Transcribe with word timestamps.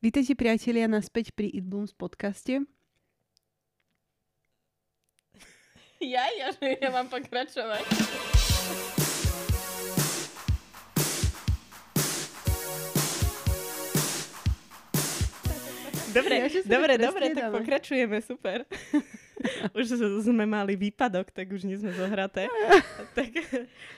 Vítajte 0.00 0.32
priatelia 0.32 0.88
naspäť 0.88 1.36
pri 1.36 1.52
It 1.52 1.68
Blooms 1.68 1.92
podcaste. 1.92 2.64
Ja, 6.00 6.24
ja, 6.40 6.56
že 6.56 6.80
ja 6.80 6.88
mám 6.88 7.12
pokračovať. 7.12 7.84
Dobre, 16.16 16.34
Ja, 16.40 16.48
dobre, 16.64 16.92
tak 16.96 17.04
dobre, 17.04 17.24
tak 17.36 17.52
pokračujeme, 17.52 18.24
super. 18.24 18.64
už 19.78 19.84
sme 20.24 20.44
mali 20.44 20.76
výpadok, 20.76 21.32
tak 21.32 21.48
už 21.52 21.64
nie 21.64 21.76
sme 21.80 21.92
zohraté. 21.96 22.46
tak 23.18 23.32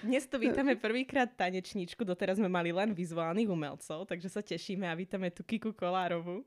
dnes 0.02 0.24
tu 0.26 0.36
vítame 0.38 0.78
prvýkrát 0.78 1.28
tanečníčku, 1.30 2.06
doteraz 2.06 2.38
sme 2.38 2.48
mali 2.48 2.70
len 2.70 2.94
vizuálnych 2.94 3.50
umelcov, 3.50 4.06
takže 4.06 4.28
sa 4.30 4.42
tešíme 4.42 4.86
a 4.86 4.94
vítame 4.94 5.30
tu 5.34 5.42
Kiku 5.42 5.74
Kolárovú. 5.74 6.46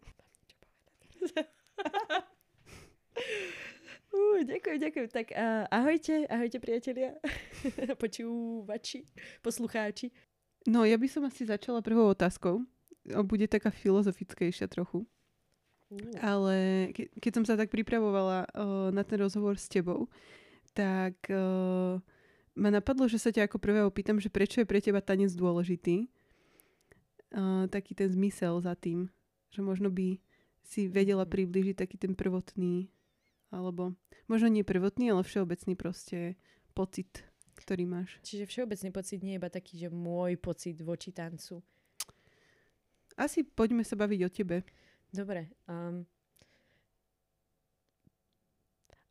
Uh, 4.16 4.40
ďakujem, 4.48 4.80
ďakujem. 4.80 5.08
Tak 5.12 5.28
uh, 5.36 5.68
ahojte, 5.68 6.24
ahojte 6.32 6.58
priatelia, 6.64 7.20
počúvači, 8.04 9.04
poslucháči. 9.44 10.12
No, 10.66 10.88
ja 10.88 10.96
by 10.96 11.08
som 11.12 11.28
asi 11.28 11.44
začala 11.46 11.84
prvou 11.84 12.10
otázkou. 12.10 12.64
Bude 13.28 13.46
taká 13.46 13.70
filozofickejšia 13.70 14.66
trochu. 14.66 15.06
Ale 16.20 16.90
ke- 16.92 17.10
keď 17.20 17.32
som 17.34 17.46
sa 17.46 17.56
tak 17.56 17.70
pripravovala 17.70 18.38
o, 18.46 18.48
na 18.90 19.04
ten 19.04 19.20
rozhovor 19.20 19.56
s 19.56 19.68
tebou, 19.68 20.08
tak 20.72 21.16
o, 21.28 22.00
ma 22.56 22.70
napadlo, 22.70 23.08
že 23.08 23.20
sa 23.20 23.32
ťa 23.32 23.48
ako 23.48 23.60
prvého 23.60 23.90
pýtam, 23.90 24.20
že 24.20 24.28
prečo 24.28 24.60
je 24.62 24.68
pre 24.68 24.80
teba 24.80 25.00
tanec 25.00 25.32
dôležitý. 25.32 26.08
O, 27.36 27.68
taký 27.68 27.96
ten 27.96 28.08
zmysel 28.08 28.60
za 28.60 28.76
tým, 28.76 29.12
že 29.52 29.60
možno 29.60 29.92
by 29.92 30.20
si 30.66 30.88
vedela 30.88 31.24
Mhm. 31.24 31.32
priblížiť 31.32 31.76
taký 31.78 31.96
ten 31.98 32.18
prvotný, 32.18 32.90
alebo 33.54 33.94
možno 34.26 34.50
nie 34.50 34.66
prvotný, 34.66 35.14
ale 35.14 35.22
všeobecný 35.22 35.74
proste 35.78 36.36
pocit, 36.74 37.22
ktorý 37.56 37.86
máš. 37.86 38.18
Čiže 38.26 38.50
všeobecný 38.50 38.90
pocit 38.92 39.20
nie 39.22 39.38
je 39.38 39.40
iba 39.40 39.48
taký, 39.48 39.78
že 39.78 39.88
môj 39.88 40.36
pocit 40.36 40.76
voči 40.82 41.14
tancu. 41.14 41.62
Asi 43.16 43.48
poďme 43.48 43.88
sa 43.88 43.96
baviť 43.96 44.20
o 44.26 44.30
tebe. 44.30 44.58
Dobre. 45.16 45.48
Um, 45.72 46.04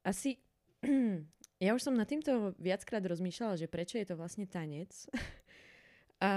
asi... 0.04 0.36
ja 1.64 1.72
už 1.72 1.80
som 1.80 1.96
nad 1.96 2.04
týmto 2.04 2.52
viackrát 2.60 3.00
rozmýšľala, 3.00 3.56
že 3.56 3.72
prečo 3.72 3.96
je 3.96 4.04
to 4.04 4.20
vlastne 4.20 4.44
tanec. 4.44 4.92
A 6.20 6.30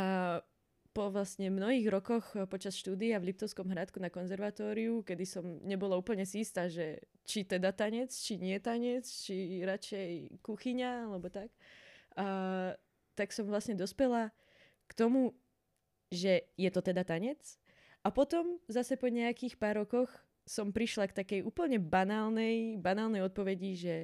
po 0.97 1.13
vlastne 1.13 1.53
mnohých 1.53 1.93
rokoch 1.93 2.25
eh, 2.33 2.49
počas 2.49 2.73
štúdia 2.73 3.21
v 3.21 3.29
Liptovskom 3.29 3.69
hradku 3.69 4.01
na 4.01 4.09
konzervatóriu, 4.09 5.05
kedy 5.05 5.29
som 5.29 5.45
nebola 5.61 5.93
úplne 5.93 6.25
si 6.25 6.41
že 6.41 7.05
či 7.21 7.45
teda 7.45 7.69
tanec, 7.69 8.09
či 8.09 8.41
nie 8.41 8.57
tanec, 8.57 9.05
či 9.05 9.61
radšej 9.61 10.41
kuchyňa, 10.41 11.11
alebo 11.11 11.29
tak, 11.29 11.53
a, 12.17 12.73
tak 13.13 13.29
som 13.35 13.45
vlastne 13.45 13.75
dospela 13.77 14.33
k 14.88 14.91
tomu, 14.97 15.38
že 16.07 16.49
je 16.55 16.69
to 16.71 16.79
teda 16.79 17.03
tanec. 17.03 17.38
A 18.08 18.11
potom 18.11 18.55
zase 18.72 18.95
po 18.95 19.11
nejakých 19.11 19.59
pár 19.59 19.83
rokoch 19.83 20.08
som 20.47 20.72
prišla 20.72 21.11
k 21.11 21.17
takej 21.19 21.39
úplne 21.44 21.75
banálnej, 21.75 22.80
banálnej 22.80 23.19
odpovedi, 23.19 23.75
že 23.75 23.95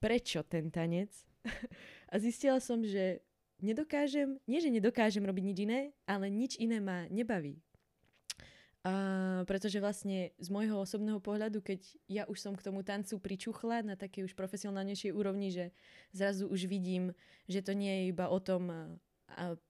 prečo 0.00 0.40
ten 0.48 0.72
tanec? 0.72 1.12
A 2.12 2.16
zistila 2.16 2.56
som, 2.56 2.80
že 2.80 3.20
nedokážem, 3.60 4.40
nie 4.48 4.64
že 4.64 4.72
nedokážem 4.72 5.20
robiť 5.20 5.44
nič 5.44 5.58
iné, 5.60 5.80
ale 6.08 6.32
nič 6.32 6.56
iné 6.56 6.80
ma 6.80 7.04
nebaví. 7.12 7.60
A 8.80 9.44
pretože 9.44 9.76
vlastne 9.76 10.32
z 10.40 10.48
môjho 10.48 10.80
osobného 10.80 11.20
pohľadu, 11.20 11.60
keď 11.60 11.80
ja 12.08 12.24
už 12.24 12.40
som 12.40 12.56
k 12.56 12.64
tomu 12.64 12.80
tancu 12.80 13.20
pričuchla 13.20 13.84
na 13.84 13.96
takej 13.96 14.24
už 14.24 14.32
profesionálnejšej 14.32 15.12
úrovni, 15.12 15.52
že 15.52 15.68
zrazu 16.16 16.48
už 16.48 16.64
vidím, 16.64 17.12
že 17.44 17.60
to 17.60 17.76
nie 17.76 17.92
je 17.92 18.02
iba 18.08 18.24
o 18.32 18.40
tom 18.40 18.96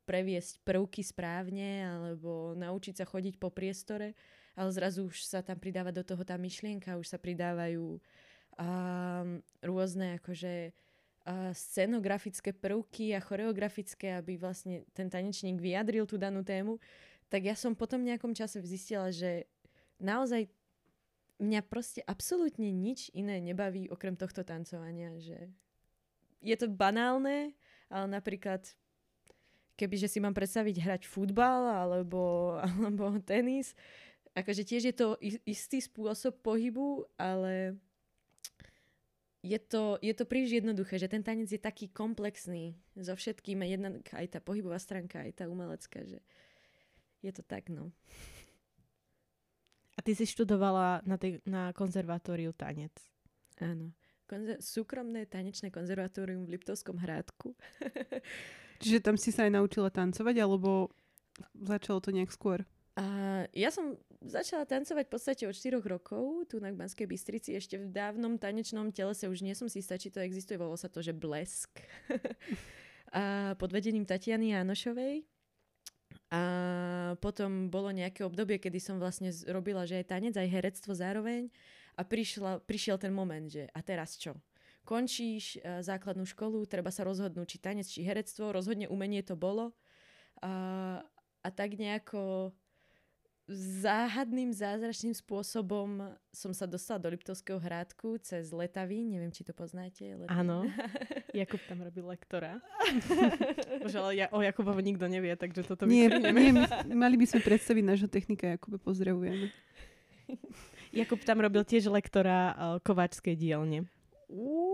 previesť 0.05 0.61
prvky 0.67 1.01
správne 1.01 1.87
alebo 1.87 2.53
naučiť 2.59 3.01
sa 3.01 3.07
chodiť 3.09 3.41
po 3.41 3.49
priestore, 3.49 4.13
ale 4.55 4.71
zrazu 4.71 5.09
už 5.09 5.25
sa 5.25 5.41
tam 5.41 5.57
pridáva 5.57 5.91
do 5.95 6.05
toho 6.05 6.23
tá 6.23 6.37
myšlienka, 6.37 7.01
už 7.01 7.15
sa 7.15 7.19
pridávajú 7.19 7.99
um, 8.59 9.29
rôzne 9.63 10.21
akože 10.21 10.75
a 11.25 11.57
scenografické 11.57 12.53
prvky 12.53 13.17
a 13.17 13.21
choreografické, 13.25 14.21
aby 14.21 14.37
vlastne 14.37 14.85
ten 14.93 15.09
tanečník 15.09 15.57
vyjadril 15.57 16.05
tú 16.05 16.21
danú 16.21 16.45
tému, 16.45 16.77
tak 17.33 17.49
ja 17.49 17.57
som 17.57 17.73
potom 17.73 18.05
nejakom 18.05 18.37
čase 18.37 18.61
zistila, 18.61 19.09
že 19.09 19.49
naozaj 19.97 20.53
mňa 21.41 21.61
proste 21.65 22.05
absolútne 22.05 22.69
nič 22.69 23.09
iné 23.17 23.41
nebaví 23.41 23.89
okrem 23.89 24.21
tohto 24.21 24.45
tancovania, 24.45 25.17
že 25.17 25.49
je 26.45 26.57
to 26.61 26.69
banálne, 26.69 27.57
ale 27.89 28.07
napríklad 28.13 28.61
kebyže 29.75 30.09
si 30.11 30.19
mám 30.23 30.35
predstaviť 30.35 30.77
hrať 30.81 31.03
futbal 31.07 31.67
alebo, 31.67 32.55
alebo 32.63 33.19
tenis, 33.23 33.75
akože 34.35 34.63
tiež 34.67 34.83
je 34.91 34.95
to 34.95 35.09
istý 35.47 35.79
spôsob 35.79 36.43
pohybu, 36.43 37.07
ale 37.19 37.79
je 39.45 39.59
to, 39.61 40.01
je 40.01 40.15
to 40.17 40.25
príliš 40.25 40.65
jednoduché, 40.65 40.97
že 40.97 41.13
ten 41.13 41.21
tanec 41.21 41.53
je 41.53 41.61
taký 41.61 41.93
komplexný 41.93 42.75
so 42.97 43.13
všetkým, 43.13 43.61
jedna, 43.63 44.01
aj 44.17 44.27
tá 44.33 44.41
pohybová 44.41 44.81
stránka, 44.81 45.21
aj 45.21 45.45
tá 45.45 45.45
umelecká, 45.47 46.01
že 46.03 46.19
je 47.21 47.33
to 47.33 47.45
tak, 47.45 47.69
no. 47.69 47.93
A 49.95 50.03
ty 50.03 50.17
si 50.17 50.27
študovala 50.27 51.07
na, 51.07 51.21
tej, 51.21 51.39
na 51.47 51.71
konzervatóriu 51.71 52.51
tanec. 52.57 52.91
Áno. 53.63 53.95
Konzer- 54.27 54.59
súkromné 54.59 55.29
tanečné 55.29 55.71
konzervatórium 55.71 56.49
v 56.49 56.59
Liptovskom 56.59 56.99
hrádku. 56.99 57.55
Čiže 58.83 59.05
tam 59.05 59.17
si 59.19 59.31
sa 59.31 59.47
aj 59.47 59.53
naučila 59.55 59.91
tancovať, 59.93 60.37
alebo 60.41 60.91
začalo 61.55 61.99
to 62.03 62.11
nejak 62.15 62.31
skôr? 62.31 62.63
A 62.95 63.05
ja 63.51 63.75
som 63.75 63.99
začala 64.23 64.63
tancovať 64.63 65.11
v 65.11 65.13
podstate 65.13 65.43
od 65.51 65.55
4 65.55 65.83
rokov, 65.83 66.47
tu 66.47 66.63
na 66.63 66.71
Banskej 66.71 67.11
Bystrici, 67.11 67.59
ešte 67.59 67.75
v 67.75 67.91
dávnom 67.91 68.39
tanečnom 68.39 68.95
telese, 68.95 69.27
už 69.27 69.43
nie 69.43 69.59
som 69.59 69.67
si 69.67 69.83
istá, 69.83 69.99
či 69.99 70.15
to 70.15 70.23
existuje, 70.23 70.55
volalo 70.55 70.79
sa 70.79 70.87
to, 70.87 71.03
že 71.03 71.11
Blesk. 71.11 71.75
a 73.15 73.55
pod 73.59 73.75
vedením 73.75 74.07
Tatiany 74.07 74.55
Janošovej. 74.55 75.27
A 76.35 76.43
potom 77.23 77.71
bolo 77.71 77.95
nejaké 77.95 78.27
obdobie, 78.27 78.59
kedy 78.59 78.79
som 78.83 78.99
vlastne 78.99 79.31
robila, 79.51 79.87
že 79.87 80.03
aj 80.03 80.11
tanec, 80.15 80.35
aj 80.35 80.51
herectvo 80.51 80.95
zároveň. 80.95 81.51
A 81.95 82.03
prišla, 82.03 82.63
prišiel 82.67 82.99
ten 82.99 83.15
moment, 83.15 83.47
že 83.47 83.71
a 83.71 83.79
teraz 83.83 84.19
čo? 84.19 84.35
Končíš 84.85 85.59
eh, 85.59 85.81
základnú 85.81 86.29
školu, 86.29 86.69
treba 86.69 86.93
sa 86.93 87.09
rozhodnúť, 87.09 87.47
či 87.49 87.59
tanec, 87.59 87.87
či 87.89 88.05
herectvo. 88.05 88.53
Rozhodne 88.53 88.87
umenie 88.87 89.25
to 89.25 89.35
bolo. 89.35 89.73
A, 90.45 91.01
a 91.41 91.49
tak 91.49 91.81
nejako 91.81 92.53
záhadným, 93.85 94.57
zázračným 94.57 95.13
spôsobom 95.13 96.17
som 96.33 96.53
sa 96.57 96.65
dostala 96.65 96.97
do 96.97 97.13
Liptovského 97.13 97.61
hrádku 97.61 98.17
cez 98.25 98.49
Letavy. 98.49 99.05
Neviem, 99.05 99.29
či 99.29 99.45
to 99.45 99.53
poznáte. 99.53 100.17
Letavy. 100.17 100.33
Áno. 100.33 100.65
Jakub 101.37 101.61
tam 101.69 101.85
robil 101.85 102.09
lektora. 102.09 102.65
Bože, 103.85 104.01
ale 104.01 104.13
ja, 104.17 104.27
o 104.33 104.41
Jakubovi 104.41 104.81
nikto 104.81 105.05
nevie, 105.13 105.37
takže 105.37 105.61
toto 105.61 105.85
Nie, 105.85 106.09
nie, 106.09 106.33
my- 106.33 106.97
mali 106.97 107.21
by 107.21 107.27
sme 107.29 107.41
predstaviť 107.45 107.85
nášho 107.85 108.09
technika, 108.09 108.57
Jakube, 108.57 108.81
pozdravujeme. 108.81 109.53
Jakub 110.97 111.21
tam 111.21 111.45
robil 111.45 111.69
tiež 111.69 111.93
lektora 111.93 112.39
uh, 112.49 112.55
kováčskej 112.81 113.37
dielne. 113.37 113.85
Uú. 114.33 114.74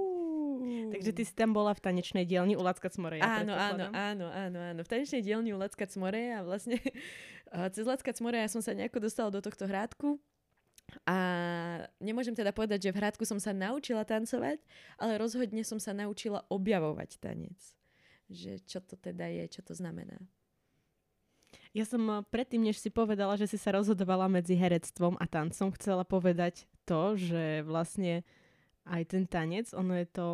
Takže 0.90 1.10
ty 1.14 1.22
si 1.24 1.34
tam 1.34 1.54
bola 1.54 1.72
v 1.72 1.80
tanečnej 1.80 2.26
dielni 2.26 2.58
u 2.58 2.62
Lacka 2.62 2.90
Cmoreja. 2.90 3.22
áno, 3.22 3.54
áno, 3.54 3.86
áno, 3.94 4.26
áno, 4.28 4.58
áno. 4.58 4.80
V 4.82 4.88
tanečnej 4.90 5.22
dielni 5.22 5.54
u 5.54 5.58
Lacka 5.58 5.86
Cmore 5.86 6.34
a 6.34 6.42
vlastne 6.42 6.78
cez 7.74 7.84
Lacka 7.86 8.10
Cmore 8.10 8.42
ja 8.42 8.50
som 8.50 8.60
sa 8.60 8.74
nejako 8.74 9.02
dostala 9.02 9.30
do 9.30 9.38
tohto 9.38 9.66
hrádku 9.66 10.18
a 11.06 11.16
nemôžem 12.02 12.34
teda 12.34 12.50
povedať, 12.50 12.90
že 12.90 12.92
v 12.94 12.98
hrádku 12.98 13.22
som 13.22 13.38
sa 13.38 13.54
naučila 13.54 14.02
tancovať, 14.02 14.58
ale 14.98 15.18
rozhodne 15.20 15.62
som 15.62 15.78
sa 15.78 15.94
naučila 15.94 16.42
objavovať 16.50 17.20
tanec. 17.22 17.58
Že 18.30 18.62
čo 18.66 18.78
to 18.82 18.94
teda 18.98 19.26
je, 19.30 19.44
čo 19.58 19.62
to 19.62 19.74
znamená. 19.74 20.18
Ja 21.70 21.86
som 21.86 22.02
uh, 22.10 22.26
predtým, 22.26 22.66
než 22.66 22.82
si 22.82 22.90
povedala, 22.90 23.38
že 23.38 23.46
si 23.46 23.58
sa 23.58 23.74
rozhodovala 23.74 24.26
medzi 24.26 24.58
herectvom 24.58 25.18
a 25.22 25.26
tancom, 25.30 25.70
chcela 25.78 26.02
povedať 26.02 26.66
to, 26.82 27.14
že 27.14 27.62
vlastne 27.62 28.26
aj 28.86 29.14
ten 29.14 29.24
tanec, 29.26 29.70
ono 29.70 29.94
je 29.94 30.06
to 30.10 30.26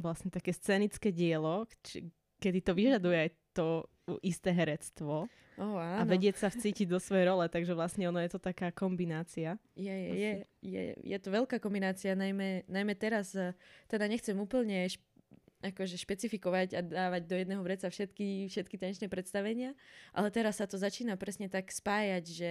vlastne 0.00 0.32
také 0.32 0.50
scenické 0.50 1.12
dielo, 1.14 1.68
či, 1.84 2.08
kedy 2.40 2.58
to 2.64 2.72
vyžaduje 2.72 3.16
aj 3.28 3.30
to 3.52 3.84
isté 4.24 4.50
herectvo 4.50 5.28
Oh, 5.60 5.76
a 5.76 6.00
áno. 6.00 6.08
vedieť 6.08 6.40
sa 6.40 6.48
vcítiť 6.48 6.88
do 6.88 6.96
svojej 6.96 7.28
role, 7.28 7.44
takže 7.44 7.76
vlastne 7.76 8.08
ono 8.08 8.16
je 8.24 8.32
to 8.32 8.40
taká 8.40 8.72
kombinácia. 8.72 9.60
Je, 9.76 9.92
je, 9.92 10.14
je, 10.16 10.32
je, 10.64 10.82
je 10.96 11.18
to 11.20 11.28
veľká 11.28 11.60
kombinácia, 11.60 12.16
najmä, 12.16 12.64
najmä 12.64 12.96
teraz, 12.96 13.36
eh, 13.36 13.52
teda 13.84 14.08
nechcem 14.08 14.32
úplne 14.40 14.88
šp- 14.88 15.04
akože 15.60 16.00
špecifikovať 16.00 16.68
a 16.72 16.80
dávať 16.80 17.22
do 17.28 17.36
jedného 17.36 17.60
vreca 17.60 17.92
všetky, 17.92 18.48
všetky 18.48 18.80
tanečné 18.80 19.12
predstavenia, 19.12 19.76
ale 20.16 20.32
teraz 20.32 20.56
sa 20.56 20.64
to 20.64 20.80
začína 20.80 21.20
presne 21.20 21.52
tak 21.52 21.68
spájať, 21.68 22.24
že 22.24 22.50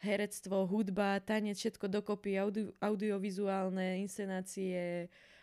herectvo, 0.00 0.64
hudba, 0.64 1.20
tanec, 1.20 1.60
všetko 1.60 1.92
dokopy, 1.92 2.40
audio, 2.40 2.72
audiovizuálne 2.80 4.00
inscenácie, 4.00 5.12
uh, 5.12 5.35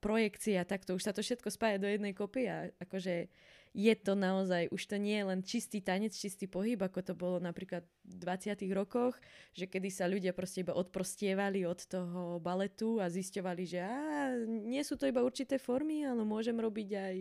projekcie 0.00 0.58
a 0.58 0.66
takto. 0.66 0.96
Už 0.96 1.04
sa 1.04 1.14
to 1.14 1.22
všetko 1.22 1.52
spája 1.52 1.78
do 1.78 1.86
jednej 1.86 2.16
kopy 2.16 2.48
a 2.48 2.72
akože 2.82 3.30
je 3.72 3.94
to 3.96 4.12
naozaj, 4.12 4.68
už 4.68 4.84
to 4.84 5.00
nie 5.00 5.16
je 5.16 5.24
len 5.24 5.40
čistý 5.40 5.80
tanec, 5.80 6.12
čistý 6.12 6.44
pohyb, 6.44 6.76
ako 6.76 7.00
to 7.00 7.14
bolo 7.16 7.40
napríklad 7.40 7.88
v 8.04 8.14
20 8.20 8.68
rokoch, 8.76 9.16
že 9.56 9.64
kedy 9.64 9.88
sa 9.88 10.04
ľudia 10.04 10.36
proste 10.36 10.60
iba 10.60 10.76
odprostievali 10.76 11.64
od 11.64 11.80
toho 11.88 12.36
baletu 12.36 13.00
a 13.00 13.08
zisťovali, 13.08 13.62
že 13.64 13.80
á, 13.80 14.36
nie 14.44 14.84
sú 14.84 15.00
to 15.00 15.08
iba 15.08 15.24
určité 15.24 15.56
formy, 15.56 16.04
ale 16.04 16.20
môžem 16.20 16.56
robiť 16.60 16.88
aj 16.92 17.16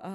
a 0.00 0.12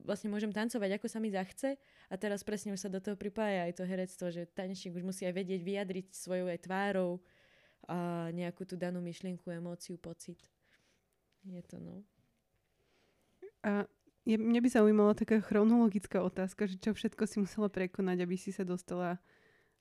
vlastne 0.00 0.32
môžem 0.32 0.48
tancovať, 0.48 0.96
ako 0.96 1.06
sa 1.06 1.20
mi 1.20 1.28
zachce. 1.28 1.76
A 2.08 2.16
teraz 2.16 2.40
presne 2.40 2.72
už 2.72 2.80
sa 2.80 2.88
do 2.88 2.96
toho 2.96 3.12
pripája 3.12 3.68
aj 3.68 3.76
to 3.76 3.84
herectvo, 3.84 4.32
že 4.32 4.48
tanečník 4.48 4.96
už 4.96 5.04
musí 5.04 5.28
aj 5.28 5.36
vedieť 5.36 5.60
vyjadriť 5.60 6.06
svojou 6.16 6.48
aj 6.48 6.64
tvárou 6.64 7.20
nejakú 8.32 8.68
tú 8.68 8.76
danú 8.76 9.00
myšlienku, 9.00 9.48
emóciu, 9.48 9.96
pocit. 9.96 10.38
Je 11.48 11.62
to, 11.64 11.80
no. 11.80 12.04
A 13.64 13.88
je, 14.28 14.36
mne 14.36 14.60
by 14.60 14.68
zaujímala 14.68 15.16
taká 15.16 15.40
chronologická 15.40 16.20
otázka, 16.20 16.68
že 16.68 16.76
čo 16.76 16.92
všetko 16.92 17.24
si 17.24 17.36
musela 17.40 17.72
prekonať, 17.72 18.28
aby 18.28 18.36
si 18.36 18.52
sa 18.52 18.60
dostala 18.60 19.16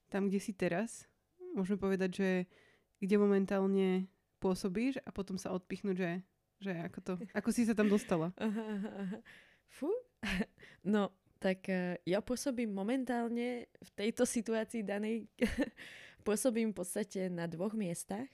tam, 0.07 0.31
kde 0.31 0.39
si 0.39 0.56
teraz. 0.56 1.04
Môžeme 1.51 1.75
povedať, 1.75 2.09
že 2.15 2.30
kde 3.04 3.15
momentálne 3.19 4.07
pôsobíš 4.39 5.04
a 5.04 5.09
potom 5.12 5.36
sa 5.36 5.51
odpichnúť, 5.51 5.98
že, 5.98 6.12
že 6.63 6.71
ako, 6.80 7.00
to, 7.04 7.13
ako 7.36 7.50
si 7.51 7.68
sa 7.68 7.75
tam 7.75 7.92
dostala. 7.92 8.31
Fú. 9.75 9.92
No, 10.88 11.12
tak 11.44 11.68
uh, 11.68 12.00
ja 12.07 12.24
pôsobím 12.24 12.71
momentálne 12.71 13.68
v 13.68 13.89
tejto 13.92 14.24
situácii 14.24 14.88
danej, 14.88 15.27
pôsobím 16.27 16.75
v 16.75 16.83
podstate 16.83 17.31
na 17.31 17.47
dvoch 17.47 17.71
miestach. 17.71 18.27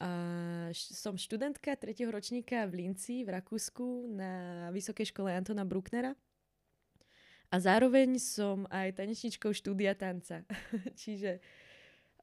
A 0.00 0.72
som 0.72 1.20
študentka 1.20 1.76
tretieho 1.76 2.08
ročníka 2.08 2.64
v 2.64 2.80
Linci 2.80 3.28
v 3.28 3.36
Rakúsku 3.36 4.08
na 4.08 4.32
Vysokej 4.72 5.12
škole 5.12 5.28
Antona 5.28 5.68
Brucknera. 5.68 6.16
A 7.52 7.56
zároveň 7.60 8.16
som 8.16 8.64
aj 8.72 8.96
tanečničkou 8.96 9.52
štúdia 9.52 9.92
tanca. 9.94 10.42
Čiže 11.00 11.38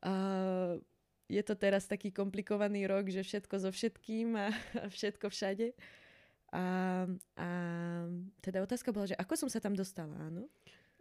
uh, 0.04 0.76
je 1.32 1.42
to 1.46 1.56
teraz 1.56 1.88
taký 1.88 2.12
komplikovaný 2.12 2.90
rok, 2.90 3.08
že 3.08 3.24
všetko 3.24 3.56
so 3.62 3.70
všetkým 3.72 4.36
a, 4.36 4.52
a 4.84 4.86
všetko 4.92 5.32
všade. 5.32 5.72
A, 6.52 6.66
a 7.40 7.50
teda 8.44 8.60
otázka 8.60 8.92
bola, 8.92 9.08
že 9.08 9.16
ako 9.16 9.40
som 9.40 9.48
sa 9.48 9.64
tam 9.64 9.72
dostala, 9.72 10.12
áno? 10.20 10.52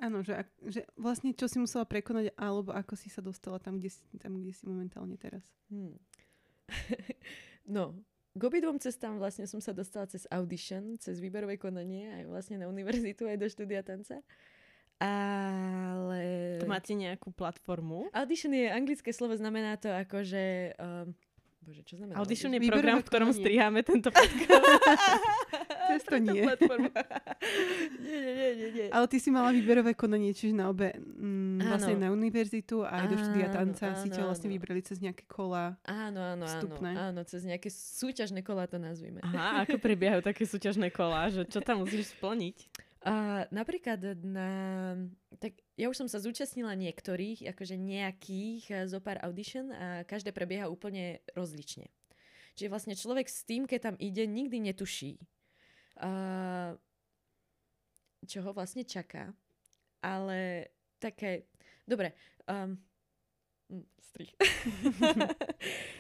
Áno, 0.00 0.24
že, 0.24 0.32
že 0.64 0.88
vlastne 0.96 1.36
čo 1.36 1.44
si 1.44 1.60
musela 1.60 1.84
prekonať, 1.84 2.32
alebo 2.40 2.72
ako 2.72 2.96
si 2.96 3.12
sa 3.12 3.20
dostala 3.20 3.60
tam, 3.60 3.76
kde 3.76 3.92
si, 3.92 4.00
tam, 4.16 4.40
kde 4.40 4.56
si 4.56 4.64
momentálne 4.64 5.20
teraz. 5.20 5.44
Hmm. 5.68 6.00
no, 7.76 7.92
k 8.32 8.40
obidvom 8.40 8.80
cestám 8.80 9.20
vlastne 9.20 9.44
som 9.44 9.60
sa 9.60 9.76
dostala 9.76 10.08
cez 10.08 10.24
audition, 10.32 10.96
cez 10.96 11.20
výberové 11.20 11.60
konanie, 11.60 12.08
aj 12.16 12.24
vlastne 12.32 12.56
na 12.56 12.66
univerzitu, 12.72 13.28
aj 13.28 13.36
do 13.36 13.46
štúdia 13.52 13.84
tanca. 13.84 14.24
Ale... 15.00 16.60
To 16.60 16.68
máte 16.68 16.96
nejakú 16.96 17.32
platformu? 17.32 18.08
Audition 18.12 18.52
je 18.52 18.68
anglické 18.68 19.12
slovo, 19.12 19.36
znamená 19.36 19.76
to 19.76 19.92
ako, 19.92 20.24
že... 20.24 20.76
Um, 20.80 21.12
Bože, 21.60 21.84
čo 21.84 22.00
znamená? 22.00 22.16
Audition 22.16 22.56
je 22.56 22.60
program, 22.64 22.98
v 22.98 23.06
ktorom 23.06 23.30
striháme 23.36 23.84
tento 23.84 24.08
podcast. 24.08 24.64
Cez 25.92 26.02
to 26.08 26.16
nie. 26.16 26.40
nie, 28.04 28.16
nie, 28.16 28.32
nie, 28.32 28.50
nie, 28.56 28.68
nie. 28.72 28.86
Ale 28.88 29.04
ty 29.04 29.20
si 29.20 29.28
mala 29.28 29.52
výberové 29.52 29.92
konanie, 29.92 30.32
čiže 30.32 30.56
na 30.56 30.72
obe, 30.72 30.96
mm, 30.96 31.60
vlastne 31.60 32.00
na 32.00 32.08
univerzitu 32.08 32.80
a 32.80 33.04
aj 33.04 33.06
do 33.12 33.16
štúdia 33.20 33.48
tanca 33.52 33.92
áno, 33.92 34.00
si 34.00 34.08
ťa 34.08 34.22
vlastne 34.24 34.48
áno. 34.48 34.54
vybrali 34.56 34.80
cez 34.80 35.04
nejaké 35.04 35.28
kola 35.28 35.76
Áno, 35.84 36.20
áno, 36.32 36.48
vstupné. 36.48 36.96
áno, 36.96 37.12
áno, 37.12 37.20
cez 37.28 37.44
nejaké 37.44 37.68
súťažné 37.68 38.40
kola 38.40 38.64
to 38.64 38.80
nazvime. 38.80 39.20
Aha, 39.20 39.68
ako 39.68 39.76
prebiehajú 39.76 40.24
také 40.24 40.48
súťažné 40.48 40.88
kola, 40.88 41.28
že 41.28 41.44
čo 41.44 41.60
tam 41.60 41.84
musíš 41.84 42.16
splniť? 42.16 42.88
Uh, 43.00 43.48
napríklad 43.48 43.96
na... 44.20 44.50
Tak 45.40 45.56
ja 45.80 45.88
už 45.88 46.04
som 46.04 46.08
sa 46.12 46.20
zúčastnila 46.20 46.76
niektorých, 46.76 47.48
akože 47.56 47.80
nejakých 47.80 48.64
eh, 48.68 48.84
zo 48.84 49.00
pár 49.00 49.16
audition 49.24 49.72
a 49.72 50.04
každé 50.04 50.36
prebieha 50.36 50.68
úplne 50.68 51.24
rozlične. 51.32 51.88
Čiže 52.60 52.68
vlastne 52.68 52.92
človek 52.92 53.24
s 53.24 53.40
tým, 53.48 53.64
keď 53.64 53.80
tam 53.88 53.96
ide, 53.96 54.28
nikdy 54.28 54.60
netuší, 54.60 55.16
uh, 56.04 56.76
čo 58.28 58.44
ho 58.44 58.50
vlastne 58.52 58.84
čaká. 58.84 59.32
Ale 60.04 60.68
také... 61.00 61.48
Dobre. 61.88 62.12
Um, 62.44 62.76
strich. 63.96 64.36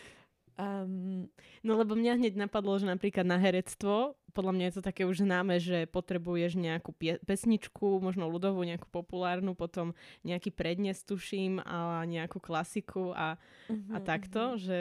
Um, 0.60 1.32
no 1.64 1.80
lebo 1.80 1.96
mňa 1.96 2.20
hneď 2.20 2.34
napadlo, 2.36 2.76
že 2.76 2.84
napríklad 2.84 3.24
na 3.24 3.40
herectvo, 3.40 4.20
podľa 4.36 4.52
mňa 4.52 4.64
je 4.68 4.74
to 4.76 4.82
také 4.84 5.08
už 5.08 5.24
známe, 5.24 5.56
že 5.56 5.88
potrebuješ 5.88 6.60
nejakú 6.60 6.92
pie- 6.92 7.16
pesničku, 7.24 7.96
možno 8.04 8.28
ľudovú, 8.28 8.60
nejakú 8.68 8.84
populárnu, 8.92 9.56
potom 9.56 9.96
nejaký 10.20 10.52
prednes, 10.52 11.00
tuším, 11.00 11.64
a 11.64 12.04
nejakú 12.04 12.44
klasiku 12.44 13.16
a, 13.16 13.40
uh-huh, 13.72 13.96
a 13.96 13.98
mhm, 13.98 14.04
takto, 14.04 14.42
uh-huh. 14.54 14.60
že 14.60 14.78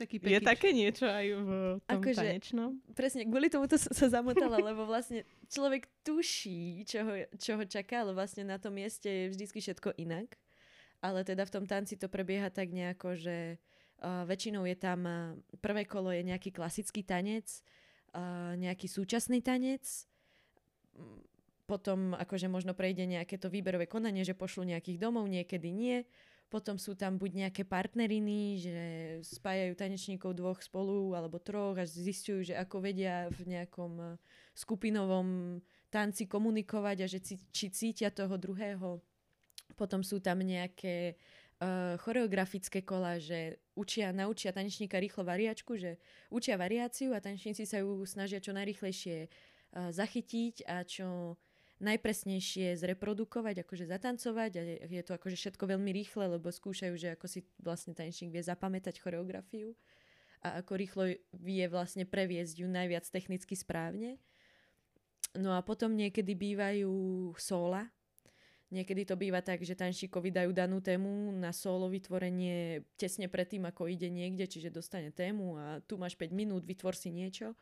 taký 0.00 0.16
je 0.16 0.40
také 0.40 0.72
niečo 0.72 1.08
aj 1.08 1.26
v 1.32 1.50
tom 1.84 2.00
Ako 2.00 2.08
tanečnom? 2.12 2.70
Presne, 2.92 3.28
kvôli 3.28 3.52
tomu 3.52 3.68
to 3.68 3.76
sa 3.76 4.06
zamotala, 4.08 4.60
lebo 4.60 4.88
vlastne 4.88 5.28
človek 5.48 5.88
tuší, 6.04 6.88
čo 6.88 7.04
ho, 7.04 7.14
čo 7.36 7.52
ho 7.60 7.64
čaká, 7.68 8.04
ale 8.04 8.16
vlastne 8.16 8.48
na 8.48 8.56
tom 8.56 8.76
mieste 8.76 9.08
je 9.08 9.32
vždy 9.32 9.44
všetko 9.44 9.96
inak. 10.00 10.36
Ale 11.04 11.24
teda 11.28 11.44
v 11.44 11.52
tom 11.52 11.64
tanci 11.68 12.00
to 12.00 12.08
prebieha 12.08 12.48
tak 12.48 12.72
nejako, 12.72 13.20
že 13.20 13.60
Väčšinou 14.04 14.68
je 14.68 14.76
tam, 14.76 15.00
uh, 15.08 15.32
prvé 15.64 15.88
kolo 15.88 16.12
je 16.12 16.20
nejaký 16.20 16.52
klasický 16.52 17.00
tanec, 17.00 17.48
uh, 18.12 18.52
nejaký 18.60 18.92
súčasný 18.92 19.40
tanec, 19.40 19.84
potom 21.66 22.14
akože 22.14 22.46
možno 22.46 22.72
prejde 22.78 23.04
nejaké 23.08 23.36
to 23.42 23.50
výberové 23.50 23.90
konanie, 23.90 24.22
že 24.22 24.38
pošlu 24.38 24.68
nejakých 24.68 25.02
domov, 25.02 25.26
niekedy 25.26 25.74
nie. 25.74 26.06
Potom 26.46 26.78
sú 26.78 26.94
tam 26.94 27.18
buď 27.18 27.42
nejaké 27.42 27.66
partneriny, 27.66 28.62
že 28.62 28.78
spájajú 29.26 29.74
tanečníkov 29.74 30.38
dvoch 30.38 30.62
spolu 30.62 31.18
alebo 31.18 31.42
troch 31.42 31.74
a 31.74 31.82
zistujú, 31.82 32.46
že 32.46 32.54
ako 32.54 32.86
vedia 32.86 33.26
v 33.34 33.50
nejakom 33.50 34.14
skupinovom 34.54 35.58
tanci 35.90 36.30
komunikovať 36.30 36.96
a 37.02 37.06
že 37.10 37.18
či 37.50 37.66
cítia 37.74 38.14
toho 38.14 38.38
druhého. 38.38 39.02
Potom 39.74 40.06
sú 40.06 40.22
tam 40.22 40.38
nejaké 40.46 41.18
uh, 41.18 41.45
choreografické 42.04 42.84
kola, 42.84 43.16
že 43.16 43.56
učia, 43.72 44.12
naučia 44.12 44.52
tanečníka 44.52 45.00
rýchlo 45.00 45.24
variačku, 45.24 45.80
že 45.80 45.96
učia 46.28 46.60
variáciu 46.60 47.16
a 47.16 47.22
tanečníci 47.24 47.64
sa 47.64 47.80
ju 47.80 48.04
snažia 48.04 48.44
čo 48.44 48.52
najrýchlejšie 48.52 49.16
uh, 49.24 49.88
zachytiť 49.88 50.68
a 50.68 50.84
čo 50.84 51.40
najpresnejšie 51.76 52.76
zreprodukovať, 52.76 53.64
akože 53.64 53.84
zatancovať 53.84 54.52
a 54.56 54.62
je, 54.88 55.02
to 55.04 55.12
akože 55.12 55.36
všetko 55.36 55.64
veľmi 55.76 55.92
rýchle, 55.92 56.40
lebo 56.40 56.48
skúšajú, 56.48 56.94
že 56.96 57.08
ako 57.12 57.26
si 57.28 57.44
vlastne 57.60 57.92
tanečník 57.92 58.32
vie 58.32 58.40
zapamätať 58.40 58.96
choreografiu 59.00 59.76
a 60.40 60.64
ako 60.64 60.72
rýchlo 60.72 61.04
vie 61.36 61.64
vlastne 61.68 62.08
previesť 62.08 62.64
ju 62.64 62.68
najviac 62.68 63.04
technicky 63.08 63.52
správne. 63.52 64.16
No 65.36 65.52
a 65.52 65.60
potom 65.60 65.92
niekedy 65.92 66.32
bývajú 66.32 66.92
sóla, 67.36 67.92
Niekedy 68.66 69.06
to 69.06 69.14
býva 69.14 69.38
tak, 69.46 69.62
že 69.62 69.78
tančíkovi 69.78 70.34
dajú 70.34 70.50
danú 70.50 70.82
tému 70.82 71.30
na 71.38 71.54
solo 71.54 71.86
vytvorenie 71.86 72.82
tesne 72.98 73.30
predtým, 73.30 73.62
ako 73.62 73.86
ide 73.86 74.10
niekde, 74.10 74.50
čiže 74.50 74.74
dostane 74.74 75.14
tému 75.14 75.54
a 75.54 75.78
tu 75.86 75.94
máš 75.94 76.18
5 76.18 76.34
minút, 76.34 76.66
vytvor 76.66 76.98
si 76.98 77.14
niečo. 77.14 77.54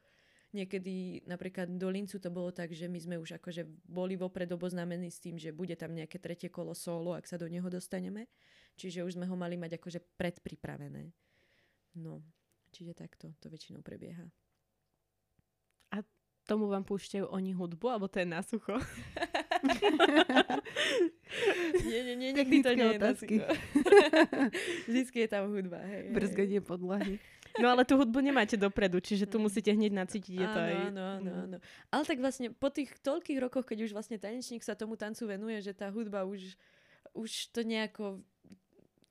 Niekedy 0.56 1.26
napríklad 1.28 1.66
do 1.76 1.90
Lincu 1.92 2.16
to 2.16 2.30
bolo 2.32 2.54
tak, 2.54 2.72
že 2.72 2.88
my 2.88 2.96
sme 2.96 3.16
už 3.20 3.36
akože 3.36 3.68
boli 3.84 4.16
vopred 4.16 4.48
oboznámení 4.48 5.12
s 5.12 5.20
tým, 5.20 5.36
že 5.36 5.52
bude 5.52 5.76
tam 5.76 5.92
nejaké 5.92 6.16
tretie 6.16 6.48
kolo 6.48 6.72
solo, 6.72 7.12
ak 7.12 7.28
sa 7.28 7.36
do 7.36 7.50
neho 7.50 7.66
dostaneme. 7.68 8.30
Čiže 8.78 9.04
už 9.04 9.18
sme 9.20 9.28
ho 9.28 9.36
mali 9.36 9.60
mať 9.60 9.76
akože 9.76 10.00
predpripravené. 10.16 11.10
No, 12.00 12.24
čiže 12.72 12.96
takto 12.96 13.34
to 13.42 13.52
väčšinou 13.52 13.84
prebieha. 13.84 14.30
A 15.92 16.00
tomu 16.48 16.70
vám 16.70 16.86
púšťajú 16.86 17.28
oni 17.28 17.52
hudbu, 17.52 17.86
alebo 17.92 18.08
to 18.08 18.22
je 18.22 18.26
na 18.30 18.40
sucho? 18.40 18.78
nie, 21.88 22.00
nie, 22.04 22.16
nie, 22.16 22.32
nikdy 22.32 22.62
to 22.62 22.74
nie 22.74 22.96
otázky. 22.96 23.34
je 23.40 23.46
Vždycky 24.88 25.18
je 25.24 25.28
tam 25.28 25.50
hudba. 25.50 25.78
Hej, 25.82 26.12
Brzganie 26.12 26.60
podlahy. 26.60 27.18
No 27.54 27.70
ale 27.70 27.86
tú 27.86 27.94
hudbu 27.94 28.18
nemáte 28.18 28.58
dopredu, 28.58 28.98
čiže 28.98 29.30
tu 29.30 29.38
mm. 29.38 29.42
musíte 29.46 29.70
hneď 29.70 29.94
nacítiť. 29.94 30.34
Je 30.34 30.48
to 30.50 30.58
áno, 30.58 30.66
aj... 30.66 30.74
áno, 30.74 31.02
áno, 31.02 31.30
mm. 31.30 31.42
áno. 31.46 31.56
Ale 31.94 32.02
tak 32.02 32.18
vlastne 32.18 32.50
po 32.50 32.68
tých 32.68 32.90
toľkých 32.98 33.38
rokoch, 33.38 33.62
keď 33.62 33.86
už 33.86 33.94
vlastne 33.94 34.18
tanečník 34.18 34.66
sa 34.66 34.74
tomu 34.74 34.98
tancu 34.98 35.30
venuje, 35.30 35.62
že 35.62 35.70
tá 35.70 35.86
hudba 35.94 36.26
už, 36.26 36.58
už 37.14 37.30
to 37.54 37.62
nejako 37.62 38.26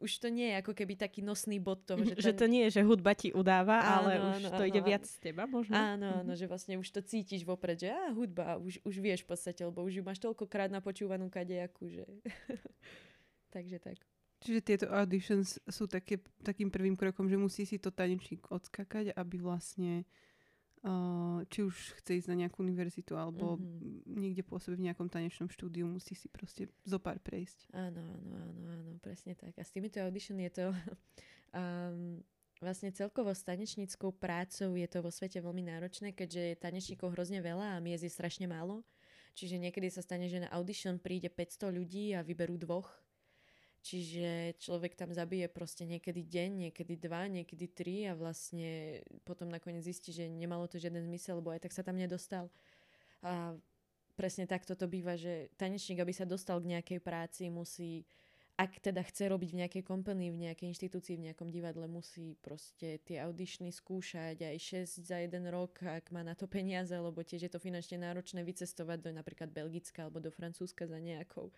už 0.01 0.11
to 0.19 0.27
nie 0.27 0.51
je 0.51 0.55
ako 0.59 0.73
keby 0.73 0.93
taký 0.97 1.21
nosný 1.21 1.61
bod 1.61 1.85
toho, 1.85 2.01
že, 2.03 2.15
ten... 2.17 2.23
že 2.23 2.33
to 2.33 2.45
nie 2.49 2.67
je, 2.67 2.79
že 2.79 2.81
hudba 2.83 3.13
ti 3.13 3.29
udáva, 3.31 3.79
áno, 3.79 3.91
ale 3.93 4.11
už 4.19 4.43
áno, 4.43 4.49
to 4.57 4.63
áno, 4.63 4.69
ide 4.69 4.81
áno. 4.81 4.87
viac 4.89 5.03
z 5.05 5.17
teba 5.21 5.43
možno. 5.45 5.73
Áno, 5.73 5.85
áno, 5.93 6.07
mm-hmm. 6.33 6.39
že 6.39 6.45
vlastne 6.49 6.75
už 6.81 6.87
to 6.89 7.01
cítiš 7.05 7.41
vopred, 7.45 7.77
že 7.79 7.93
á, 7.93 8.11
hudba, 8.11 8.57
už, 8.59 8.81
už 8.83 8.95
vieš 8.99 9.23
v 9.23 9.35
podstate, 9.35 9.61
lebo 9.63 9.85
už 9.85 10.01
ju 10.01 10.03
máš 10.03 10.19
toľkokrát 10.19 10.73
napočúvanú 10.73 11.29
kadejakú, 11.29 11.87
že... 11.87 12.03
Takže 13.55 13.77
tak. 13.79 13.97
Čiže 14.43 14.59
tieto 14.59 14.85
auditions 14.91 15.61
sú 15.71 15.87
také, 15.87 16.19
takým 16.43 16.67
prvým 16.67 16.99
krokom, 16.99 17.31
že 17.31 17.39
musí 17.39 17.63
si 17.63 17.79
to 17.79 17.93
tanečník 17.93 18.43
odskakať, 18.51 19.15
aby 19.15 19.39
vlastne 19.39 20.03
uh, 20.03 20.22
či 21.47 21.63
už 21.63 21.75
chce 22.03 22.19
ísť 22.19 22.29
na 22.35 22.43
nejakú 22.43 22.59
univerzitu 22.59 23.15
alebo 23.15 23.55
mm-hmm. 23.55 24.19
niekde 24.19 24.43
pôsobí 24.43 24.75
v 24.75 24.91
nejakom 24.91 25.07
tanečnom 25.07 25.47
štúdiu, 25.47 25.87
musí 25.87 26.11
si 26.11 26.27
proste 26.27 26.67
zopár 26.83 27.23
prejsť. 27.23 27.71
Áno, 27.71 28.03
áno, 28.03 28.31
áno, 28.35 28.61
áno, 28.67 28.91
presne 28.99 29.31
tak. 29.31 29.55
A 29.55 29.63
s 29.63 29.71
týmito 29.71 30.03
audition 30.03 30.35
je 30.43 30.51
to 30.51 30.65
um, 31.55 32.19
vlastne 32.59 32.91
celkovo 32.91 33.31
s 33.31 33.47
tanečníckou 33.47 34.11
prácou 34.15 34.75
je 34.75 34.87
to 34.87 34.99
vo 34.99 35.11
svete 35.11 35.39
veľmi 35.39 35.67
náročné, 35.67 36.11
keďže 36.11 36.41
je 36.51 36.61
tanečníkov 36.63 37.15
hrozne 37.15 37.39
veľa 37.39 37.79
a 37.79 37.83
miest 37.83 38.03
je 38.03 38.11
strašne 38.11 38.47
málo. 38.47 38.83
Čiže 39.33 39.57
niekedy 39.57 39.89
sa 39.89 40.05
stane, 40.05 40.29
že 40.29 40.43
na 40.45 40.49
audition 40.53 41.01
príde 41.01 41.31
500 41.31 41.73
ľudí 41.73 42.13
a 42.13 42.21
vyberú 42.21 42.59
dvoch 42.59 42.85
Čiže 43.83 44.55
človek 44.63 44.95
tam 44.95 45.11
zabije 45.11 45.51
proste 45.51 45.83
niekedy 45.83 46.23
deň, 46.23 46.71
niekedy 46.71 46.95
dva, 46.95 47.27
niekedy 47.27 47.67
tri 47.67 48.07
a 48.07 48.15
vlastne 48.15 49.03
potom 49.27 49.51
nakoniec 49.51 49.83
zistí, 49.83 50.15
že 50.15 50.31
nemalo 50.31 50.71
to 50.71 50.79
žiaden 50.79 51.03
zmysel, 51.03 51.43
lebo 51.43 51.51
aj 51.51 51.67
tak 51.67 51.75
sa 51.75 51.83
tam 51.83 51.99
nedostal. 51.99 52.47
A 53.19 53.59
presne 54.15 54.47
tak 54.47 54.63
toto 54.63 54.87
býva, 54.87 55.19
že 55.19 55.51
tanečník, 55.59 55.99
aby 55.99 56.15
sa 56.15 56.23
dostal 56.23 56.63
k 56.63 56.79
nejakej 56.79 56.99
práci, 57.03 57.51
musí, 57.51 58.07
ak 58.55 58.79
teda 58.79 59.03
chce 59.03 59.27
robiť 59.27 59.51
v 59.51 59.59
nejakej 59.67 59.83
kompanii, 59.83 60.31
v 60.31 60.47
nejakej 60.47 60.71
inštitúcii, 60.71 61.19
v 61.19 61.25
nejakom 61.27 61.51
divadle, 61.51 61.83
musí 61.83 62.39
proste 62.39 63.03
tie 63.03 63.19
audičny 63.19 63.67
skúšať 63.67 64.47
aj 64.47 64.87
6 64.87 65.11
za 65.11 65.19
jeden 65.19 65.43
rok, 65.51 65.75
ak 65.83 66.07
má 66.15 66.23
na 66.23 66.39
to 66.39 66.47
peniaze, 66.47 66.95
lebo 66.95 67.19
tiež 67.19 67.49
je 67.49 67.51
to 67.51 67.59
finančne 67.59 67.99
náročné 67.99 68.47
vycestovať 68.47 69.03
do 69.03 69.11
napríklad 69.11 69.51
Belgicka 69.51 70.07
alebo 70.07 70.23
do 70.23 70.31
Francúzska 70.31 70.87
za 70.87 71.03
nejakou 71.03 71.51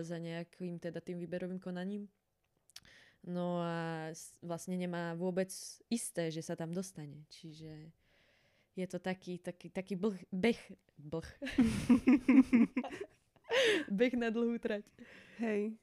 za 0.00 0.16
nejakým 0.16 0.80
teda 0.80 0.98
tým 1.00 1.20
výberovým 1.20 1.60
konaním. 1.60 2.08
No 3.20 3.60
a 3.60 4.10
vlastne 4.40 4.80
nemá 4.80 5.12
vôbec 5.12 5.52
isté, 5.92 6.32
že 6.32 6.40
sa 6.40 6.56
tam 6.56 6.72
dostane. 6.72 7.28
Čiže 7.28 7.92
je 8.80 8.86
to 8.88 8.96
taký, 8.96 9.36
taký, 9.36 9.68
taký 9.68 9.94
blh, 10.00 10.16
beh, 10.32 10.60
blh. 10.96 11.28
beh 14.00 14.14
na 14.16 14.32
dlhú 14.32 14.56
trať. 14.56 14.88
Hej. 15.36 15.76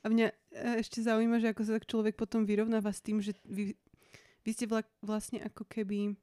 A 0.00 0.06
mňa 0.06 0.30
e, 0.30 0.34
ešte 0.78 1.02
zaujíma, 1.02 1.42
že 1.42 1.50
ako 1.50 1.62
sa 1.66 1.74
tak 1.82 1.90
človek 1.90 2.14
potom 2.14 2.46
vyrovnáva 2.46 2.94
s 2.94 3.02
tým, 3.02 3.18
že 3.18 3.34
vy, 3.42 3.74
vy 4.46 4.50
ste 4.54 4.70
vla, 4.70 4.86
vlastne 5.02 5.42
ako 5.42 5.66
keby 5.66 6.14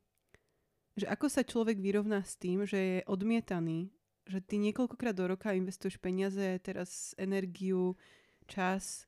že 0.94 1.10
ako 1.10 1.26
sa 1.26 1.42
človek 1.42 1.82
vyrovná 1.82 2.22
s 2.22 2.38
tým, 2.38 2.70
že 2.70 2.78
je 2.78 3.00
odmietaný 3.10 3.90
že 4.28 4.40
ty 4.40 4.56
niekoľkokrát 4.60 5.16
do 5.16 5.28
roka 5.28 5.52
investuješ 5.52 6.00
peniaze, 6.00 6.60
teraz 6.64 7.12
energiu, 7.20 8.00
čas 8.48 9.08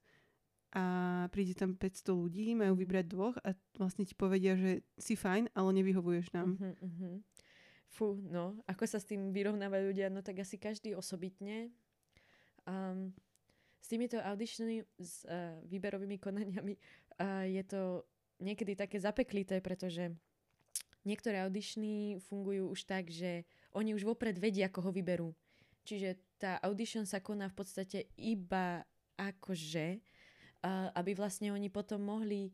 a 0.75 0.83
príde 1.31 1.55
tam 1.55 1.71
500 1.71 2.11
ľudí, 2.11 2.51
majú 2.51 2.75
vybrať 2.75 3.05
dvoch 3.07 3.35
a 3.47 3.55
vlastne 3.79 4.03
ti 4.03 4.11
povedia, 4.11 4.59
že 4.59 4.83
si 4.99 5.15
fajn, 5.15 5.55
ale 5.55 5.69
nevyhovuješ 5.71 6.35
nám. 6.35 6.59
Uh-huh, 6.59 6.75
uh-huh. 6.83 7.15
Fú, 7.87 8.19
no, 8.27 8.59
ako 8.67 8.83
sa 8.83 8.99
s 8.99 9.07
tým 9.07 9.31
vyrovnávajú 9.31 9.95
ľudia, 9.95 10.11
no 10.11 10.19
tak 10.19 10.43
asi 10.43 10.59
každý 10.59 10.91
osobitne. 10.91 11.71
Um, 12.67 13.15
s 13.79 13.87
týmito 13.87 14.19
auditionmi, 14.19 14.83
s 14.99 15.23
uh, 15.31 15.55
výberovými 15.63 16.19
konaniami 16.19 16.75
uh, 16.75 17.47
je 17.47 17.63
to 17.63 18.03
niekedy 18.43 18.75
také 18.75 18.99
zapeklité, 18.99 19.63
pretože 19.63 20.11
niektoré 21.07 21.39
auditiony 21.39 22.19
fungujú 22.19 22.67
už 22.75 22.83
tak, 22.83 23.07
že 23.07 23.47
oni 23.75 23.91
už 23.93 24.07
vopred 24.07 24.39
vedia, 24.39 24.71
koho 24.71 24.89
vyberú. 24.89 25.35
Čiže 25.85 26.39
tá 26.39 26.57
audition 26.63 27.05
sa 27.05 27.21
koná 27.21 27.51
v 27.51 27.57
podstate 27.61 28.09
iba 28.17 28.81
akože, 29.19 30.01
aby 30.97 31.11
vlastne 31.13 31.53
oni 31.53 31.69
potom 31.69 32.01
mohli 32.01 32.49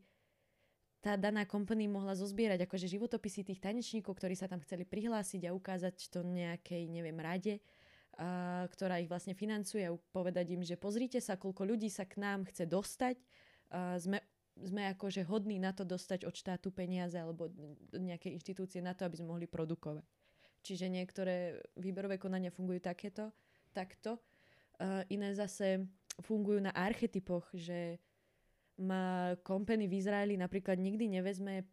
tá 1.02 1.18
daná 1.18 1.42
company 1.42 1.90
mohla 1.90 2.14
zozbierať 2.14 2.62
akože 2.62 2.86
životopisy 2.86 3.42
tých 3.42 3.58
tanečníkov, 3.58 4.14
ktorí 4.14 4.38
sa 4.38 4.46
tam 4.46 4.62
chceli 4.62 4.86
prihlásiť 4.86 5.50
a 5.50 5.56
ukázať 5.56 6.14
to 6.14 6.22
nejakej, 6.22 6.86
neviem, 6.86 7.18
rade, 7.18 7.58
ktorá 8.70 9.02
ich 9.02 9.10
vlastne 9.10 9.34
financuje 9.34 9.82
a 9.82 9.98
povedať 10.14 10.54
im, 10.54 10.62
že 10.62 10.78
pozrite 10.78 11.18
sa, 11.18 11.34
koľko 11.34 11.66
ľudí 11.66 11.90
sa 11.90 12.06
k 12.06 12.22
nám 12.22 12.46
chce 12.46 12.70
dostať, 12.70 13.18
sme, 13.98 14.22
sme 14.62 14.82
akože 14.94 15.26
hodní 15.26 15.58
na 15.58 15.74
to 15.74 15.82
dostať 15.82 16.22
od 16.22 16.38
štátu 16.38 16.70
peniaze 16.70 17.18
alebo 17.18 17.50
nejaké 17.90 18.30
inštitúcie 18.30 18.78
na 18.78 18.94
to, 18.94 19.02
aby 19.02 19.18
sme 19.18 19.34
mohli 19.34 19.50
produkovať. 19.50 20.06
Čiže 20.62 20.86
niektoré 20.86 21.58
výberové 21.74 22.22
konania 22.22 22.54
fungujú 22.54 22.78
takéto, 22.78 23.34
takto. 23.74 24.22
Uh, 24.78 25.02
iné 25.10 25.34
zase 25.34 25.82
fungujú 26.22 26.62
na 26.62 26.70
archetypoch, 26.70 27.50
že 27.54 27.98
má 28.80 29.36
kompany 29.44 29.86
v 29.86 30.00
Izraeli 30.00 30.34
napríklad 30.36 30.80
nikdy 30.80 31.08
nevezme 31.20 31.66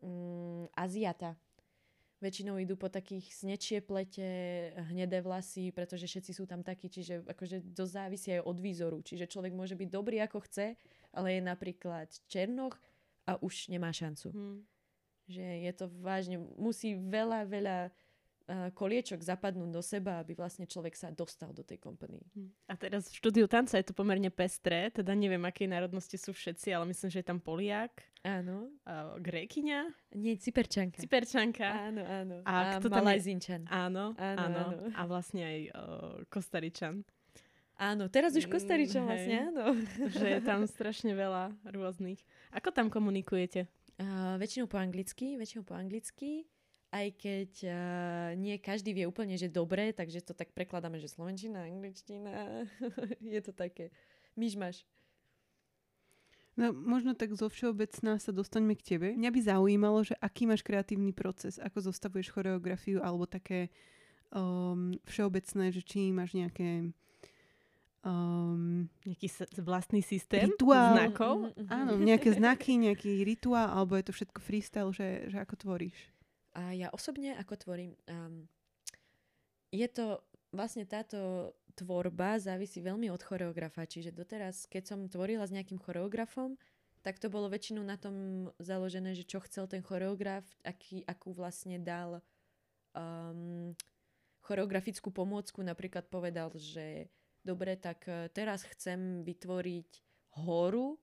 um, 0.00 0.68
Aziata. 0.76 1.34
Väčšinou 2.16 2.56
idú 2.56 2.80
po 2.80 2.88
takých 2.88 3.28
snečie 3.28 3.84
plete, 3.84 4.24
hnedé 4.88 5.20
vlasy, 5.20 5.68
pretože 5.68 6.08
všetci 6.08 6.32
sú 6.32 6.48
tam 6.48 6.64
takí, 6.64 6.88
čiže 6.88 7.28
akože 7.28 7.76
dosť 7.76 7.92
závisí 7.92 8.28
aj 8.32 8.42
od 8.48 8.56
výzoru. 8.56 8.98
Čiže 9.04 9.28
človek 9.28 9.52
môže 9.52 9.76
byť 9.76 9.88
dobrý 9.92 10.24
ako 10.24 10.40
chce, 10.48 10.80
ale 11.12 11.36
je 11.36 11.42
napríklad 11.44 12.08
černoch 12.24 12.80
a 13.28 13.36
už 13.36 13.68
nemá 13.68 13.92
šancu. 13.92 14.32
Hmm. 14.32 14.64
Že 15.28 15.44
je 15.68 15.72
to 15.76 15.86
vážne, 16.00 16.40
musí 16.56 16.96
veľa, 16.96 17.44
veľa 17.52 17.92
koliečok 18.46 19.26
zapadnúť 19.26 19.70
do 19.74 19.82
seba, 19.82 20.22
aby 20.22 20.38
vlastne 20.38 20.70
človek 20.70 20.94
sa 20.94 21.10
dostal 21.10 21.50
do 21.50 21.66
tej 21.66 21.82
kompanie. 21.82 22.22
Hm. 22.38 22.50
A 22.70 22.74
teraz 22.78 23.10
v 23.10 23.18
štúdiu 23.18 23.50
tanca 23.50 23.74
je 23.74 23.90
to 23.90 23.94
pomerne 23.94 24.30
pestré, 24.30 24.86
teda 24.94 25.10
neviem, 25.18 25.42
akej 25.42 25.66
národnosti 25.66 26.14
sú 26.14 26.30
všetci, 26.30 26.70
ale 26.70 26.86
myslím, 26.94 27.10
že 27.10 27.20
je 27.22 27.26
tam 27.26 27.42
Poliak. 27.42 28.06
Áno. 28.22 28.70
Uh, 28.86 29.18
Grékyňa. 29.18 29.90
Nie, 30.14 30.38
Cyperčanka. 30.38 31.02
Cyperčanka. 31.02 31.66
Áno, 31.90 32.02
áno. 32.06 32.36
A, 32.46 32.78
a 32.78 32.78
kto 32.78 32.86
Malajzinčan. 32.90 33.66
Áno, 33.66 34.14
áno, 34.14 34.38
áno, 34.38 34.58
áno. 34.62 34.76
A 34.94 35.02
vlastne 35.10 35.42
aj 35.42 35.58
uh, 35.74 36.14
Kostaričan. 36.30 37.02
Áno, 37.76 38.08
teraz 38.08 38.32
už 38.38 38.46
Kostaričan 38.46 39.04
mm, 39.04 39.08
vlastne, 39.10 39.36
áno. 39.52 39.64
Že 40.10 40.26
je 40.38 40.40
tam 40.46 40.64
strašne 40.70 41.12
veľa 41.12 41.50
rôznych. 41.66 42.22
Ako 42.54 42.70
tam 42.70 42.88
komunikujete? 42.94 43.66
Uh, 43.98 44.38
väčšinou 44.38 44.70
po 44.70 44.78
anglicky, 44.78 45.34
väčšinou 45.34 45.66
po 45.66 45.74
anglicky 45.74 46.46
aj 46.96 47.06
keď 47.20 47.52
uh, 47.68 47.76
nie 48.40 48.56
každý 48.56 48.96
vie 48.96 49.04
úplne, 49.04 49.36
že 49.36 49.52
dobre, 49.52 49.92
takže 49.92 50.24
to 50.24 50.32
tak 50.32 50.56
prekladáme, 50.56 50.96
že 50.96 51.12
slovenčina, 51.12 51.68
angličtina, 51.68 52.64
je 53.36 53.40
to 53.44 53.52
také 53.52 53.92
myšmaš. 54.36 54.88
No, 56.56 56.72
možno 56.72 57.12
tak 57.12 57.36
zo 57.36 57.52
všeobecná 57.52 58.16
sa 58.16 58.32
dostaňme 58.32 58.72
k 58.80 58.96
tebe. 58.96 59.08
Mňa 59.12 59.28
by 59.28 59.40
zaujímalo, 59.44 60.00
že 60.08 60.16
aký 60.24 60.48
máš 60.48 60.64
kreatívny 60.64 61.12
proces, 61.12 61.60
ako 61.60 61.92
zostavuješ 61.92 62.32
choreografiu 62.32 63.04
alebo 63.04 63.28
také 63.28 63.68
um, 64.32 64.96
všeobecné, 65.04 65.68
že 65.68 65.84
či 65.84 66.08
máš 66.16 66.32
nejaké 66.32 66.96
um, 68.00 68.88
nejaký 69.04 69.28
vlastný 69.60 70.00
systém 70.00 70.48
rituál. 70.48 70.96
znakov. 70.96 71.52
Mm-hmm. 71.52 71.68
Áno, 71.68 71.92
nejaké 72.00 72.32
znaky, 72.32 72.80
nejaký 72.80 73.20
rituál, 73.20 73.68
alebo 73.76 74.00
je 74.00 74.08
to 74.08 74.16
všetko 74.16 74.40
freestyle, 74.40 74.90
že, 74.96 75.28
že 75.28 75.36
ako 75.36 75.60
tvoríš? 75.60 76.15
A 76.56 76.72
ja 76.72 76.88
osobne, 76.88 77.36
ako 77.36 77.54
tvorím, 77.60 77.92
um, 78.08 78.48
je 79.68 79.84
to 79.92 80.24
vlastne 80.56 80.88
táto 80.88 81.52
tvorba 81.76 82.40
závisí 82.40 82.80
veľmi 82.80 83.12
od 83.12 83.20
choreografa. 83.20 83.84
Čiže 83.84 84.16
doteraz, 84.16 84.64
keď 84.64 84.82
som 84.88 85.00
tvorila 85.12 85.44
s 85.44 85.52
nejakým 85.52 85.76
choreografom, 85.76 86.56
tak 87.04 87.20
to 87.20 87.28
bolo 87.28 87.52
väčšinou 87.52 87.84
na 87.84 88.00
tom 88.00 88.48
založené, 88.56 89.12
že 89.12 89.28
čo 89.28 89.38
chcel 89.44 89.68
ten 89.68 89.84
choreograf, 89.84 90.42
aký, 90.64 91.04
akú 91.04 91.36
vlastne 91.36 91.76
dal 91.76 92.24
um, 92.96 93.76
choreografickú 94.42 95.12
pomôcku. 95.12 95.60
Napríklad 95.60 96.08
povedal, 96.08 96.50
že 96.56 97.12
dobre, 97.46 97.78
tak 97.78 98.06
e, 98.10 98.26
teraz 98.34 98.66
chcem 98.66 99.22
vytvoriť 99.22 99.90
horu, 100.42 100.98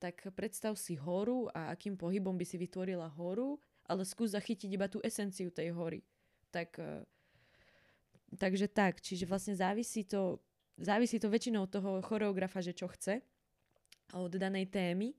tak 0.00 0.24
predstav 0.32 0.76
si 0.80 0.96
horu 0.96 1.52
a 1.52 1.72
akým 1.72 2.00
pohybom 2.00 2.36
by 2.36 2.44
si 2.48 2.56
vytvorila 2.56 3.12
horu 3.12 3.60
ale 3.86 4.06
skús 4.06 4.34
zachytiť 4.34 4.70
iba 4.70 4.86
tú 4.86 5.02
esenciu 5.02 5.50
tej 5.50 5.74
hory. 5.74 6.00
Tak, 6.52 6.78
e, 6.78 7.02
takže 8.38 8.70
tak, 8.70 9.02
čiže 9.02 9.26
vlastne 9.26 9.58
závisí 9.58 10.06
to, 10.06 10.38
závisí 10.78 11.18
to 11.18 11.32
väčšinou 11.32 11.66
od 11.66 11.72
toho 11.72 11.90
choreografa, 12.04 12.62
že 12.62 12.76
čo 12.76 12.86
chce 12.90 13.22
od 14.12 14.32
danej 14.36 14.68
témy 14.68 15.16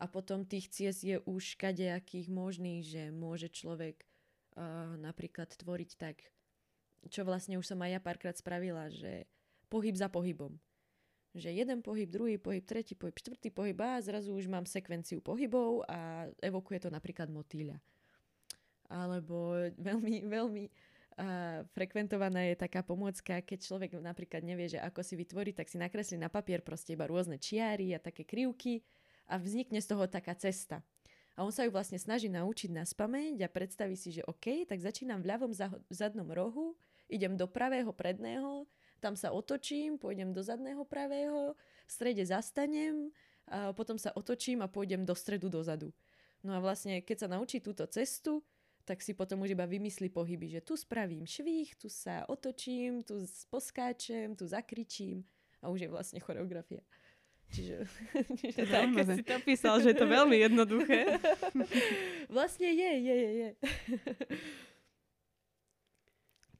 a 0.00 0.08
potom 0.08 0.48
tých 0.48 0.72
ciest 0.72 1.04
je 1.04 1.20
už 1.28 1.60
kadejakých 1.60 2.32
možných, 2.32 2.82
že 2.88 3.02
môže 3.12 3.52
človek 3.52 4.00
uh, 4.56 4.96
napríklad 4.96 5.52
tvoriť 5.52 5.90
tak, 6.00 6.24
čo 7.12 7.28
vlastne 7.28 7.60
už 7.60 7.68
som 7.68 7.80
aj 7.84 7.90
ja 7.92 8.00
párkrát 8.00 8.32
spravila, 8.32 8.88
že 8.88 9.28
pohyb 9.68 9.92
za 9.92 10.08
pohybom. 10.08 10.56
Že 11.30 11.54
jeden 11.54 11.78
pohyb, 11.78 12.10
druhý 12.10 12.36
pohyb, 12.42 12.66
tretí 12.66 12.98
pohyb, 12.98 13.14
štvrtý 13.14 13.54
pohyb 13.54 13.78
a 13.78 14.02
zrazu 14.02 14.34
už 14.34 14.50
mám 14.50 14.66
sekvenciu 14.66 15.22
pohybov 15.22 15.86
a 15.86 16.26
evokuje 16.42 16.82
to 16.82 16.90
napríklad 16.90 17.30
motýľa. 17.30 17.78
Alebo 18.90 19.54
veľmi, 19.78 20.26
veľmi 20.26 20.64
uh, 20.66 21.62
frekventovaná 21.70 22.50
je 22.50 22.58
taká 22.58 22.82
pomôcka, 22.82 23.38
keď 23.46 23.58
človek 23.62 23.90
napríklad 24.02 24.42
nevie, 24.42 24.74
že 24.74 24.82
ako 24.82 25.06
si 25.06 25.14
vytvoriť, 25.14 25.54
tak 25.62 25.70
si 25.70 25.78
nakreslí 25.78 26.18
na 26.18 26.26
papier 26.26 26.66
proste 26.66 26.98
iba 26.98 27.06
rôzne 27.06 27.38
čiary 27.38 27.94
a 27.94 28.02
také 28.02 28.26
krivky 28.26 28.82
a 29.30 29.38
vznikne 29.38 29.78
z 29.78 29.86
toho 29.86 30.10
taká 30.10 30.34
cesta. 30.34 30.82
A 31.38 31.46
on 31.46 31.54
sa 31.54 31.62
ju 31.62 31.70
vlastne 31.70 31.96
snaží 31.96 32.26
naučiť 32.26 32.74
na 32.74 32.82
spameť 32.82 33.46
a 33.46 33.48
predstaví 33.48 33.94
si, 33.94 34.10
že 34.10 34.26
OK, 34.26 34.66
tak 34.66 34.82
začínam 34.82 35.22
v 35.22 35.30
ľavom 35.30 35.54
zadnom 35.88 36.26
rohu, 36.26 36.74
idem 37.06 37.38
do 37.38 37.46
pravého 37.46 37.94
predného, 37.94 38.66
tam 39.00 39.16
sa 39.16 39.32
otočím, 39.32 39.96
pôjdem 39.96 40.30
do 40.30 40.44
zadného 40.44 40.84
pravého, 40.84 41.56
v 41.88 41.90
strede 41.90 42.22
zastanem, 42.22 43.10
a 43.50 43.74
potom 43.74 43.98
sa 43.98 44.14
otočím 44.14 44.62
a 44.62 44.70
pôjdem 44.70 45.02
do 45.02 45.16
stredu 45.16 45.50
dozadu. 45.50 45.90
No 46.46 46.54
a 46.54 46.62
vlastne, 46.62 47.02
keď 47.02 47.26
sa 47.26 47.28
naučí 47.28 47.58
túto 47.58 47.82
cestu, 47.90 48.44
tak 48.86 49.02
si 49.02 49.12
potom 49.12 49.42
už 49.44 49.52
iba 49.52 49.66
vymyslí 49.66 50.08
pohyby, 50.08 50.58
že 50.58 50.60
tu 50.64 50.78
spravím 50.78 51.26
švih, 51.28 51.74
tu 51.76 51.90
sa 51.90 52.24
otočím, 52.30 53.02
tu 53.04 53.20
poskáčem, 53.50 54.32
tu 54.38 54.46
zakričím 54.46 55.26
a 55.60 55.68
už 55.68 55.86
je 55.86 55.88
vlastne 55.92 56.18
choreografia. 56.22 56.80
Čiže, 57.50 57.76
čiže 58.40 58.62
tak, 58.70 58.94
keď 58.94 59.06
si 59.18 59.22
to 59.26 59.36
písal, 59.42 59.82
že 59.82 59.92
je 59.92 59.98
to 59.98 60.06
veľmi 60.06 60.38
jednoduché. 60.38 61.18
vlastne 62.34 62.70
je, 62.70 62.90
je, 62.94 63.14
je, 63.14 63.30
je. 63.34 63.50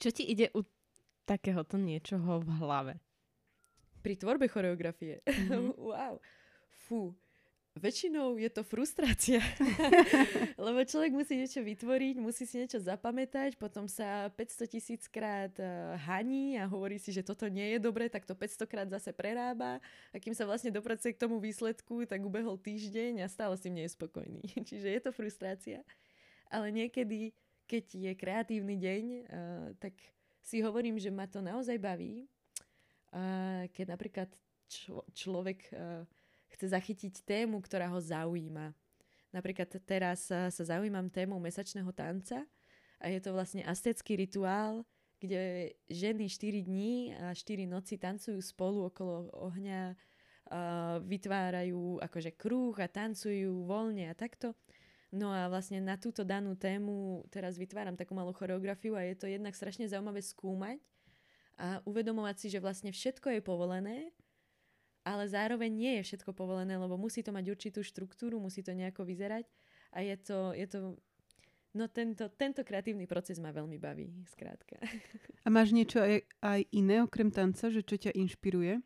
Čo 0.00 0.08
ti 0.10 0.24
ide 0.26 0.50
u 0.56 0.66
takéhoto 1.30 1.78
niečoho 1.78 2.42
v 2.42 2.50
hlave? 2.58 2.94
Pri 4.02 4.18
tvorbe 4.18 4.50
choreografie? 4.50 5.22
Mm-hmm. 5.22 5.78
wow. 5.94 6.18
Fú. 6.90 7.14
Väčšinou 7.78 8.34
je 8.34 8.50
to 8.50 8.66
frustrácia, 8.66 9.38
lebo 10.66 10.82
človek 10.82 11.14
musí 11.14 11.38
niečo 11.38 11.62
vytvoriť, 11.62 12.18
musí 12.18 12.42
si 12.42 12.58
niečo 12.58 12.82
zapamätať, 12.82 13.54
potom 13.62 13.86
sa 13.86 14.26
500 14.26 14.74
tisíc 14.74 15.06
krát 15.06 15.54
uh, 15.62 15.94
haní 16.02 16.58
a 16.58 16.66
hovorí 16.66 16.98
si, 16.98 17.14
že 17.14 17.22
toto 17.22 17.46
nie 17.46 17.70
je 17.70 17.78
dobre, 17.78 18.10
tak 18.10 18.26
to 18.26 18.34
500 18.34 18.66
krát 18.66 18.88
zase 18.90 19.14
prerába 19.14 19.78
a 20.10 20.16
kým 20.18 20.34
sa 20.34 20.50
vlastne 20.50 20.74
dopracuje 20.74 21.14
k 21.14 21.22
tomu 21.22 21.38
výsledku, 21.38 22.10
tak 22.10 22.18
ubehol 22.26 22.58
týždeň 22.58 23.22
a 23.22 23.30
stále 23.30 23.54
s 23.54 23.62
tým 23.62 23.78
nie 23.78 23.86
je 23.86 23.94
spokojný. 23.94 24.42
Čiže 24.68 24.90
je 24.90 25.00
to 25.06 25.14
frustrácia. 25.14 25.86
Ale 26.50 26.74
niekedy, 26.74 27.30
keď 27.70 27.84
je 27.86 28.12
kreatívny 28.18 28.82
deň, 28.82 29.04
uh, 29.06 29.22
tak 29.78 29.94
si 30.40 30.64
hovorím, 30.64 30.96
že 30.96 31.12
ma 31.12 31.28
to 31.28 31.44
naozaj 31.44 31.76
baví. 31.76 32.26
Keď 33.70 33.86
napríklad 33.86 34.28
člo- 34.68 35.06
človek... 35.12 35.70
Uh, 35.72 36.04
chce 36.50 36.74
zachytiť 36.74 37.22
tému, 37.22 37.62
ktorá 37.62 37.86
ho 37.90 38.00
zaujíma. 38.02 38.74
Napríklad 39.30 39.70
teraz 39.86 40.26
sa 40.26 40.50
zaujímam 40.50 41.06
tému 41.06 41.38
mesačného 41.38 41.94
tanca 41.94 42.42
a 42.98 43.06
je 43.06 43.22
to 43.22 43.30
vlastne 43.30 43.62
astecký 43.62 44.18
rituál, 44.18 44.82
kde 45.22 45.72
ženy 45.86 46.26
4 46.26 46.66
dní 46.66 47.14
a 47.14 47.30
4 47.30 47.70
noci 47.70 47.94
tancujú 47.94 48.42
spolu 48.42 48.90
okolo 48.90 49.30
ohňa, 49.38 49.94
vytvárajú 51.06 52.02
akože 52.02 52.34
krúh 52.34 52.74
a 52.82 52.90
tancujú 52.90 53.70
voľne 53.70 54.10
a 54.10 54.18
takto. 54.18 54.58
No 55.10 55.34
a 55.34 55.50
vlastne 55.50 55.82
na 55.82 55.98
túto 55.98 56.22
danú 56.22 56.54
tému 56.54 57.26
teraz 57.34 57.58
vytváram 57.58 57.98
takú 57.98 58.14
malú 58.14 58.30
choreografiu 58.30 58.94
a 58.94 59.02
je 59.02 59.18
to 59.18 59.26
jednak 59.26 59.58
strašne 59.58 59.90
zaujímavé 59.90 60.22
skúmať 60.22 60.78
a 61.58 61.82
uvedomovať 61.82 62.36
si, 62.38 62.46
že 62.46 62.62
vlastne 62.62 62.94
všetko 62.94 63.34
je 63.34 63.40
povolené 63.42 64.14
ale 65.04 65.24
zároveň 65.28 65.70
nie 65.72 65.92
je 66.00 66.12
všetko 66.12 66.36
povolené, 66.36 66.76
lebo 66.76 67.00
musí 67.00 67.24
to 67.24 67.32
mať 67.32 67.46
určitú 67.48 67.80
štruktúru, 67.80 68.36
musí 68.36 68.60
to 68.60 68.76
nejako 68.76 69.08
vyzerať 69.08 69.48
a 69.96 70.04
je 70.04 70.16
to, 70.20 70.38
je 70.52 70.66
to 70.68 70.78
no 71.72 71.84
tento, 71.88 72.28
tento 72.36 72.60
kreatívny 72.60 73.08
proces 73.08 73.40
ma 73.40 73.54
veľmi 73.54 73.78
baví, 73.80 74.12
skrátka. 74.28 74.76
A 75.40 75.48
máš 75.48 75.72
niečo 75.72 76.04
aj, 76.04 76.20
aj 76.44 76.60
iné 76.76 77.00
okrem 77.00 77.32
tanca, 77.32 77.72
že 77.72 77.80
čo 77.80 77.96
ťa 77.96 78.12
inšpiruje? 78.12 78.84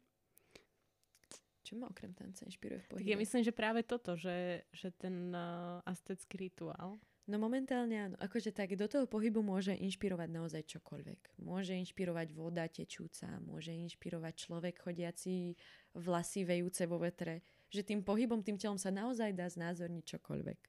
Čo 1.65 1.81
ma 1.81 1.89
okrem 1.89 2.13
tanca 2.13 2.45
inšpiruje 2.45 2.85
v 2.85 2.87
pohybe? 2.93 3.01
Tak 3.01 3.09
ja 3.09 3.17
myslím, 3.17 3.43
že 3.43 3.57
práve 3.57 3.81
toto, 3.89 4.21
že, 4.21 4.69
že 4.69 4.93
ten 4.93 5.33
uh, 5.33 5.81
astecký 5.89 6.37
rituál. 6.37 7.01
No 7.25 7.41
momentálne 7.41 7.97
áno. 7.97 8.17
Akože 8.21 8.53
tak 8.53 8.77
do 8.77 8.85
toho 8.85 9.09
pohybu 9.09 9.41
môže 9.41 9.73
inšpirovať 9.73 10.29
naozaj 10.29 10.63
čokoľvek. 10.77 11.41
Môže 11.41 11.73
inšpirovať 11.73 12.37
voda 12.37 12.69
tečúca, 12.69 13.41
môže 13.41 13.73
inšpirovať 13.73 14.35
človek 14.45 14.77
chodiaci 14.85 15.57
vlasy 15.97 16.45
vejúce 16.45 16.85
vo 16.85 17.01
vetre. 17.01 17.41
Že 17.73 17.97
tým 17.97 18.01
pohybom, 18.05 18.45
tým 18.45 18.61
telom 18.61 18.77
sa 18.77 18.93
naozaj 18.93 19.33
dá 19.33 19.49
znázorniť 19.49 20.05
čokoľvek. 20.05 20.61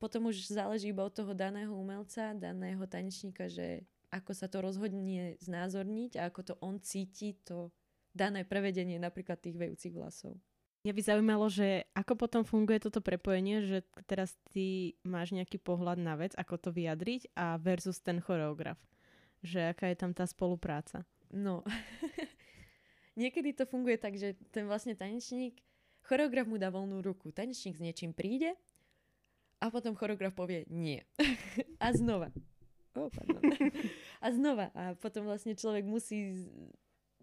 Potom 0.00 0.32
už 0.32 0.48
záleží 0.48 0.96
iba 0.96 1.04
od 1.04 1.12
toho 1.12 1.36
daného 1.36 1.76
umelca, 1.76 2.32
daného 2.32 2.80
tanečníka, 2.88 3.52
že 3.52 3.84
ako 4.08 4.32
sa 4.32 4.48
to 4.48 4.64
rozhodne 4.64 5.36
znázorniť 5.44 6.16
a 6.16 6.32
ako 6.32 6.40
to 6.40 6.54
on 6.64 6.80
cíti, 6.80 7.36
to 7.44 7.68
dané 8.14 8.42
prevedenie 8.42 8.98
napríklad 8.98 9.38
tých 9.38 9.56
vejúcich 9.56 9.94
vlasov. 9.94 10.38
Mňa 10.80 10.96
by 10.96 11.02
zaujímalo, 11.04 11.46
že 11.52 11.84
ako 11.92 12.16
potom 12.16 12.42
funguje 12.42 12.80
toto 12.80 13.04
prepojenie, 13.04 13.60
že 13.68 13.78
teraz 14.08 14.32
ty 14.48 14.96
máš 15.04 15.36
nejaký 15.36 15.60
pohľad 15.60 16.00
na 16.00 16.16
vec, 16.16 16.32
ako 16.40 16.56
to 16.56 16.70
vyjadriť 16.72 17.36
a 17.36 17.60
versus 17.60 18.00
ten 18.00 18.16
choreograf. 18.16 18.80
Že 19.44 19.76
aká 19.76 19.92
je 19.92 19.96
tam 20.00 20.16
tá 20.16 20.24
spolupráca. 20.24 21.04
No, 21.28 21.60
niekedy 23.20 23.52
to 23.52 23.68
funguje 23.68 24.00
tak, 24.00 24.16
že 24.16 24.40
ten 24.48 24.64
vlastne 24.64 24.96
tanečník, 24.96 25.60
choreograf 26.08 26.48
mu 26.48 26.56
dá 26.56 26.72
voľnú 26.72 27.04
ruku, 27.04 27.28
tanečník 27.28 27.76
s 27.76 27.84
niečím 27.84 28.16
príde 28.16 28.56
a 29.60 29.68
potom 29.68 29.92
choreograf 29.92 30.32
povie 30.32 30.64
nie. 30.72 31.04
a 31.84 31.92
znova. 31.92 32.32
Oh, 32.96 33.12
pardon. 33.12 33.42
a 34.24 34.26
znova. 34.32 34.66
A 34.74 34.96
potom 34.98 35.28
vlastne 35.28 35.54
človek 35.54 35.84
musí 35.86 36.48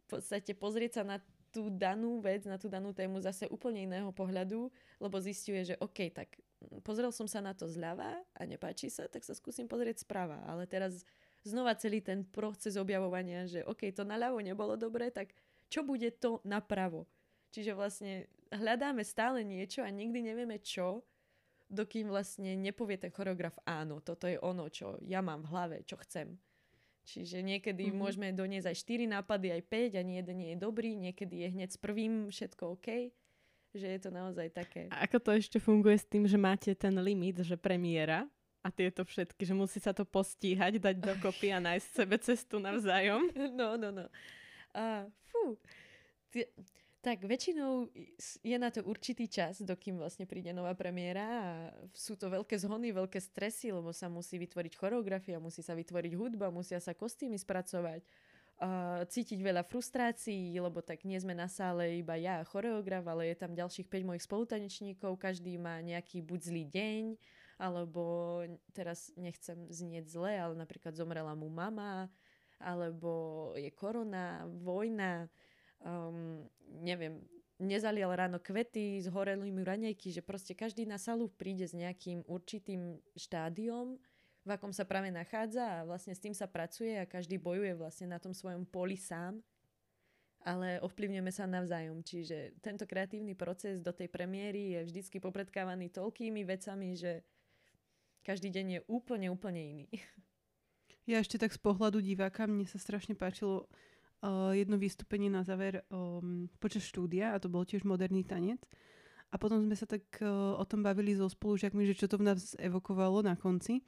podstate 0.08 0.56
pozrieť 0.56 1.02
sa 1.02 1.04
na 1.04 1.18
tú 1.52 1.72
danú 1.72 2.20
vec, 2.20 2.44
na 2.46 2.60
tú 2.60 2.68
danú 2.68 2.92
tému 2.92 3.18
zase 3.24 3.48
úplne 3.48 3.88
iného 3.88 4.12
pohľadu, 4.12 4.68
lebo 5.00 5.16
zistuje, 5.18 5.74
že 5.74 5.76
OK, 5.80 6.12
tak 6.12 6.38
pozrel 6.84 7.10
som 7.16 7.26
sa 7.26 7.40
na 7.40 7.56
to 7.56 7.66
zľava 7.66 8.20
a 8.36 8.42
nepáči 8.44 8.92
sa, 8.92 9.08
tak 9.08 9.24
sa 9.24 9.34
skúsim 9.34 9.66
pozrieť 9.66 10.04
sprava. 10.04 10.44
Ale 10.46 10.68
teraz 10.68 11.08
znova 11.48 11.74
celý 11.80 12.04
ten 12.04 12.28
proces 12.28 12.76
objavovania, 12.76 13.48
že 13.48 13.64
OK, 13.64 13.90
to 13.96 14.04
naľavo 14.04 14.44
nebolo 14.44 14.76
dobre, 14.76 15.10
tak 15.10 15.32
čo 15.72 15.84
bude 15.84 16.12
to 16.20 16.44
napravo? 16.44 17.08
Čiže 17.52 17.72
vlastne 17.74 18.28
hľadáme 18.52 19.04
stále 19.08 19.44
niečo 19.44 19.84
a 19.84 19.90
nikdy 19.90 20.20
nevieme 20.24 20.60
čo, 20.60 21.04
dokým 21.68 22.08
vlastne 22.08 22.56
nepovie 22.56 22.96
ten 22.96 23.12
choreograf 23.12 23.60
áno, 23.68 24.00
toto 24.00 24.28
je 24.28 24.40
ono, 24.40 24.72
čo 24.72 24.96
ja 25.04 25.20
mám 25.20 25.44
v 25.44 25.52
hlave, 25.52 25.78
čo 25.84 26.00
chcem. 26.00 26.40
Čiže 27.08 27.40
niekedy 27.40 27.88
mm-hmm. 27.88 28.00
môžeme 28.04 28.28
doniesť 28.36 28.68
aj 28.68 28.78
4 28.84 29.16
nápady, 29.16 29.48
aj 29.56 29.64
5 29.96 29.96
a 29.96 30.02
nie 30.04 30.20
jeden 30.20 30.38
nie 30.44 30.50
je 30.52 30.60
dobrý, 30.60 30.92
niekedy 31.00 31.40
je 31.40 31.48
hneď 31.56 31.70
s 31.72 31.80
prvým 31.80 32.28
všetko 32.28 32.76
OK. 32.76 33.16
Že 33.72 33.88
je 33.96 34.00
to 34.04 34.10
naozaj 34.12 34.52
také. 34.52 34.92
A 34.92 35.08
ako 35.08 35.24
to 35.24 35.32
ešte 35.32 35.58
funguje 35.64 35.96
s 35.96 36.04
tým, 36.04 36.28
že 36.28 36.36
máte 36.36 36.76
ten 36.76 36.92
limit, 37.00 37.40
že 37.48 37.56
premiéra 37.56 38.28
a 38.60 38.68
tieto 38.68 39.08
všetky, 39.08 39.48
že 39.48 39.56
musí 39.56 39.80
sa 39.80 39.96
to 39.96 40.04
postíhať, 40.04 40.84
dať 40.84 40.96
dokopy 41.00 41.56
a 41.56 41.64
nájsť 41.64 41.88
sebe 41.96 42.20
cestu 42.20 42.60
navzájom? 42.60 43.32
No, 43.56 43.80
no, 43.80 43.88
no. 43.96 44.06
Uh, 44.76 45.08
fú. 45.32 45.56
T- 46.30 46.52
tak 47.08 47.24
väčšinou 47.24 47.88
je 48.44 48.58
na 48.60 48.68
to 48.68 48.84
určitý 48.84 49.32
čas, 49.32 49.64
dokým 49.64 49.96
vlastne 49.96 50.28
príde 50.28 50.52
nová 50.52 50.76
premiéra 50.76 51.24
a 51.24 51.52
sú 51.96 52.20
to 52.20 52.28
veľké 52.28 52.60
zhony, 52.60 52.92
veľké 52.92 53.16
stresy, 53.24 53.72
lebo 53.72 53.96
sa 53.96 54.12
musí 54.12 54.36
vytvoriť 54.36 54.76
choreografia, 54.76 55.40
musí 55.40 55.64
sa 55.64 55.72
vytvoriť 55.72 56.20
hudba, 56.20 56.52
musia 56.52 56.84
sa 56.84 56.92
kostýmy 56.92 57.40
spracovať, 57.40 58.04
cítiť 59.08 59.40
veľa 59.40 59.64
frustrácií, 59.64 60.52
lebo 60.60 60.84
tak 60.84 61.08
nie 61.08 61.16
sme 61.16 61.32
na 61.32 61.48
sále 61.48 62.04
iba 62.04 62.20
ja 62.20 62.44
a 62.44 62.48
choreograf, 62.50 63.08
ale 63.08 63.32
je 63.32 63.40
tam 63.40 63.56
ďalších 63.56 63.88
5 63.88 64.04
mojich 64.04 64.28
spolutanečníkov, 64.28 65.16
každý 65.16 65.56
má 65.56 65.80
nejaký 65.80 66.20
buď 66.20 66.40
zlý 66.44 66.64
deň, 66.68 67.04
alebo 67.56 68.44
teraz 68.76 69.16
nechcem 69.16 69.72
znieť 69.72 70.12
zle, 70.12 70.36
ale 70.36 70.60
napríklad 70.60 70.92
zomrela 70.92 71.40
mu 71.40 71.48
mama, 71.48 72.12
alebo 72.60 73.54
je 73.56 73.72
korona, 73.72 74.44
vojna, 74.60 75.32
um, 75.82 76.46
neviem, 76.82 77.22
nezalial 77.58 78.14
ráno 78.14 78.38
kvety, 78.38 79.02
zhoreli 79.02 79.50
mu 79.50 79.66
raňajky, 79.66 80.14
že 80.14 80.22
proste 80.22 80.54
každý 80.54 80.86
na 80.86 81.02
salu 81.02 81.30
príde 81.30 81.66
s 81.66 81.74
nejakým 81.74 82.26
určitým 82.30 83.02
štádiom, 83.18 83.98
v 84.48 84.56
akom 84.56 84.72
sa 84.72 84.88
práve 84.88 85.12
nachádza 85.12 85.84
a 85.84 85.84
vlastne 85.84 86.16
s 86.16 86.24
tým 86.24 86.32
sa 86.32 86.48
pracuje 86.48 86.96
a 86.96 87.04
každý 87.04 87.36
bojuje 87.36 87.76
vlastne 87.76 88.08
na 88.08 88.16
tom 88.16 88.32
svojom 88.32 88.64
poli 88.64 88.96
sám, 88.96 89.44
ale 90.48 90.80
ovplyvňujeme 90.80 91.32
sa 91.36 91.44
navzájom. 91.44 92.00
Čiže 92.00 92.56
tento 92.64 92.88
kreatívny 92.88 93.36
proces 93.36 93.84
do 93.84 93.92
tej 93.92 94.08
premiéry 94.08 94.80
je 94.80 94.80
vždycky 94.88 95.20
popredkávaný 95.20 95.92
toľkými 95.92 96.48
vecami, 96.48 96.96
že 96.96 97.28
každý 98.24 98.48
deň 98.56 98.66
je 98.72 98.80
úplne, 98.88 99.28
úplne 99.28 99.60
iný. 99.60 99.88
Ja 101.04 101.20
ešte 101.20 101.40
tak 101.40 101.52
z 101.52 101.60
pohľadu 101.60 102.04
diváka, 102.04 102.48
mne 102.48 102.68
sa 102.68 102.80
strašne 102.80 103.16
páčilo 103.16 103.68
jedno 104.56 104.76
vystúpenie 104.76 105.32
na 105.32 105.44
záver 105.46 105.84
um, 105.92 106.50
počas 106.58 106.84
štúdia 106.84 107.34
a 107.34 107.42
to 107.42 107.48
bol 107.48 107.64
tiež 107.64 107.88
moderný 107.88 108.24
tanec. 108.24 108.60
A 109.28 109.36
potom 109.36 109.60
sme 109.60 109.76
sa 109.76 109.84
tak 109.84 110.08
uh, 110.24 110.56
o 110.56 110.64
tom 110.64 110.84
bavili 110.84 111.12
so 111.12 111.28
spolužiakmi, 111.28 111.84
že 111.84 112.00
čo 112.00 112.08
to 112.08 112.16
v 112.16 112.32
nás 112.32 112.56
evokovalo 112.56 113.20
na 113.24 113.36
konci. 113.36 113.84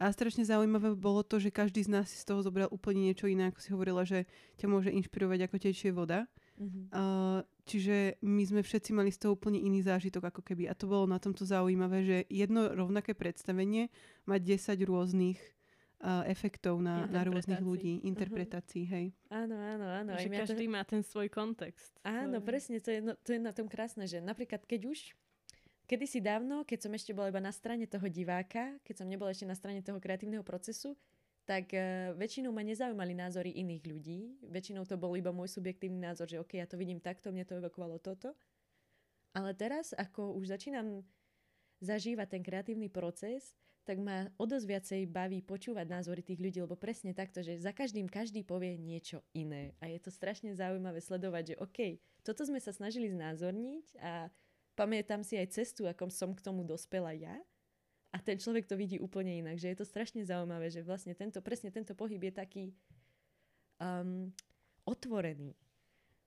A 0.00 0.08
strašne 0.08 0.48
zaujímavé 0.48 0.96
bolo 0.96 1.20
to, 1.20 1.36
že 1.36 1.52
každý 1.52 1.84
z 1.84 1.92
nás 1.92 2.08
si 2.08 2.16
z 2.16 2.24
toho 2.24 2.40
zobral 2.40 2.72
úplne 2.72 3.04
niečo 3.12 3.28
iné, 3.28 3.52
ako 3.52 3.60
si 3.60 3.68
hovorila, 3.76 4.08
že 4.08 4.24
ťa 4.56 4.66
môže 4.72 4.88
inšpirovať, 4.88 5.44
ako 5.44 5.56
tečie 5.60 5.92
voda. 5.92 6.24
Mm-hmm. 6.56 6.84
Uh, 6.88 7.44
čiže 7.68 8.16
my 8.24 8.42
sme 8.48 8.60
všetci 8.64 8.96
mali 8.96 9.12
z 9.12 9.20
toho 9.20 9.36
úplne 9.36 9.60
iný 9.60 9.84
zážitok 9.84 10.32
ako 10.32 10.40
keby. 10.40 10.72
A 10.72 10.76
to 10.76 10.88
bolo 10.88 11.04
na 11.04 11.20
tomto 11.20 11.44
zaujímavé, 11.44 11.98
že 12.08 12.16
jedno 12.32 12.72
rovnaké 12.72 13.12
predstavenie 13.12 13.92
má 14.24 14.40
10 14.40 14.72
rôznych 14.88 15.36
uh, 16.00 16.24
efektov 16.26 16.80
na, 16.80 17.04
na 17.06 17.22
rôznych 17.24 17.60
ľudí, 17.60 18.04
interpretácií, 18.08 18.88
uh-huh. 18.88 18.94
hej. 18.96 19.06
Áno, 19.28 19.56
áno, 19.56 19.86
áno. 19.86 20.10
Že 20.16 20.32
každý 20.32 20.64
to... 20.66 20.72
má 20.72 20.80
ten 20.84 21.02
svoj 21.04 21.28
kontext. 21.28 21.92
Áno, 22.02 22.40
svoj... 22.40 22.48
presne, 22.48 22.76
to 22.80 22.90
je, 22.90 23.00
no, 23.04 23.12
to 23.20 23.36
je 23.36 23.40
na 23.40 23.52
tom 23.52 23.68
krásne, 23.68 24.08
že 24.08 24.18
napríklad 24.24 24.64
keď 24.64 24.88
už 24.88 25.12
kedysi 25.84 26.24
dávno, 26.24 26.64
keď 26.64 26.88
som 26.88 26.92
ešte 26.96 27.12
bola 27.12 27.28
iba 27.28 27.42
na 27.42 27.52
strane 27.52 27.84
toho 27.84 28.06
diváka, 28.08 28.78
keď 28.86 29.04
som 29.04 29.06
nebola 29.10 29.34
ešte 29.34 29.48
na 29.48 29.56
strane 29.58 29.84
toho 29.84 30.00
kreatívneho 30.00 30.42
procesu, 30.46 30.96
tak 31.44 31.74
uh, 31.74 32.14
väčšinou 32.14 32.54
ma 32.54 32.62
nezaujímali 32.62 33.12
názory 33.12 33.50
iných 33.58 33.84
ľudí. 33.84 34.20
Väčšinou 34.46 34.86
to 34.86 34.94
bol 34.94 35.12
iba 35.18 35.34
môj 35.34 35.50
subjektívny 35.50 35.98
názor, 35.98 36.30
že 36.30 36.38
OK, 36.38 36.56
ja 36.56 36.66
to 36.68 36.78
vidím 36.78 37.02
takto, 37.02 37.34
mne 37.34 37.44
to 37.44 37.58
evokovalo 37.58 37.98
toto. 37.98 38.32
Ale 39.34 39.54
teraz, 39.54 39.94
ako 39.94 40.34
už 40.38 40.50
začínam 40.54 41.06
zažívať 41.80 42.38
ten 42.38 42.42
kreatívny 42.44 42.90
proces, 42.90 43.54
tak 43.90 43.98
ma 43.98 44.30
o 44.38 44.46
dosť 44.46 44.66
viacej 44.70 45.00
baví 45.10 45.42
počúvať 45.42 45.90
názory 45.90 46.22
tých 46.22 46.38
ľudí, 46.38 46.62
lebo 46.62 46.78
presne 46.78 47.10
takto, 47.10 47.42
že 47.42 47.58
za 47.58 47.74
každým 47.74 48.06
každý 48.06 48.46
povie 48.46 48.78
niečo 48.78 49.18
iné. 49.34 49.74
A 49.82 49.90
je 49.90 49.98
to 49.98 50.14
strašne 50.14 50.54
zaujímavé 50.54 51.02
sledovať, 51.02 51.42
že 51.42 51.58
OK, 51.58 51.78
toto 52.22 52.46
sme 52.46 52.62
sa 52.62 52.70
snažili 52.70 53.10
znázorniť 53.10 53.98
a 53.98 54.30
pamätám 54.78 55.26
si 55.26 55.34
aj 55.34 55.58
cestu, 55.58 55.90
akom 55.90 56.06
som 56.06 56.30
k 56.30 56.38
tomu 56.38 56.62
dospela 56.62 57.10
ja 57.10 57.34
a 58.14 58.22
ten 58.22 58.38
človek 58.38 58.70
to 58.70 58.78
vidí 58.78 59.02
úplne 59.02 59.42
inak, 59.42 59.58
že 59.58 59.74
je 59.74 59.82
to 59.82 59.86
strašne 59.90 60.22
zaujímavé, 60.22 60.70
že 60.70 60.86
vlastne 60.86 61.18
tento, 61.18 61.42
presne 61.42 61.74
tento 61.74 61.98
pohyb 61.98 62.22
je 62.30 62.34
taký 62.34 62.64
um, 63.82 64.30
otvorený. 64.86 65.58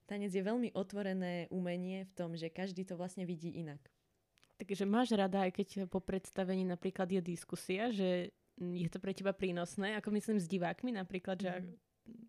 Tanec 0.04 0.36
je 0.36 0.44
veľmi 0.44 0.76
otvorené 0.76 1.48
umenie 1.48 2.04
v 2.04 2.12
tom, 2.12 2.36
že 2.36 2.52
každý 2.52 2.84
to 2.84 3.00
vlastne 3.00 3.24
vidí 3.24 3.56
inak. 3.56 3.80
Takže 4.54 4.84
máš 4.86 5.10
rada, 5.18 5.44
aj 5.44 5.52
keď 5.54 5.68
po 5.90 5.98
predstavení 5.98 6.62
napríklad 6.62 7.10
je 7.10 7.20
diskusia, 7.20 7.90
že 7.90 8.30
je 8.54 8.88
to 8.88 9.02
pre 9.02 9.10
teba 9.10 9.34
prínosné, 9.34 9.98
ako 9.98 10.14
myslím 10.14 10.38
s 10.38 10.46
divákmi 10.46 10.94
napríklad, 10.94 11.42
že 11.42 11.52
mm. 11.58 11.74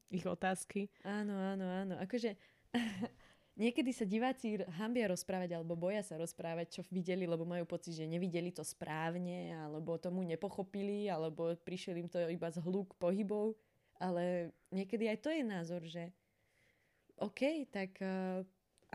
ich 0.09 0.25
otázky. 0.25 0.89
Áno, 1.05 1.37
áno, 1.37 1.65
áno. 1.69 1.93
Akože 2.01 2.33
Niekedy 3.55 3.95
sa 3.95 4.03
diváci 4.03 4.59
hambia 4.75 5.07
rozprávať 5.07 5.55
alebo 5.55 5.79
boja 5.79 6.03
sa 6.03 6.19
rozprávať, 6.19 6.75
čo 6.75 6.81
videli, 6.91 7.23
lebo 7.23 7.47
majú 7.47 7.63
pocit, 7.63 7.95
že 7.95 8.03
nevideli 8.03 8.51
to 8.51 8.67
správne, 8.67 9.55
alebo 9.55 9.95
tomu 9.95 10.27
nepochopili, 10.27 11.07
alebo 11.07 11.55
prišiel 11.63 11.95
im 12.03 12.11
to 12.11 12.19
iba 12.27 12.51
z 12.51 12.59
hluk 12.59 12.99
pohybov. 12.99 13.55
Ale 13.95 14.51
niekedy 14.75 15.07
aj 15.07 15.19
to 15.23 15.31
je 15.31 15.43
názor, 15.47 15.81
že 15.87 16.11
OK, 17.15 17.71
tak 17.71 17.95
uh, 18.03 18.43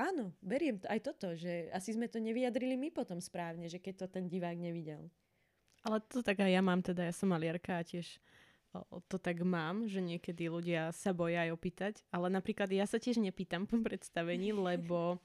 áno, 0.01 0.33
beriem 0.41 0.81
aj 0.89 1.01
toto, 1.05 1.37
že 1.37 1.69
asi 1.77 1.93
sme 1.93 2.09
to 2.09 2.17
nevyjadrili 2.17 2.81
my 2.81 2.89
potom 2.89 3.21
správne, 3.21 3.69
že 3.69 3.77
keď 3.77 4.07
to 4.07 4.07
ten 4.09 4.25
divák 4.27 4.57
nevidel. 4.57 5.13
Ale 5.85 6.01
to 6.09 6.25
tak 6.25 6.41
aj 6.41 6.51
ja 6.53 6.63
mám, 6.65 6.81
teda 6.81 7.09
ja 7.09 7.13
som 7.13 7.33
maliarka 7.33 7.81
a 7.81 7.85
tiež 7.85 8.21
to 9.11 9.19
tak 9.19 9.43
mám, 9.43 9.91
že 9.91 9.99
niekedy 9.99 10.47
ľudia 10.47 10.95
sa 10.95 11.11
boja 11.11 11.43
aj 11.49 11.51
opýtať, 11.51 11.95
ale 12.15 12.31
napríklad 12.31 12.71
ja 12.71 12.87
sa 12.87 13.03
tiež 13.03 13.19
nepýtam 13.19 13.67
po 13.67 13.83
predstavení, 13.83 14.55
lebo 14.69 15.19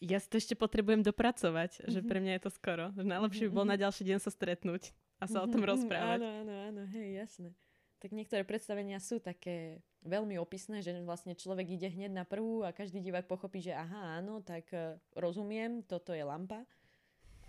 ja 0.00 0.16
si 0.16 0.32
to 0.32 0.40
ešte 0.40 0.56
potrebujem 0.56 1.04
dopracovať, 1.04 1.84
mm-hmm. 1.84 1.92
že 1.92 2.00
pre 2.00 2.18
mňa 2.24 2.32
je 2.40 2.42
to 2.48 2.50
skoro. 2.50 2.88
Najlepšie 2.96 3.48
by 3.48 3.52
bolo 3.52 3.68
na 3.68 3.76
ďalší 3.76 4.08
deň 4.08 4.18
sa 4.24 4.32
stretnúť 4.32 4.96
a 5.20 5.28
sa 5.28 5.44
mm-hmm. 5.44 5.44
o 5.44 5.52
tom 5.52 5.62
rozprávať. 5.68 6.18
Áno, 6.24 6.28
áno, 6.40 6.54
áno, 6.72 6.82
hej, 6.96 7.20
jasné. 7.20 7.52
Tak 8.00 8.16
niektoré 8.16 8.48
predstavenia 8.48 8.96
sú 8.96 9.20
také 9.20 9.84
veľmi 10.04 10.40
opisné, 10.40 10.80
že 10.80 10.96
vlastne 11.04 11.36
človek 11.36 11.76
ide 11.76 11.88
hneď 11.92 12.12
na 12.12 12.24
prvú 12.24 12.64
a 12.64 12.72
každý 12.72 13.04
divák 13.04 13.28
pochopí, 13.28 13.60
že 13.60 13.76
aha, 13.76 14.20
áno, 14.20 14.40
tak 14.40 14.68
e, 14.72 14.96
rozumiem, 15.12 15.84
toto 15.84 16.16
je 16.16 16.24
lampa 16.24 16.64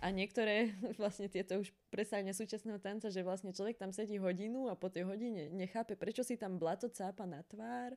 a 0.02 0.10
niektoré 0.10 0.74
vlastne 1.00 1.30
tieto 1.30 1.62
už 1.62 1.70
presania 1.88 2.34
súčasného 2.34 2.82
tanca, 2.82 3.08
že 3.08 3.22
vlastne 3.22 3.54
človek 3.54 3.78
tam 3.78 3.94
sedí 3.94 4.18
hodinu 4.18 4.66
a 4.66 4.74
po 4.74 4.90
tej 4.90 5.06
hodine 5.06 5.48
nechápe, 5.54 5.94
prečo 5.94 6.26
si 6.26 6.34
tam 6.34 6.58
blato 6.58 6.90
cápa 6.90 7.22
na 7.24 7.46
tvár 7.46 7.94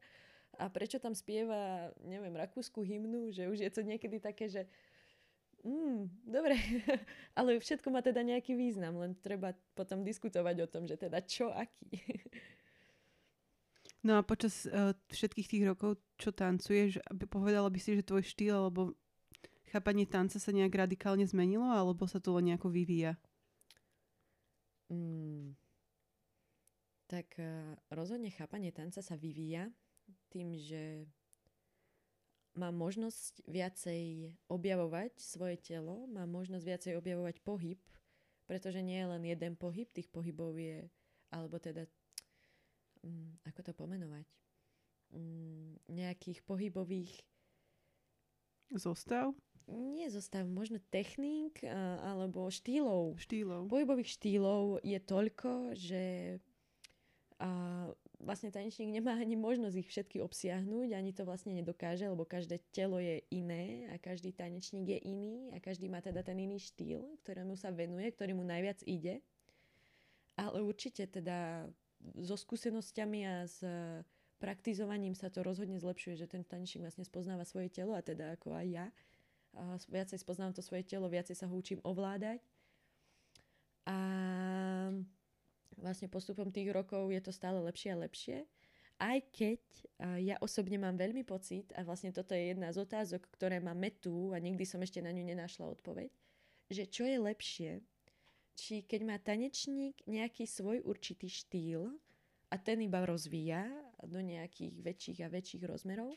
a 0.55 0.71
prečo 0.71 1.01
tam 1.01 1.11
spieva, 1.17 1.91
neviem, 2.05 2.31
rakúsku 2.31 2.79
hymnu, 2.79 3.33
že 3.33 3.49
už 3.49 3.59
je 3.59 3.71
to 3.73 3.83
niekedy 3.83 4.23
také, 4.23 4.47
že 4.47 4.63
mm, 5.65 6.29
dobre, 6.29 6.55
ale 7.39 7.59
všetko 7.59 7.91
má 7.91 7.99
teda 7.99 8.21
nejaký 8.23 8.55
význam, 8.55 8.95
len 9.01 9.17
treba 9.19 9.51
potom 9.73 10.05
diskutovať 10.05 10.55
o 10.63 10.67
tom, 10.69 10.87
že 10.87 10.95
teda 10.95 11.19
čo, 11.25 11.51
aký. 11.51 11.99
No 14.05 14.21
a 14.21 14.21
počas 14.21 14.69
uh, 14.69 14.93
všetkých 15.09 15.49
tých 15.49 15.63
rokov, 15.65 15.97
čo 16.21 16.29
tancuješ, 16.29 17.01
povedala 17.25 17.73
by 17.73 17.79
si, 17.81 17.97
že 17.97 18.05
tvoj 18.05 18.21
štýl 18.21 18.53
alebo 18.53 18.93
chápanie 19.73 20.05
tanca 20.05 20.37
sa 20.37 20.53
nejak 20.53 20.77
radikálne 20.77 21.25
zmenilo, 21.25 21.65
alebo 21.65 22.05
sa 22.05 22.21
to 22.21 22.37
len 22.37 22.53
nejako 22.53 22.69
vyvíja? 22.69 23.17
Mm, 24.93 25.57
tak 27.09 27.33
uh, 27.41 27.73
rozhodne 27.89 28.29
chápanie 28.29 28.69
tanca 28.69 29.01
sa 29.01 29.17
vyvíja 29.17 29.73
tým, 30.29 30.53
že 30.53 31.09
má 32.55 32.69
možnosť 32.69 33.41
viacej 33.49 34.31
objavovať 34.47 35.17
svoje 35.17 35.57
telo, 35.59 36.05
má 36.07 36.23
možnosť 36.29 36.63
viacej 36.63 36.93
objavovať 37.01 37.41
pohyb, 37.41 37.81
pretože 38.45 38.79
nie 38.79 39.01
je 39.01 39.09
len 39.11 39.23
jeden 39.25 39.53
pohyb, 39.59 39.89
tých 39.91 40.07
pohybov 40.13 40.55
je, 40.55 40.87
alebo 41.33 41.57
teda, 41.59 41.89
ako 43.45 43.59
to 43.65 43.71
pomenovať, 43.73 44.25
um, 45.13 45.77
nejakých 45.89 46.41
pohybových 46.43 47.11
Zostav? 48.73 49.37
nie 49.65 50.05
zostav, 50.13 50.45
možno 50.45 50.77
techník 50.93 51.65
alebo 52.05 52.53
štýlov. 52.53 53.17
Štýlov. 53.17 53.65
Pohybových 53.65 54.13
štýlov 54.13 54.85
je 54.85 54.99
toľko, 55.01 55.73
že 55.73 56.03
a 57.35 57.83
vlastne 58.23 58.47
tanečník 58.47 58.95
nemá 58.95 59.19
ani 59.19 59.35
možnosť 59.35 59.75
ich 59.75 59.91
všetky 59.91 60.17
obsiahnuť, 60.23 60.95
ani 60.95 61.11
to 61.11 61.27
vlastne 61.27 61.51
nedokáže, 61.51 62.07
lebo 62.07 62.23
každé 62.23 62.63
telo 62.71 62.95
je 62.95 63.19
iné 63.27 63.91
a 63.91 63.99
každý 63.99 64.31
tanečník 64.31 64.87
je 64.87 64.99
iný 65.03 65.51
a 65.51 65.59
každý 65.59 65.91
má 65.91 65.99
teda 65.99 66.23
ten 66.23 66.39
iný 66.39 66.55
štýl, 66.55 67.03
ktorému 67.27 67.59
sa 67.59 67.75
venuje, 67.75 68.07
ktorý 68.15 68.39
mu 68.39 68.47
najviac 68.47 68.79
ide. 68.87 69.19
Ale 70.39 70.63
určite 70.63 71.11
teda 71.11 71.67
so 72.21 72.37
skúsenosťami 72.37 73.19
a 73.25 73.35
s 73.49 73.63
praktizovaním 74.37 75.15
sa 75.15 75.31
to 75.31 75.41
rozhodne 75.41 75.79
zlepšuje, 75.79 76.19
že 76.19 76.27
ten 76.27 76.43
tanečník 76.43 76.83
vlastne 76.83 77.07
spoznáva 77.07 77.47
svoje 77.47 77.71
telo 77.71 77.95
a 77.95 78.03
teda 78.03 78.35
ako 78.35 78.53
aj 78.53 78.67
ja 78.67 78.87
viacej 79.87 80.19
spoznám 80.19 80.51
to 80.51 80.59
svoje 80.59 80.83
telo, 80.83 81.07
viacej 81.07 81.39
sa 81.39 81.47
ho 81.47 81.55
učím 81.55 81.79
ovládať. 81.87 82.43
A 83.87 83.97
vlastne 85.79 86.11
postupom 86.11 86.51
tých 86.51 86.75
rokov 86.75 87.07
je 87.07 87.21
to 87.23 87.31
stále 87.31 87.63
lepšie 87.63 87.95
a 87.95 88.01
lepšie. 88.03 88.37
Aj 88.99 89.19
keď 89.31 89.63
ja 90.19 90.35
osobne 90.43 90.75
mám 90.75 90.99
veľmi 90.99 91.23
pocit, 91.23 91.71
a 91.75 91.87
vlastne 91.87 92.11
toto 92.11 92.35
je 92.35 92.51
jedna 92.51 92.71
z 92.75 92.83
otázok, 92.83 93.27
ktoré 93.31 93.63
ma 93.63 93.71
metú 93.71 94.35
a 94.35 94.39
nikdy 94.43 94.67
som 94.67 94.83
ešte 94.83 94.99
na 94.99 95.15
ňu 95.15 95.23
nenašla 95.23 95.71
odpoveď, 95.71 96.11
že 96.67 96.83
čo 96.91 97.07
je 97.07 97.15
lepšie, 97.15 97.71
či 98.55 98.81
keď 98.87 99.01
má 99.03 99.15
tanečník 99.19 99.99
nejaký 100.07 100.47
svoj 100.47 100.81
určitý 100.87 101.27
štýl 101.27 101.91
a 102.49 102.55
ten 102.55 102.79
iba 102.81 103.03
rozvíja 103.03 103.67
do 104.07 104.23
nejakých 104.23 104.75
väčších 104.81 105.19
a 105.21 105.31
väčších 105.31 105.63
rozmerov, 105.67 106.15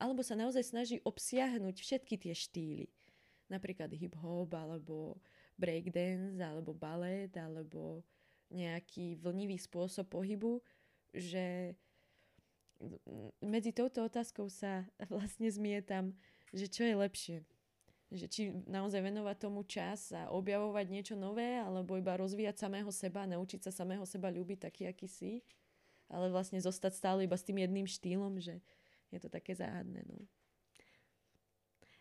alebo 0.00 0.24
sa 0.24 0.38
naozaj 0.38 0.64
snaží 0.64 0.96
obsiahnuť 1.04 1.76
všetky 1.76 2.14
tie 2.16 2.32
štýly. 2.32 2.88
Napríklad 3.50 3.90
hip-hop, 3.92 4.54
alebo 4.54 5.18
breakdance, 5.58 6.38
alebo 6.40 6.72
balet, 6.72 7.34
alebo 7.36 8.06
nejaký 8.48 9.18
vlnivý 9.20 9.58
spôsob 9.58 10.08
pohybu, 10.08 10.62
že 11.12 11.74
medzi 13.44 13.74
touto 13.74 14.06
otázkou 14.06 14.48
sa 14.48 14.88
vlastne 15.12 15.50
zmietam, 15.50 16.16
že 16.54 16.66
čo 16.66 16.86
je 16.86 16.94
lepšie. 16.96 17.36
Že 18.10 18.26
či 18.26 18.42
naozaj 18.66 19.06
venovať 19.06 19.36
tomu 19.38 19.62
čas 19.62 20.10
a 20.10 20.34
objavovať 20.34 20.86
niečo 20.90 21.14
nové, 21.14 21.62
alebo 21.62 21.94
iba 21.94 22.18
rozvíjať 22.18 22.66
samého 22.66 22.90
seba, 22.90 23.22
naučiť 23.30 23.70
sa 23.70 23.70
samého 23.70 24.02
seba 24.02 24.34
ľúbiť 24.34 24.66
taký, 24.66 24.90
aký 24.90 25.06
si, 25.06 25.46
ale 26.10 26.26
vlastne 26.26 26.58
zostať 26.58 26.92
stále 26.98 27.18
iba 27.22 27.38
s 27.38 27.46
tým 27.46 27.62
jedným 27.62 27.86
štýlom, 27.86 28.42
že 28.42 28.58
je 29.14 29.18
to 29.22 29.30
také 29.30 29.54
záhadné. 29.54 30.02
No. 30.10 30.26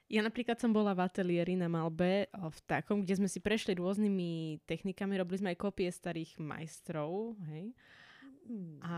Ja 0.10 0.26
napríklad 0.26 0.58
som 0.58 0.74
bola 0.74 0.98
v 0.98 1.06
ateliéri 1.06 1.54
na 1.54 1.70
Malbe, 1.70 2.26
v 2.34 2.60
takom, 2.66 3.06
kde 3.06 3.22
sme 3.22 3.30
si 3.30 3.38
prešli 3.38 3.78
rôznymi 3.78 4.66
technikami, 4.66 5.22
robili 5.22 5.38
sme 5.38 5.54
aj 5.54 5.62
kopie 5.62 5.86
starých 5.94 6.42
majstrov, 6.42 7.38
hej. 7.54 7.78
Mm. 8.50 8.82
A 8.82 8.98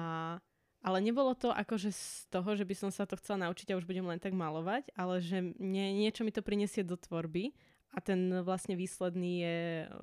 ale 0.81 0.97
nebolo 0.97 1.37
to 1.37 1.53
akože 1.53 1.93
z 1.93 2.25
toho, 2.33 2.57
že 2.57 2.65
by 2.65 2.75
som 2.75 2.89
sa 2.89 3.05
to 3.05 3.13
chcela 3.21 3.47
naučiť 3.47 3.71
a 3.71 3.77
už 3.77 3.85
budem 3.85 4.05
len 4.05 4.17
tak 4.17 4.33
malovať, 4.33 4.89
ale 4.97 5.21
že 5.21 5.53
mne, 5.61 5.93
niečo 5.93 6.25
mi 6.25 6.33
to 6.33 6.41
prinesie 6.41 6.81
do 6.81 6.97
tvorby 6.97 7.53
a 7.93 8.01
ten 8.01 8.41
vlastne 8.41 8.73
výsledný 8.73 9.45
je, 9.45 9.57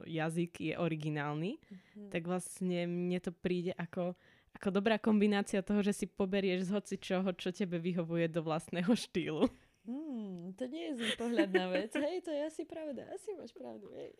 jazyk 0.07 0.53
je 0.61 0.75
originálny, 0.79 1.59
mm-hmm. 1.59 2.09
tak 2.15 2.31
vlastne 2.31 2.87
mne 2.87 3.19
to 3.19 3.35
príde 3.35 3.75
ako, 3.75 4.15
ako 4.55 4.69
dobrá 4.71 5.03
kombinácia 5.03 5.67
toho, 5.67 5.83
že 5.83 6.05
si 6.05 6.07
poberieš 6.07 6.71
z 6.71 6.75
hoci 6.79 6.95
čoho, 7.03 7.27
čo 7.35 7.51
tebe 7.51 7.83
vyhovuje 7.83 8.31
do 8.31 8.47
vlastného 8.47 8.93
štýlu. 8.95 9.51
Hmm, 9.89 10.53
to 10.53 10.69
nie 10.69 10.93
je 10.93 11.01
zlý 11.01 11.11
pohľad 11.17 11.49
na 11.49 11.67
vec. 11.73 11.97
Hej, 11.97 12.21
to 12.21 12.29
je 12.29 12.45
asi 12.45 12.69
pravda. 12.69 13.09
Asi 13.09 13.33
máš 13.33 13.57
pravdu. 13.57 13.89
Hej. 13.97 14.13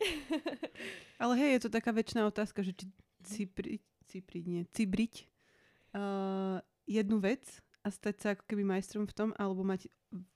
Ale 1.21 1.37
hej, 1.37 1.61
je 1.61 1.61
to 1.61 1.69
taká 1.69 1.93
väčšiná 1.93 2.25
otázka, 2.25 2.65
že 2.65 2.73
či 2.73 2.89
si 3.21 3.45
pri, 3.45 3.77
si 4.09 4.17
pri, 4.25 4.41
nie, 4.49 4.65
cibriť 4.73 5.29
uh, 5.95 6.57
jednu 6.89 7.21
vec 7.21 7.45
a 7.85 7.87
stať 7.93 8.15
sa 8.19 8.27
ako 8.35 8.43
keby 8.49 8.63
majstrom 8.65 9.05
v 9.07 9.15
tom, 9.15 9.29
alebo 9.39 9.63
mať 9.63 9.87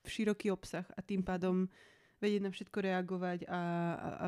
široký 0.05 0.53
obsah 0.53 0.85
a 0.93 1.01
tým 1.01 1.25
pádom 1.25 1.67
vedieť 2.21 2.41
na 2.45 2.51
všetko 2.53 2.77
reagovať 2.77 3.39
a, 3.49 3.61
a, 3.97 4.09
a 4.23 4.27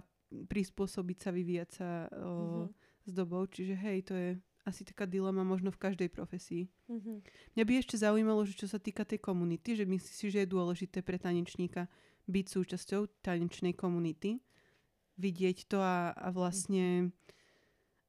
prispôsobiť 0.49 1.17
sa, 1.21 1.29
vyvíjať 1.31 1.69
sa 1.69 1.89
uh, 2.09 2.67
mm-hmm. 2.67 2.67
s 3.07 3.11
dobou. 3.13 3.45
Čiže 3.47 3.75
hej, 3.77 3.97
to 4.03 4.13
je 4.17 4.29
asi 4.65 4.81
taká 4.81 5.05
dilema 5.05 5.45
možno 5.45 5.69
v 5.69 5.79
každej 5.79 6.09
profesii. 6.09 6.67
Mm-hmm. 6.89 7.17
Mňa 7.55 7.63
by 7.63 7.73
ešte 7.77 7.95
zaujímalo, 8.01 8.41
že 8.43 8.57
čo 8.57 8.67
sa 8.67 8.81
týka 8.81 9.05
tej 9.05 9.21
komunity, 9.21 9.77
že 9.77 9.85
myslíš 9.85 10.15
si, 10.17 10.27
že 10.33 10.43
je 10.43 10.49
dôležité 10.49 11.05
pre 11.05 11.21
tanečníka 11.21 11.85
byť 12.25 12.45
súčasťou 12.49 13.21
tanečnej 13.21 13.77
komunity, 13.77 14.41
vidieť 15.21 15.69
to 15.69 15.77
a, 15.79 16.11
a 16.11 16.33
vlastne... 16.33 17.13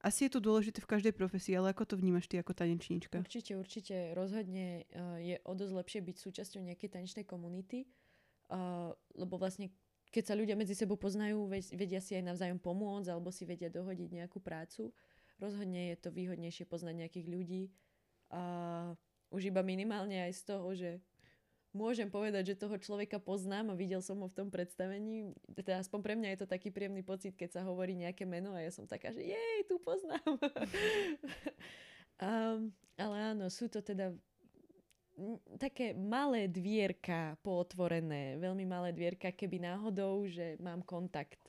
Asi 0.06 0.30
je 0.30 0.38
to 0.38 0.38
dôležité 0.38 0.78
v 0.78 0.86
každej 0.86 1.10
profesii, 1.18 1.58
ale 1.58 1.74
ako 1.74 1.82
to 1.82 1.94
vnímaš 1.98 2.30
ty 2.30 2.38
ako 2.38 2.54
tanečníčka? 2.54 3.18
Určite, 3.18 3.58
určite. 3.58 4.14
Rozhodne 4.14 4.86
uh, 4.94 5.18
je 5.18 5.42
o 5.42 5.52
dosť 5.58 5.72
lepšie 5.74 6.00
byť 6.06 6.16
súčasťou 6.22 6.62
nejakej 6.62 6.94
tanečnej 6.94 7.26
komunity, 7.26 7.90
uh, 8.54 8.94
lebo 9.18 9.34
vlastne 9.34 9.74
keď 10.14 10.30
sa 10.30 10.38
ľudia 10.38 10.54
medzi 10.54 10.78
sebou 10.78 10.94
poznajú, 10.94 11.50
vedia 11.50 11.98
si 11.98 12.14
aj 12.14 12.22
navzájom 12.22 12.62
pomôcť 12.62 13.10
alebo 13.10 13.34
si 13.34 13.42
vedia 13.42 13.66
dohodiť 13.66 14.22
nejakú 14.22 14.38
prácu 14.38 14.94
rozhodne 15.38 15.92
je 15.92 15.96
to 16.00 16.08
výhodnejšie 16.12 16.64
poznať 16.68 16.94
nejakých 16.96 17.26
ľudí 17.28 17.62
a 18.32 18.42
už 19.30 19.52
iba 19.52 19.60
minimálne 19.60 20.26
aj 20.26 20.32
z 20.32 20.42
toho, 20.46 20.68
že 20.72 20.90
môžem 21.76 22.08
povedať, 22.08 22.56
že 22.56 22.62
toho 22.64 22.80
človeka 22.80 23.20
poznám 23.20 23.70
a 23.70 23.78
videl 23.78 24.00
som 24.00 24.16
ho 24.24 24.26
v 24.26 24.36
tom 24.36 24.48
predstavení. 24.48 25.36
Teda 25.52 25.84
aspoň 25.84 26.00
pre 26.00 26.14
mňa 26.16 26.28
je 26.32 26.38
to 26.40 26.48
taký 26.48 26.72
príjemný 26.72 27.04
pocit, 27.04 27.36
keď 27.36 27.60
sa 27.60 27.62
hovorí 27.68 27.92
nejaké 27.92 28.24
meno 28.24 28.56
a 28.56 28.64
ja 28.64 28.72
som 28.72 28.88
taká, 28.88 29.12
že 29.12 29.20
jej, 29.20 29.58
tu 29.68 29.76
poznám. 29.76 30.24
um, 32.24 32.72
ale 32.96 33.16
áno, 33.36 33.52
sú 33.52 33.68
to 33.68 33.84
teda 33.84 34.16
také 35.60 35.92
malé 35.92 36.48
dvierka 36.48 37.36
pootvorené, 37.44 38.40
veľmi 38.40 38.64
malé 38.64 38.96
dvierka, 38.96 39.32
keby 39.32 39.60
náhodou, 39.60 40.24
že 40.24 40.56
mám 40.60 40.80
kontakt 40.80 41.40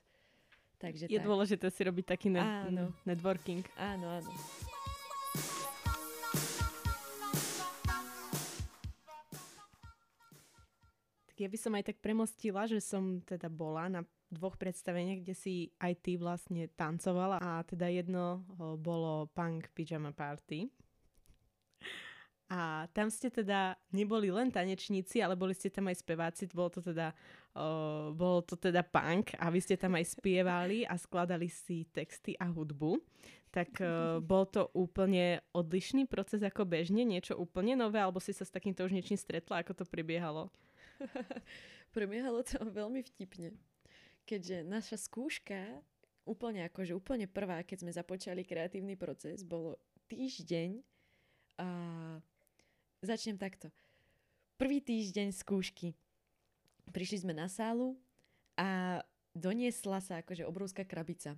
Takže 0.78 1.10
je 1.10 1.18
tak. 1.18 1.26
dôležité 1.26 1.68
si 1.74 1.82
robiť 1.82 2.06
taký 2.06 2.30
ne- 2.30 2.42
áno. 2.42 2.94
networking. 3.02 3.66
Áno, 3.82 4.22
áno. 4.22 4.30
Ja 11.38 11.50
by 11.50 11.58
som 11.58 11.74
aj 11.78 11.94
tak 11.94 11.98
premostila, 12.02 12.66
že 12.66 12.82
som 12.82 13.22
teda 13.22 13.48
bola 13.48 13.88
na 13.88 14.02
dvoch 14.28 14.60
predstaveniach, 14.60 15.24
kde 15.24 15.36
si 15.38 15.54
aj 15.80 15.94
ty 16.04 16.20
vlastne 16.20 16.68
tancovala 16.76 17.40
a 17.40 17.64
teda 17.64 17.88
jedno 17.88 18.44
bolo 18.76 19.32
Punk 19.32 19.72
Pyjama 19.72 20.12
Party. 20.12 20.68
A 22.48 22.88
tam 22.96 23.12
ste 23.12 23.28
teda 23.28 23.76
neboli 23.92 24.32
len 24.32 24.48
tanečníci, 24.48 25.20
ale 25.20 25.36
boli 25.36 25.52
ste 25.52 25.68
tam 25.68 25.92
aj 25.92 26.00
speváci, 26.00 26.48
bolo 26.48 26.72
to 26.72 26.80
teda, 26.80 27.12
uh, 27.60 28.08
bolo 28.16 28.40
to 28.40 28.56
teda 28.56 28.88
punk 28.88 29.36
a 29.36 29.52
vy 29.52 29.60
ste 29.60 29.76
tam 29.76 30.00
aj 30.00 30.16
spievali 30.16 30.88
a 30.88 30.96
skladali 30.96 31.52
si 31.52 31.84
texty 31.92 32.40
a 32.40 32.48
hudbu. 32.48 33.04
Tak 33.52 33.84
uh, 33.84 34.24
bol 34.24 34.48
to 34.48 34.72
úplne 34.72 35.44
odlišný 35.52 36.08
proces 36.08 36.40
ako 36.40 36.64
bežne, 36.64 37.04
niečo 37.04 37.36
úplne 37.36 37.76
nové, 37.76 38.00
alebo 38.00 38.24
si 38.24 38.32
sa 38.32 38.48
s 38.48 38.52
takýmto 38.56 38.88
už 38.88 38.96
niečím 38.96 39.20
stretla, 39.20 39.60
ako 39.60 39.84
to 39.84 39.84
prebiehalo? 39.84 40.48
prebiehalo 41.96 42.42
to 42.44 42.62
veľmi 42.62 43.04
vtipne, 43.04 43.54
keďže 44.24 44.66
naša 44.66 44.98
skúška, 45.00 45.82
úplne 46.28 46.68
akože 46.68 46.92
úplne 46.92 47.26
prvá, 47.26 47.64
keď 47.64 47.88
sme 47.88 47.92
započali 47.96 48.44
kreatívny 48.44 49.00
proces, 49.00 49.48
bolo 49.48 49.80
týždeň 50.12 50.84
a 51.58 51.68
Začnem 53.06 53.38
takto. 53.38 53.70
Prvý 54.58 54.82
týždeň 54.82 55.30
skúšky. 55.30 55.94
Prišli 56.90 57.30
sme 57.30 57.34
na 57.38 57.46
sálu 57.46 57.94
a 58.58 59.00
doniesla 59.38 60.02
sa 60.02 60.26
akože 60.26 60.42
obrovská 60.50 60.82
krabica. 60.82 61.38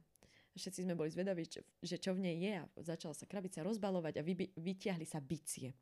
Všetci 0.55 0.87
sme 0.87 0.95
boli 0.95 1.11
zvedaví, 1.11 1.43
že 1.83 1.99
čo 1.99 2.15
v 2.15 2.23
nej 2.23 2.35
je 2.39 2.51
a 2.55 2.63
začala 2.79 3.11
sa 3.11 3.27
krabica 3.27 3.59
rozbalovať 3.59 4.13
a 4.19 4.25
vy, 4.25 4.49
vytiahli 4.55 5.03
sa 5.03 5.19
bicie. 5.19 5.75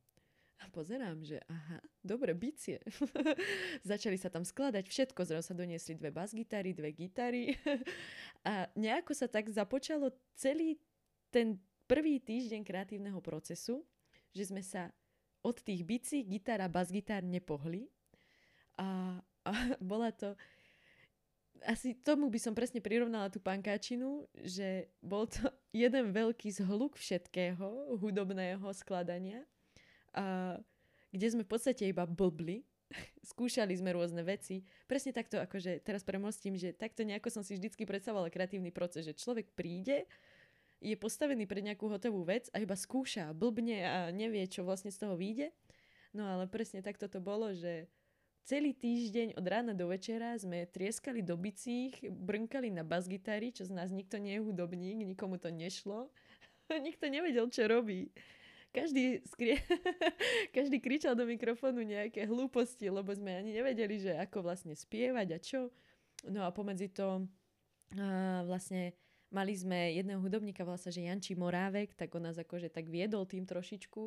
A 0.57 0.65
pozerám, 0.73 1.21
že 1.21 1.37
aha, 1.45 1.77
dobre, 2.01 2.33
bicie. 2.33 2.81
Začali 3.85 4.17
sa 4.17 4.33
tam 4.33 4.41
skladať 4.41 4.89
všetko, 4.89 5.21
zrazu 5.21 5.53
sa 5.53 5.55
doniesli 5.57 5.93
dve 5.93 6.09
basgitary, 6.09 6.73
dve 6.73 6.89
gitary 6.97 7.53
a 8.49 8.65
nejako 8.73 9.13
sa 9.13 9.29
tak 9.29 9.53
započalo 9.53 10.09
celý 10.33 10.81
ten 11.29 11.61
prvý 11.85 12.17
týždeň 12.17 12.61
kreatívneho 12.65 13.21
procesu, 13.21 13.85
že 14.33 14.49
sme 14.49 14.65
sa 14.65 14.89
od 15.45 15.61
tých 15.61 15.85
bicí 15.85 16.25
gitara, 16.25 16.65
basgitár 16.65 17.21
nepohli. 17.21 17.87
A, 18.81 19.21
a 19.45 19.51
bola 19.81 20.09
to... 20.09 20.33
Asi 21.65 21.97
tomu 21.97 22.29
by 22.29 22.37
som 22.37 22.53
presne 22.53 22.85
prirovnala 22.85 23.33
tú 23.33 23.41
pankáčinu, 23.41 24.29
že 24.45 24.93
bol 25.01 25.25
to 25.25 25.49
jeden 25.73 26.13
veľký 26.13 26.53
zhluk 26.53 26.93
všetkého 26.93 27.97
hudobného 27.97 28.61
skladania, 28.77 29.41
a, 30.13 30.59
kde 31.11 31.27
sme 31.27 31.43
v 31.43 31.51
podstate 31.51 31.87
iba 31.87 32.07
blbli, 32.07 32.63
skúšali 33.31 33.75
sme 33.75 33.91
rôzne 33.95 34.23
veci. 34.23 34.63
Presne 34.87 35.11
takto, 35.11 35.39
akože 35.41 35.83
teraz 35.83 36.05
premostím, 36.07 36.55
že 36.55 36.71
takto 36.71 37.03
nejako 37.03 37.33
som 37.33 37.43
si 37.43 37.55
vždycky 37.55 37.83
predstavovala 37.83 38.31
kreatívny 38.31 38.71
proces, 38.71 39.03
že 39.03 39.17
človek 39.17 39.51
príde, 39.55 40.07
je 40.77 40.93
postavený 40.93 41.49
pre 41.49 41.65
nejakú 41.65 41.89
hotovú 41.89 42.21
vec 42.21 42.53
a 42.53 42.61
iba 42.61 42.77
skúša, 42.77 43.33
blbne 43.33 43.77
a 43.81 43.97
nevie, 44.13 44.45
čo 44.45 44.61
vlastne 44.61 44.93
z 44.93 45.01
toho 45.01 45.17
vyjde. 45.17 45.49
No 46.13 46.29
ale 46.29 46.45
presne 46.45 46.85
takto 46.85 47.09
to 47.09 47.17
bolo, 47.17 47.49
že 47.53 47.89
celý 48.45 48.77
týždeň 48.77 49.35
od 49.35 49.45
rána 49.45 49.73
do 49.73 49.89
večera 49.89 50.37
sme 50.37 50.69
trieskali 50.69 51.25
do 51.25 51.35
bicích, 51.35 51.97
brnkali 52.07 52.69
na 52.69 52.85
basgitári, 52.85 53.51
čo 53.51 53.65
z 53.65 53.73
nás 53.73 53.89
nikto 53.89 54.21
nie 54.21 54.37
je 54.37 54.45
hudobník, 54.45 55.03
nikomu 55.03 55.41
to 55.41 55.49
nešlo. 55.49 56.13
nikto 56.87 57.09
nevedel, 57.09 57.49
čo 57.49 57.65
robí. 57.65 58.13
Každý, 58.77 59.03
skrie... 59.25 59.57
Každý 60.57 60.77
kričal 60.77 61.17
do 61.17 61.25
mikrofónu 61.25 61.81
nejaké 61.81 62.29
hlúposti, 62.29 62.87
lebo 62.93 63.09
sme 63.13 63.33
ani 63.33 63.57
nevedeli, 63.57 63.97
že 63.97 64.13
ako 64.13 64.45
vlastne 64.45 64.77
spievať 64.77 65.27
a 65.33 65.39
čo. 65.41 65.73
No 66.29 66.45
a 66.45 66.53
pomedzi 66.53 66.93
to 66.93 67.25
uh, 67.97 68.41
vlastne 68.45 68.93
Mali 69.27 69.59
sme 69.59 69.91
jedného 69.91 70.23
hudobníka, 70.23 70.63
volá 70.63 70.79
sa, 70.79 70.87
že 70.87 71.03
Janči 71.03 71.35
Morávek, 71.35 71.99
tak 71.99 72.15
on 72.15 72.31
nás 72.31 72.39
akože 72.39 72.71
tak 72.71 72.87
viedol 72.87 73.27
tým 73.27 73.43
trošičku. 73.43 74.01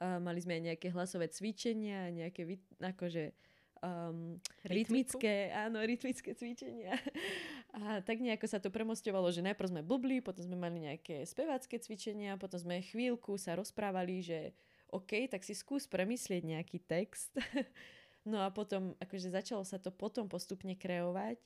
Uh, 0.00 0.16
mali 0.24 0.40
sme 0.40 0.56
aj 0.56 0.62
nejaké 0.72 0.88
hlasové 0.88 1.28
cvičenia, 1.28 2.08
nejaké 2.08 2.48
akože 2.80 3.36
um, 3.84 4.40
rytmické, 4.64 5.52
áno, 5.52 5.84
rytmické 5.84 6.32
cvičenia. 6.32 6.96
A 7.74 7.98
tak 8.06 8.22
nejako 8.22 8.46
sa 8.46 8.62
to 8.62 8.70
premostovalo, 8.70 9.34
že 9.34 9.42
najprv 9.42 9.70
sme 9.74 9.82
blbli, 9.82 10.22
potom 10.22 10.46
sme 10.46 10.54
mali 10.54 10.78
nejaké 10.86 11.26
spevácké 11.26 11.82
cvičenia, 11.82 12.38
potom 12.38 12.62
sme 12.62 12.78
chvíľku 12.86 13.34
sa 13.34 13.58
rozprávali, 13.58 14.22
že 14.22 14.54
OK, 14.94 15.26
tak 15.26 15.42
si 15.42 15.58
skús 15.58 15.90
premyslieť 15.90 16.42
nejaký 16.46 16.78
text. 16.86 17.34
no 18.30 18.46
a 18.46 18.54
potom, 18.54 18.94
akože 19.02 19.34
začalo 19.34 19.66
sa 19.66 19.82
to 19.82 19.90
potom 19.90 20.30
postupne 20.30 20.78
kreovať 20.78 21.42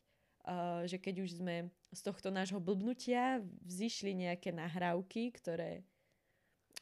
že 0.89 0.97
keď 0.97 1.15
už 1.25 1.31
sme 1.41 1.69
z 1.93 2.01
tohto 2.01 2.33
nášho 2.33 2.61
blbnutia 2.61 3.45
vzýšli 3.69 4.17
nejaké 4.17 4.53
nahrávky, 4.53 5.33
ktoré 5.37 5.85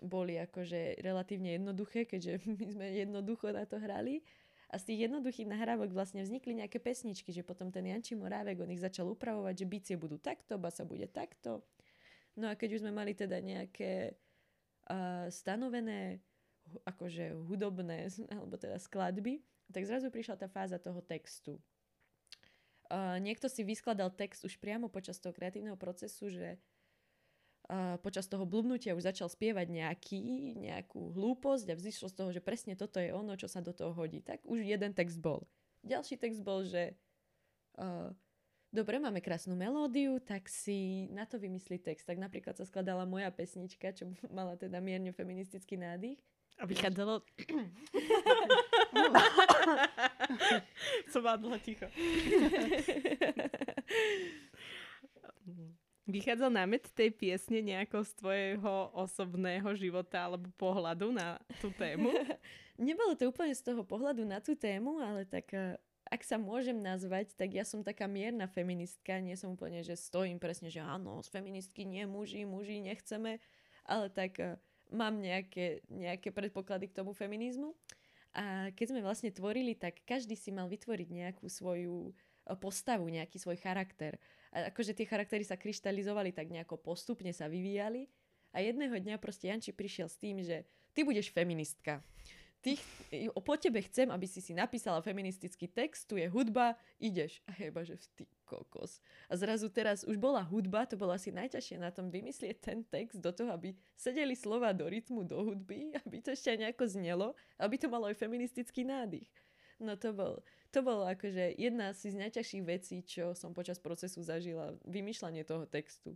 boli 0.05 0.37
akože 0.37 1.01
relatívne 1.01 1.57
jednoduché, 1.57 2.05
keďže 2.05 2.45
my 2.61 2.67
sme 2.71 2.87
jednoducho 2.95 3.51
na 3.51 3.65
to 3.67 3.81
hrali. 3.81 4.23
A 4.67 4.83
z 4.83 4.93
tých 4.93 5.07
jednoduchých 5.07 5.47
nahrávok 5.47 5.95
vlastne 5.95 6.27
vznikli 6.27 6.59
nejaké 6.59 6.83
pesničky, 6.83 7.31
že 7.31 7.47
potom 7.47 7.71
ten 7.71 7.87
Janči 7.87 8.19
Morávek, 8.19 8.59
on 8.59 8.75
ich 8.75 8.83
začal 8.83 9.07
upravovať, 9.15 9.63
že 9.63 9.67
bicie 9.71 9.95
budú 9.95 10.19
takto, 10.19 10.59
basa 10.59 10.83
bude 10.83 11.07
takto. 11.07 11.63
No 12.35 12.51
a 12.51 12.59
keď 12.59 12.77
už 12.77 12.83
sme 12.83 12.91
mali 12.91 13.15
teda 13.15 13.39
nejaké 13.39 14.19
uh, 14.91 15.31
stanovené 15.31 16.19
akože 16.83 17.39
hudobné, 17.47 18.11
alebo 18.35 18.59
teda 18.59 18.83
skladby, 18.83 19.39
tak 19.71 19.87
zrazu 19.87 20.11
prišla 20.11 20.35
tá 20.35 20.47
fáza 20.51 20.83
toho 20.83 20.99
textu. 20.99 21.59
Uh, 22.87 23.19
niekto 23.19 23.51
si 23.51 23.67
vyskladal 23.67 24.15
text 24.15 24.47
už 24.47 24.63
priamo 24.63 24.87
počas 24.87 25.19
toho 25.19 25.35
kreatívneho 25.35 25.75
procesu, 25.75 26.31
že 26.31 26.59
uh, 27.69 27.97
počas 28.01 28.29
toho 28.31 28.47
blbnutia 28.47 28.95
už 28.95 29.03
začal 29.07 29.29
spievať 29.31 29.71
nejaký, 29.71 30.55
nejakú 30.59 31.13
hlúposť 31.15 31.71
a 31.73 31.79
vzýšlo 31.79 32.09
z 32.11 32.15
toho, 32.15 32.33
že 32.33 32.41
presne 32.43 32.77
toto 32.79 33.01
je 33.03 33.11
ono, 33.11 33.35
čo 33.35 33.49
sa 33.51 33.61
do 33.63 33.73
toho 33.75 33.93
hodí. 33.95 34.21
Tak 34.23 34.41
už 34.47 34.63
jeden 34.63 34.95
text 34.95 35.19
bol. 35.19 35.47
Ďalší 35.87 36.17
text 36.19 36.43
bol, 36.43 36.65
že 36.67 36.95
uh, 37.79 38.11
dobre, 38.75 38.99
máme 38.99 39.23
krásnu 39.23 39.55
melódiu, 39.55 40.19
tak 40.23 40.49
si 40.51 41.07
na 41.11 41.27
to 41.27 41.39
vymyslí 41.39 41.79
text. 41.79 42.07
Tak 42.07 42.19
napríklad 42.19 42.57
sa 42.59 42.67
skladala 42.67 43.07
moja 43.07 43.31
pesnička, 43.31 43.93
čo 43.95 44.11
mala 44.37 44.57
teda 44.59 44.81
mierne 44.83 45.13
feministický 45.15 45.77
nádych. 45.79 46.19
A 46.57 46.65
vychádzalo... 46.65 47.21
Som 51.13 51.23
má 51.23 51.37
dlho 51.37 51.59
ticho. 51.61 51.85
Vychádzal 56.07 56.55
námet 56.55 56.87
tej 56.95 57.11
piesne 57.11 57.59
nejako 57.67 58.07
z 58.07 58.11
tvojho 58.23 58.95
osobného 58.95 59.67
života 59.75 60.23
alebo 60.23 60.47
pohľadu 60.55 61.11
na 61.11 61.43
tú 61.59 61.75
tému? 61.75 62.15
Nebolo 62.79 63.19
to 63.19 63.27
úplne 63.27 63.51
z 63.51 63.67
toho 63.67 63.83
pohľadu 63.83 64.23
na 64.23 64.39
tú 64.39 64.55
tému, 64.55 65.03
ale 65.03 65.27
tak 65.27 65.51
eh, 65.51 65.75
ak 66.07 66.23
sa 66.23 66.39
môžem 66.39 66.79
nazvať, 66.79 67.35
tak 67.35 67.51
ja 67.51 67.67
som 67.67 67.83
taká 67.83 68.07
mierna 68.07 68.47
feministka. 68.47 69.19
Nie 69.19 69.35
som 69.35 69.59
úplne, 69.59 69.83
že 69.83 69.99
stojím 69.99 70.39
presne, 70.39 70.71
že 70.71 70.79
áno, 70.79 71.19
z 71.27 71.29
feministky 71.35 71.83
nie 71.83 72.07
muži, 72.07 72.47
muži 72.47 72.79
nechceme, 72.79 73.43
ale 73.83 74.07
tak 74.15 74.39
uh, 74.39 74.55
mám 74.95 75.19
nejaké, 75.19 75.83
nejaké 75.91 76.31
predpoklady 76.31 76.95
k 76.95 76.97
tomu 77.03 77.11
feminizmu. 77.11 77.75
A 78.37 78.71
keď 78.79 78.95
sme 78.95 79.01
vlastne 79.03 79.35
tvorili, 79.35 79.75
tak 79.75 80.07
každý 80.07 80.39
si 80.39 80.55
mal 80.55 80.71
vytvoriť 80.71 81.09
nejakú 81.11 81.51
svoju 81.51 82.15
eh, 82.15 82.26
postavu, 82.55 83.11
nejaký 83.11 83.43
svoj 83.43 83.59
charakter. 83.59 84.23
A 84.55 84.71
akože 84.71 84.95
tie 84.95 85.11
charaktery 85.11 85.43
sa 85.43 85.59
kryštalizovali 85.59 86.31
tak 86.31 86.47
nejako 86.47 86.79
postupne 86.79 87.35
sa 87.35 87.51
vyvíjali. 87.51 88.07
A 88.55 88.63
jedného 88.63 88.95
dňa 88.95 89.19
proste 89.19 89.51
Janči 89.51 89.75
prišiel 89.75 90.07
s 90.07 90.17
tým, 90.23 90.39
že 90.47 90.63
ty 90.95 91.03
budeš 91.03 91.35
feministka 91.35 91.99
ty, 92.67 92.75
po 93.47 93.55
tebe 93.55 93.79
chcem, 93.87 94.11
aby 94.11 94.27
si 94.27 94.43
si 94.43 94.51
napísala 94.51 94.99
feministický 94.99 95.71
text, 95.71 96.11
tu 96.11 96.19
je 96.19 96.27
hudba, 96.27 96.75
ideš. 96.99 97.39
A 97.47 97.55
jeba, 97.63 97.87
že 97.87 97.95
ty 98.19 98.27
kokos. 98.43 98.99
A 99.31 99.39
zrazu 99.39 99.71
teraz 99.71 100.03
už 100.03 100.19
bola 100.19 100.43
hudba, 100.43 100.83
to 100.83 100.99
bolo 100.99 101.15
asi 101.15 101.31
najťažšie 101.31 101.79
na 101.79 101.95
tom 101.95 102.11
vymyslieť 102.11 102.59
ten 102.59 102.83
text 102.83 103.23
do 103.23 103.31
toho, 103.31 103.55
aby 103.55 103.79
sedeli 103.95 104.35
slova 104.35 104.75
do 104.75 104.91
rytmu, 104.91 105.23
do 105.23 105.47
hudby, 105.47 105.95
aby 106.03 106.19
to 106.19 106.35
ešte 106.35 106.59
aj 106.59 106.59
nejako 106.67 106.85
znelo, 106.91 107.29
aby 107.63 107.79
to 107.79 107.87
malo 107.87 108.11
aj 108.11 108.19
feministický 108.19 108.83
nádych. 108.83 109.31
No 109.79 109.95
to 109.95 110.11
bol, 110.11 110.43
to 110.77 110.85
bolo 110.85 111.09
akože 111.09 111.57
jedna 111.57 111.97
z 111.97 112.13
najťažších 112.13 112.65
vecí, 112.69 113.01
čo 113.01 113.33
som 113.33 113.57
počas 113.57 113.81
procesu 113.81 114.21
zažila, 114.21 114.77
vymýšľanie 114.85 115.41
toho 115.49 115.65
textu. 115.65 116.13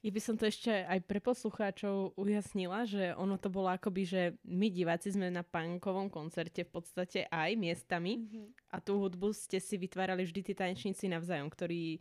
Ja 0.00 0.14
by 0.14 0.20
som 0.22 0.38
to 0.40 0.48
ešte 0.48 0.70
aj 0.70 1.02
pre 1.04 1.20
poslucháčov 1.20 2.16
ujasnila, 2.16 2.88
že 2.88 3.12
ono 3.20 3.36
to 3.36 3.52
bolo 3.52 3.68
akoby, 3.68 4.02
že 4.06 4.22
my 4.48 4.72
diváci 4.72 5.12
sme 5.12 5.28
na 5.28 5.44
punkovom 5.44 6.08
koncerte 6.08 6.64
v 6.64 6.72
podstate 6.72 7.28
aj 7.28 7.52
miestami 7.58 8.22
mm-hmm. 8.22 8.72
a 8.72 8.76
tú 8.80 8.96
hudbu 9.02 9.34
ste 9.36 9.60
si 9.60 9.76
vytvárali 9.76 10.24
vždy 10.24 10.40
tí 10.40 10.52
tanečníci 10.56 11.10
navzájom, 11.12 11.52
ktorí 11.52 12.00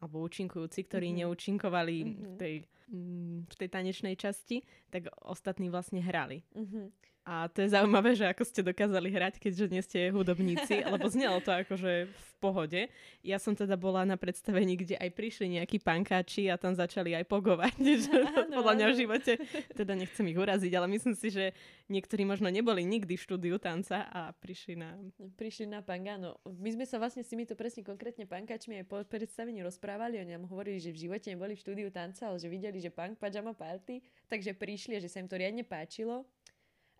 alebo 0.00 0.24
účinkujúci, 0.24 0.88
ktorí 0.88 1.12
mm-hmm. 1.12 1.20
neúčinkovali 1.28 1.96
mm-hmm. 2.00 2.16
v, 2.16 2.28
tej, 2.40 2.54
mm, 2.88 3.38
v 3.44 3.54
tej 3.60 3.68
tanečnej 3.68 4.14
časti, 4.16 4.64
tak 4.88 5.12
ostatní 5.20 5.68
vlastne 5.68 6.00
hrali. 6.00 6.40
Mm-hmm. 6.56 7.09
A 7.28 7.52
to 7.52 7.60
je 7.60 7.76
zaujímavé, 7.76 8.16
že 8.16 8.24
ako 8.24 8.42
ste 8.48 8.64
dokázali 8.64 9.12
hrať, 9.12 9.36
keďže 9.36 9.66
nie 9.68 9.82
ste 9.84 10.08
hudobníci, 10.08 10.80
lebo 10.92 11.04
znelo 11.12 11.44
to 11.44 11.52
akože 11.52 12.08
v 12.08 12.30
pohode. 12.40 12.88
Ja 13.20 13.36
som 13.36 13.52
teda 13.52 13.76
bola 13.76 14.08
na 14.08 14.16
predstavení, 14.16 14.80
kde 14.80 14.96
aj 14.96 15.12
prišli 15.12 15.60
nejakí 15.60 15.84
pankáči 15.84 16.48
a 16.48 16.56
tam 16.56 16.72
začali 16.72 17.12
aj 17.12 17.28
pogovať. 17.28 17.76
Áno, 18.16 18.48
podľa 18.64 18.72
mňa 18.72 18.86
v 18.88 18.96
živote, 18.96 19.32
teda 19.76 19.92
nechcem 19.92 20.24
ich 20.32 20.40
uraziť, 20.40 20.72
ale 20.72 20.88
myslím 20.96 21.12
si, 21.12 21.28
že 21.28 21.52
niektorí 21.92 22.24
možno 22.24 22.48
neboli 22.48 22.80
nikdy 22.88 23.20
v 23.20 23.22
štúdiu 23.22 23.60
tanca 23.60 24.08
a 24.08 24.32
prišli 24.32 24.80
na... 24.80 24.96
Prišli 25.36 25.68
na 25.68 25.84
punk, 25.84 26.08
áno. 26.08 26.40
My 26.48 26.72
sme 26.72 26.88
sa 26.88 26.96
vlastne 26.96 27.20
s 27.20 27.28
týmito 27.28 27.52
presne 27.52 27.84
konkrétne 27.84 28.24
pankáčmi 28.24 28.80
aj 28.80 28.84
po 28.88 28.96
predstavení 29.04 29.60
rozprávali, 29.60 30.16
oni 30.16 30.40
nám 30.40 30.48
hovorili, 30.48 30.80
že 30.80 30.96
v 30.96 31.10
živote 31.10 31.28
neboli 31.28 31.52
v 31.52 31.60
štúdiu 31.60 31.88
tanca, 31.92 32.32
ale 32.32 32.40
že 32.40 32.48
videli, 32.48 32.80
že 32.80 32.88
punk 32.88 33.20
pajama 33.20 33.52
party, 33.52 34.00
takže 34.32 34.56
prišli 34.56 34.96
a 34.96 35.00
že 35.04 35.12
sa 35.12 35.20
im 35.20 35.28
to 35.28 35.36
riadne 35.36 35.66
páčilo 35.66 36.24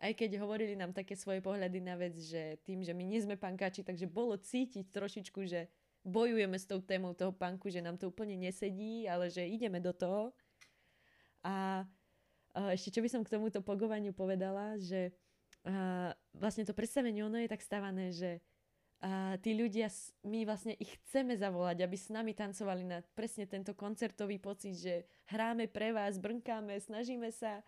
aj 0.00 0.12
keď 0.16 0.40
hovorili 0.40 0.72
nám 0.74 0.96
také 0.96 1.12
svoje 1.12 1.44
pohľady 1.44 1.78
na 1.84 1.94
vec, 2.00 2.16
že 2.16 2.56
tým, 2.64 2.80
že 2.80 2.96
my 2.96 3.04
nie 3.04 3.20
sme 3.20 3.36
pankáči, 3.36 3.84
takže 3.84 4.08
bolo 4.08 4.40
cítiť 4.40 4.88
trošičku, 4.88 5.44
že 5.44 5.68
bojujeme 6.08 6.56
s 6.56 6.64
tou 6.64 6.80
témou 6.80 7.12
toho 7.12 7.36
panku, 7.36 7.68
že 7.68 7.84
nám 7.84 8.00
to 8.00 8.08
úplne 8.08 8.40
nesedí, 8.40 9.04
ale 9.04 9.28
že 9.28 9.44
ideme 9.44 9.76
do 9.76 9.92
toho. 9.92 10.32
A, 11.44 11.84
ešte 12.72 12.96
čo 12.96 13.04
by 13.04 13.08
som 13.12 13.20
k 13.20 13.32
tomuto 13.36 13.60
pogovaniu 13.60 14.16
povedala, 14.16 14.80
že 14.80 15.12
a, 15.68 16.16
vlastne 16.32 16.64
to 16.64 16.72
predstavenie 16.72 17.20
ono 17.20 17.36
je 17.36 17.52
tak 17.52 17.60
stavané, 17.60 18.16
že 18.16 18.40
a 19.00 19.40
tí 19.40 19.56
ľudia, 19.56 19.88
my 20.28 20.44
vlastne 20.44 20.76
ich 20.76 20.92
chceme 21.00 21.32
zavolať, 21.32 21.88
aby 21.88 21.96
s 21.96 22.12
nami 22.12 22.36
tancovali 22.36 22.84
na 22.84 23.00
presne 23.16 23.48
tento 23.48 23.72
koncertový 23.72 24.36
pocit, 24.36 24.76
že 24.76 25.08
hráme 25.32 25.72
pre 25.72 25.96
vás, 25.96 26.20
brnkáme, 26.20 26.76
snažíme 26.76 27.32
sa 27.32 27.64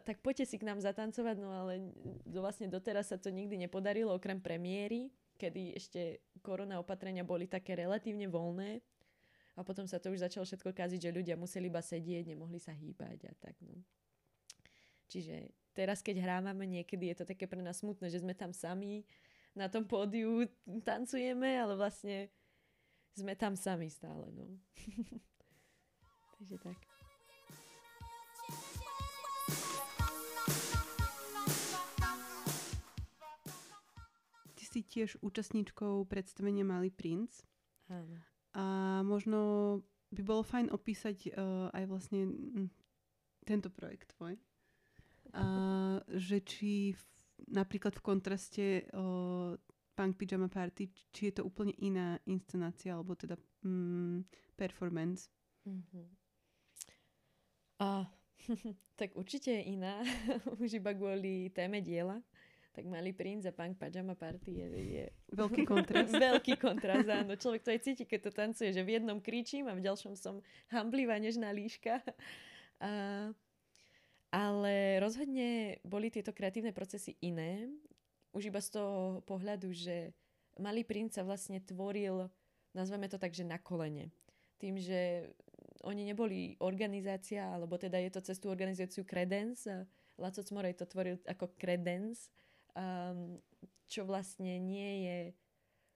tak 0.00 0.24
poďte 0.24 0.48
si 0.48 0.56
k 0.56 0.64
nám 0.64 0.80
zatancovať, 0.80 1.36
no 1.36 1.52
ale 1.52 1.92
vlastne 2.32 2.72
doteraz 2.72 3.12
sa 3.12 3.20
to 3.20 3.28
nikdy 3.28 3.60
nepodarilo, 3.60 4.16
okrem 4.16 4.40
premiéry, 4.40 5.12
kedy 5.36 5.76
ešte 5.76 6.24
korona 6.40 6.80
opatrenia 6.80 7.20
boli 7.20 7.44
také 7.44 7.76
relatívne 7.76 8.32
voľné 8.32 8.80
a 9.52 9.60
potom 9.60 9.84
sa 9.84 10.00
to 10.00 10.08
už 10.08 10.24
začalo 10.24 10.48
všetko 10.48 10.72
kaziť, 10.72 11.00
že 11.04 11.10
ľudia 11.12 11.36
museli 11.36 11.68
iba 11.68 11.84
sedieť, 11.84 12.32
nemohli 12.32 12.56
sa 12.56 12.72
hýbať 12.72 13.28
a 13.28 13.32
tak. 13.36 13.52
No. 13.60 13.76
Čiže 15.12 15.52
teraz, 15.76 16.00
keď 16.00 16.24
hrávame 16.24 16.64
niekedy, 16.64 17.12
je 17.12 17.20
to 17.20 17.28
také 17.28 17.44
pre 17.44 17.60
nás 17.60 17.84
smutné, 17.84 18.08
že 18.08 18.24
sme 18.24 18.32
tam 18.32 18.56
sami, 18.56 19.04
na 19.52 19.68
tom 19.68 19.84
pódiu 19.84 20.48
tancujeme, 20.88 21.60
ale 21.60 21.76
vlastne 21.76 22.32
sme 23.12 23.36
tam 23.36 23.52
sami 23.52 23.92
stále. 23.92 24.32
No. 24.32 24.48
Takže 26.40 26.56
tak. 26.64 26.91
Si 34.72 34.80
tiež 34.80 35.20
účastníčkou 35.20 36.08
predstavenia 36.08 36.64
Malý 36.64 36.88
princ. 36.88 37.44
Áno. 37.92 38.16
A 38.56 38.64
možno 39.04 39.80
by 40.12 40.22
bolo 40.24 40.40
fajn 40.40 40.72
opísať 40.72 41.32
uh, 41.32 41.68
aj 41.76 41.84
vlastne 41.88 42.20
tento 43.44 43.68
projekt 43.68 44.16
tvoj. 44.16 44.40
Uh, 45.32 45.96
že 46.12 46.44
či 46.44 46.92
v, 46.92 47.04
napríklad 47.56 47.96
v 47.96 48.04
kontraste 48.04 48.64
uh, 48.92 49.56
Punk 49.96 50.20
Pyjama 50.20 50.52
Party, 50.52 50.92
či 51.08 51.32
je 51.32 51.40
to 51.40 51.48
úplne 51.48 51.72
iná 51.80 52.20
inscenácia, 52.28 52.92
alebo 52.92 53.16
teda 53.16 53.40
um, 53.64 54.28
performance. 54.60 55.32
Mm-hmm. 55.64 56.06
A, 57.80 58.12
tak 59.00 59.16
určite 59.16 59.56
je 59.56 59.72
iná, 59.72 60.04
už 60.60 60.84
iba 60.84 60.92
kvôli 60.92 61.48
téme 61.48 61.80
diela 61.80 62.20
tak 62.72 62.88
Malý 62.88 63.12
princ 63.12 63.44
a 63.44 63.52
Punk 63.52 63.76
Pajama 63.76 64.16
Party 64.16 64.64
je, 64.64 64.68
je... 64.96 65.04
Veľký 65.36 65.68
kontrast. 65.68 66.16
Veľký 66.32 66.56
kontrast, 66.56 67.04
áno. 67.04 67.36
Človek 67.36 67.60
to 67.60 67.70
aj 67.70 67.80
cíti, 67.84 68.08
keď 68.08 68.20
to 68.28 68.32
tancuje, 68.32 68.72
že 68.72 68.80
v 68.80 68.96
jednom 68.96 69.20
kričím 69.20 69.68
a 69.68 69.76
v 69.76 69.84
ďalšom 69.84 70.16
som 70.16 70.40
hamblivá 70.72 71.20
nežná 71.20 71.52
líška. 71.52 72.00
A, 72.80 73.28
ale 74.32 74.74
rozhodne 75.04 75.78
boli 75.84 76.08
tieto 76.08 76.32
kreatívne 76.32 76.72
procesy 76.72 77.12
iné. 77.20 77.68
Už 78.32 78.48
iba 78.48 78.64
z 78.64 78.80
toho 78.80 79.20
pohľadu, 79.28 79.68
že 79.76 80.16
Malý 80.56 80.84
princ 80.84 81.12
sa 81.12 81.24
vlastne 81.24 81.60
tvoril, 81.60 82.28
nazveme 82.72 83.08
to 83.08 83.20
tak, 83.20 83.36
že 83.36 83.44
na 83.44 83.60
kolene. 83.60 84.08
Tým, 84.56 84.80
že 84.80 85.28
oni 85.84 86.08
neboli 86.08 86.56
organizácia, 86.64 87.52
alebo 87.52 87.76
teda 87.76 88.00
je 88.00 88.10
to 88.16 88.20
cez 88.24 88.40
tú 88.40 88.48
organizáciu 88.48 89.04
Credence. 89.04 89.68
Laco 90.16 90.40
Cmorej 90.40 90.80
to 90.80 90.88
tvoril 90.88 91.20
ako 91.28 91.52
Credence 91.56 92.32
um, 92.76 93.40
čo 93.88 94.08
vlastne 94.08 94.56
nie 94.60 94.90
je 95.04 95.18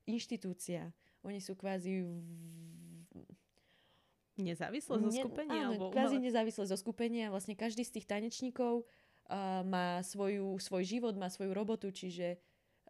inštitúcia. 0.06 0.92
Oni 1.26 1.40
sú 1.42 1.56
kvázi 1.58 2.04
v... 2.04 2.12
Nezávislé 4.36 5.00
zo 5.00 5.10
skupenia? 5.10 5.64
Áno, 5.64 5.68
alebo 5.72 5.84
kvázi 5.88 6.20
nezávislé 6.20 6.68
zo 6.68 6.76
skupenia. 6.76 7.32
Vlastne 7.32 7.56
každý 7.56 7.88
z 7.88 7.96
tých 7.96 8.06
tanečníkov 8.06 8.84
uh, 8.84 9.64
má 9.64 10.04
svoju, 10.04 10.60
svoj 10.60 10.84
život, 10.84 11.16
má 11.16 11.32
svoju 11.32 11.56
robotu, 11.56 11.88
čiže 11.88 12.36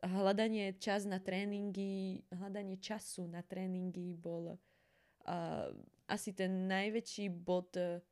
hľadanie 0.02 0.74
čas 0.76 1.06
na 1.06 1.22
tréningy, 1.22 2.26
hľadanie 2.34 2.76
času 2.82 3.30
na 3.30 3.46
tréningy 3.46 4.18
bol 4.18 4.58
uh, 4.58 5.70
asi 6.10 6.34
ten 6.34 6.66
najväčší 6.66 7.30
bod 7.30 7.78
uh, 7.78 8.02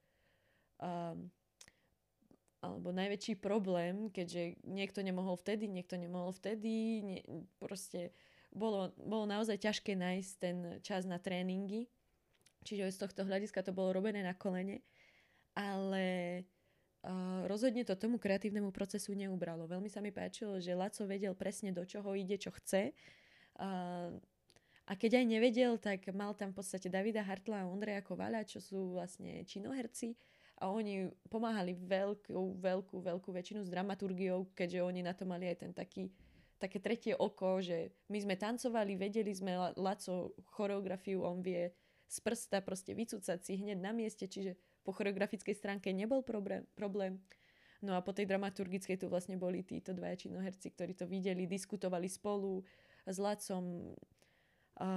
alebo 2.64 2.96
najväčší 2.96 3.36
problém, 3.36 4.08
keďže 4.08 4.56
niekto 4.64 5.04
nemohol 5.04 5.36
vtedy, 5.36 5.68
niekto 5.68 6.00
nemohol 6.00 6.32
vtedy, 6.32 7.04
ne, 7.04 7.18
proste 7.60 8.16
bolo, 8.48 8.96
bolo 8.96 9.28
naozaj 9.28 9.60
ťažké 9.60 9.92
nájsť 9.92 10.32
ten 10.40 10.56
čas 10.80 11.04
na 11.04 11.20
tréningy. 11.20 11.92
Čiže 12.64 12.96
z 12.96 12.98
tohto 13.04 13.28
hľadiska 13.28 13.60
to 13.60 13.76
bolo 13.76 13.92
robené 13.92 14.24
na 14.24 14.32
kolene. 14.32 14.80
ale 15.54 16.06
uh, 17.04 17.46
rozhodne 17.46 17.84
to 17.86 17.94
tomu 17.94 18.18
kreatívnemu 18.18 18.72
procesu 18.74 19.12
neubralo. 19.14 19.68
Veľmi 19.68 19.92
sa 19.92 20.00
mi 20.00 20.10
páčilo, 20.10 20.58
že 20.58 20.74
Laco 20.74 21.04
vedel 21.06 21.36
presne 21.36 21.70
do 21.70 21.84
čoho 21.86 22.16
ide, 22.16 22.40
čo 22.40 22.50
chce. 22.50 22.96
Uh, 23.54 24.16
a 24.84 24.92
keď 24.98 25.22
aj 25.22 25.26
nevedel, 25.28 25.72
tak 25.78 26.08
mal 26.12 26.34
tam 26.34 26.52
v 26.52 26.60
podstate 26.60 26.88
Davida 26.88 27.22
Hartla 27.24 27.64
a 27.64 27.70
Ondreja 27.70 28.00
Kovaľa, 28.04 28.48
čo 28.48 28.60
sú 28.60 28.96
vlastne 28.96 29.46
činoherci 29.46 30.16
a 30.58 30.70
oni 30.70 31.10
pomáhali 31.26 31.74
veľkú, 31.74 32.62
veľkú, 32.62 32.96
veľkú 33.02 33.28
väčšinu 33.34 33.66
s 33.66 33.72
dramaturgiou, 33.72 34.50
keďže 34.54 34.80
oni 34.86 35.00
na 35.02 35.12
to 35.12 35.26
mali 35.26 35.50
aj 35.50 35.66
ten 35.66 35.72
taký 35.74 36.10
také 36.58 36.80
tretie 36.80 37.12
oko, 37.12 37.60
že 37.60 37.92
my 38.08 38.18
sme 38.24 38.34
tancovali, 38.40 38.96
vedeli 38.96 39.34
sme 39.34 39.74
Laco 39.76 40.32
choreografiu, 40.54 41.20
on 41.20 41.44
vie 41.44 41.68
z 42.08 42.18
prsta 42.24 42.62
proste 42.62 42.94
vycúcať 42.94 43.42
si 43.42 43.58
hneď 43.58 43.78
na 43.82 43.92
mieste, 43.92 44.24
čiže 44.24 44.56
po 44.86 44.94
choreografickej 44.94 45.52
stránke 45.52 45.90
nebol 45.92 46.22
problém. 46.22 47.20
No 47.84 47.98
a 47.98 48.00
po 48.00 48.16
tej 48.16 48.24
dramaturgickej 48.30 48.96
tu 48.96 49.12
vlastne 49.12 49.36
boli 49.36 49.60
títo 49.60 49.92
dvaja 49.92 50.16
činoherci, 50.16 50.72
ktorí 50.72 50.96
to 50.96 51.04
videli, 51.04 51.44
diskutovali 51.44 52.08
spolu 52.08 52.64
s 53.04 53.16
Lacom, 53.20 53.92
a 54.74 54.88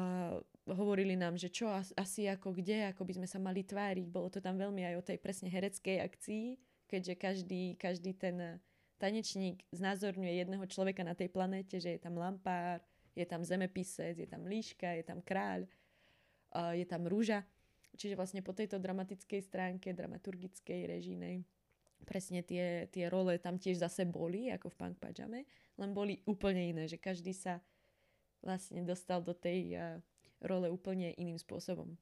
hovorili 0.68 1.16
nám, 1.16 1.40
že 1.40 1.48
čo 1.48 1.72
asi 1.72 2.28
ako 2.28 2.60
kde, 2.60 2.92
ako 2.92 3.08
by 3.08 3.14
sme 3.24 3.28
sa 3.28 3.40
mali 3.40 3.64
tváriť. 3.64 4.08
Bolo 4.12 4.28
to 4.28 4.44
tam 4.44 4.60
veľmi 4.60 4.84
aj 4.84 4.96
o 5.00 5.06
tej 5.06 5.18
presne 5.20 5.48
hereckej 5.48 6.04
akcii, 6.04 6.46
keďže 6.92 7.14
každý, 7.16 7.64
každý 7.80 8.12
ten 8.12 8.60
tanečník 9.00 9.64
znázorňuje 9.72 10.44
jedného 10.44 10.66
človeka 10.68 11.06
na 11.06 11.14
tej 11.16 11.32
planéte, 11.32 11.78
že 11.80 11.96
je 11.96 12.02
tam 12.02 12.20
lampár, 12.20 12.84
je 13.16 13.26
tam 13.26 13.42
zemepisec, 13.42 14.18
je 14.18 14.28
tam 14.28 14.46
líška, 14.46 14.98
je 15.00 15.04
tam 15.06 15.24
kráľ, 15.24 15.66
je 16.74 16.86
tam 16.86 17.06
rúža. 17.08 17.46
Čiže 17.98 18.14
vlastne 18.14 18.46
po 18.46 18.54
tejto 18.54 18.78
dramatickej 18.78 19.42
stránke, 19.42 19.90
dramaturgickej, 19.90 20.86
režínej, 20.86 21.42
presne 22.06 22.46
tie, 22.46 22.86
tie 22.94 23.10
role 23.10 23.42
tam 23.42 23.58
tiež 23.58 23.82
zase 23.82 24.06
boli, 24.06 24.54
ako 24.54 24.70
v 24.70 24.78
Punk 24.78 24.96
Pajame, 25.02 25.50
len 25.82 25.92
boli 25.98 26.22
úplne 26.30 26.62
iné, 26.62 26.86
že 26.86 27.02
každý 27.02 27.34
sa 27.34 27.58
vlastne 28.46 28.86
dostal 28.86 29.26
do 29.26 29.34
tej 29.34 29.74
uh, 29.74 29.98
role 30.44 30.70
úplne 30.70 31.14
iným 31.18 31.38
spôsobom. 31.38 31.98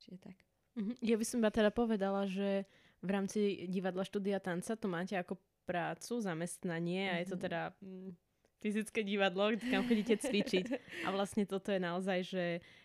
Čiže 0.00 0.18
tak. 0.20 0.36
Mhm. 0.78 0.92
Ja 1.04 1.16
by 1.20 1.24
som 1.26 1.44
teda 1.44 1.70
povedala, 1.70 2.24
že 2.24 2.64
v 3.02 3.10
rámci 3.10 3.66
divadla 3.66 4.06
štúdia 4.06 4.38
tanca 4.38 4.78
to 4.78 4.86
máte 4.86 5.18
ako 5.18 5.36
prácu, 5.66 6.22
zamestnanie 6.22 7.06
mm-hmm. 7.06 7.18
a 7.18 7.20
je 7.22 7.26
to 7.28 7.36
mhm. 7.38 7.42
teda 7.42 7.60
mm, 7.82 8.10
fyzické 8.62 9.00
divadlo, 9.02 9.58
kam 9.58 9.86
chodíte 9.86 10.18
cvičiť. 10.18 10.66
A 11.06 11.08
vlastne 11.10 11.42
toto 11.46 11.74
je 11.74 11.80
naozaj, 11.82 12.18
že 12.22 12.44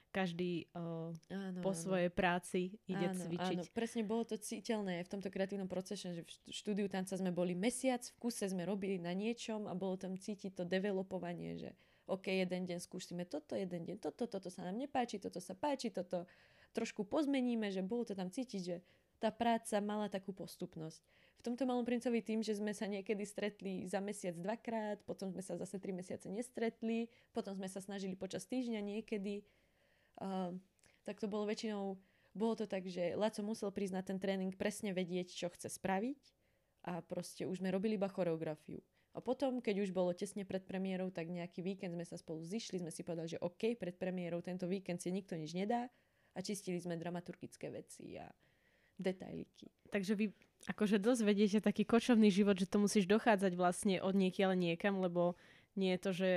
každý 0.09 0.65
uh, 0.74 1.13
áno, 1.30 1.61
po 1.61 1.72
áno. 1.76 1.78
svojej 1.78 2.09
práci 2.09 2.82
ide 2.89 3.13
áno, 3.13 3.22
cvičiť. 3.22 3.57
Áno, 3.61 3.74
presne 3.76 4.01
bolo 4.01 4.26
to 4.26 4.39
citeľné 4.39 5.05
v 5.05 5.09
tomto 5.13 5.30
kreatívnom 5.30 5.70
procese, 5.70 6.09
že 6.15 6.22
v 6.26 6.32
štúdiu 6.49 6.88
tanca 6.89 7.13
sme 7.13 7.30
boli 7.30 7.53
mesiac, 7.53 8.01
v 8.01 8.18
kuse 8.18 8.49
sme 8.49 8.65
robili 8.65 8.97
na 8.97 9.13
niečom 9.13 9.70
a 9.70 9.78
bolo 9.78 9.99
tam 9.99 10.18
cítiť 10.18 10.57
to 10.57 10.63
developovanie, 10.65 11.61
že 11.61 11.70
OK, 12.08 12.32
jeden 12.32 12.64
deň 12.64 12.80
skúsime 12.80 13.28
toto, 13.28 13.53
jeden 13.53 13.84
deň 13.84 13.99
toto, 13.99 14.26
toto 14.26 14.47
sa 14.47 14.64
nám 14.64 14.80
nepáči, 14.80 15.20
toto 15.20 15.43
sa 15.43 15.53
páči, 15.53 15.91
toto 15.91 16.24
trošku 16.72 17.03
pozmeníme, 17.03 17.68
že 17.68 17.84
bolo 17.84 18.08
to 18.08 18.16
tam 18.16 18.32
cítiť, 18.32 18.62
že 18.64 18.80
tá 19.20 19.34
práca 19.34 19.82
mala 19.84 20.08
takú 20.08 20.32
postupnosť. 20.32 21.03
V 21.38 21.45
tomto 21.45 21.70
malom 21.70 21.86
princovi 21.86 22.24
tým, 22.24 22.41
že 22.41 22.58
sme 22.58 22.74
sa 22.74 22.89
niekedy 22.89 23.28
stretli 23.28 23.86
za 23.86 24.01
mesiac 24.01 24.34
dvakrát, 24.39 25.03
potom 25.05 25.30
sme 25.36 25.43
sa 25.43 25.60
zase 25.60 25.78
tri 25.78 25.93
mesiace 25.93 26.32
nestretli, 26.32 27.12
potom 27.36 27.53
sme 27.53 27.70
sa 27.70 27.84
snažili 27.84 28.18
počas 28.18 28.47
týždňa 28.49 28.82
niekedy 28.82 29.45
Uh, 30.18 30.49
tak 31.05 31.22
to 31.22 31.30
bolo 31.30 31.45
väčšinou, 31.45 31.93
bolo 32.34 32.53
to 32.58 32.66
tak, 32.66 32.89
že 32.89 33.14
Laco 33.14 33.45
musel 33.45 33.70
prísť 33.70 33.95
na 33.95 34.03
ten 34.03 34.18
tréning 34.18 34.49
presne 34.49 34.91
vedieť, 34.91 35.30
čo 35.30 35.47
chce 35.53 35.70
spraviť 35.70 36.22
a 36.89 37.05
proste 37.05 37.45
už 37.45 37.62
sme 37.62 37.70
robili 37.70 38.01
iba 38.01 38.10
choreografiu. 38.10 38.82
A 39.18 39.20
potom, 39.20 39.57
keď 39.65 39.82
už 39.82 39.89
bolo 39.89 40.13
tesne 40.13 40.45
pred 40.45 40.61
premiérou, 40.61 41.09
tak 41.09 41.26
nejaký 41.34 41.65
víkend 41.65 41.97
sme 41.97 42.05
sa 42.05 42.22
spolu 42.22 42.45
zišli, 42.45 42.86
sme 42.86 42.93
si 42.93 43.01
povedali, 43.01 43.34
že 43.34 43.41
OK, 43.41 43.74
pred 43.74 43.97
premiérou 43.97 44.45
tento 44.45 44.70
víkend 44.70 45.01
si 45.01 45.09
nikto 45.09 45.34
nič 45.34 45.57
nedá 45.57 45.89
a 46.38 46.39
čistili 46.45 46.78
sme 46.78 47.01
dramaturgické 47.01 47.74
veci 47.74 48.13
a 48.22 48.30
detailiky. 49.01 49.74
Takže 49.89 50.13
vy 50.13 50.30
akože 50.70 51.01
dosť 51.01 51.22
vediete 51.26 51.57
taký 51.65 51.82
kočovný 51.82 52.30
život, 52.30 52.61
že 52.61 52.70
to 52.70 52.78
musíš 52.78 53.09
dochádzať 53.09 53.57
vlastne 53.57 53.97
od 54.05 54.13
niekiaľ 54.13 54.53
niekam, 54.53 55.01
lebo 55.01 55.34
nie 55.78 55.93
je 55.93 56.01
to, 56.01 56.11
že 56.13 56.30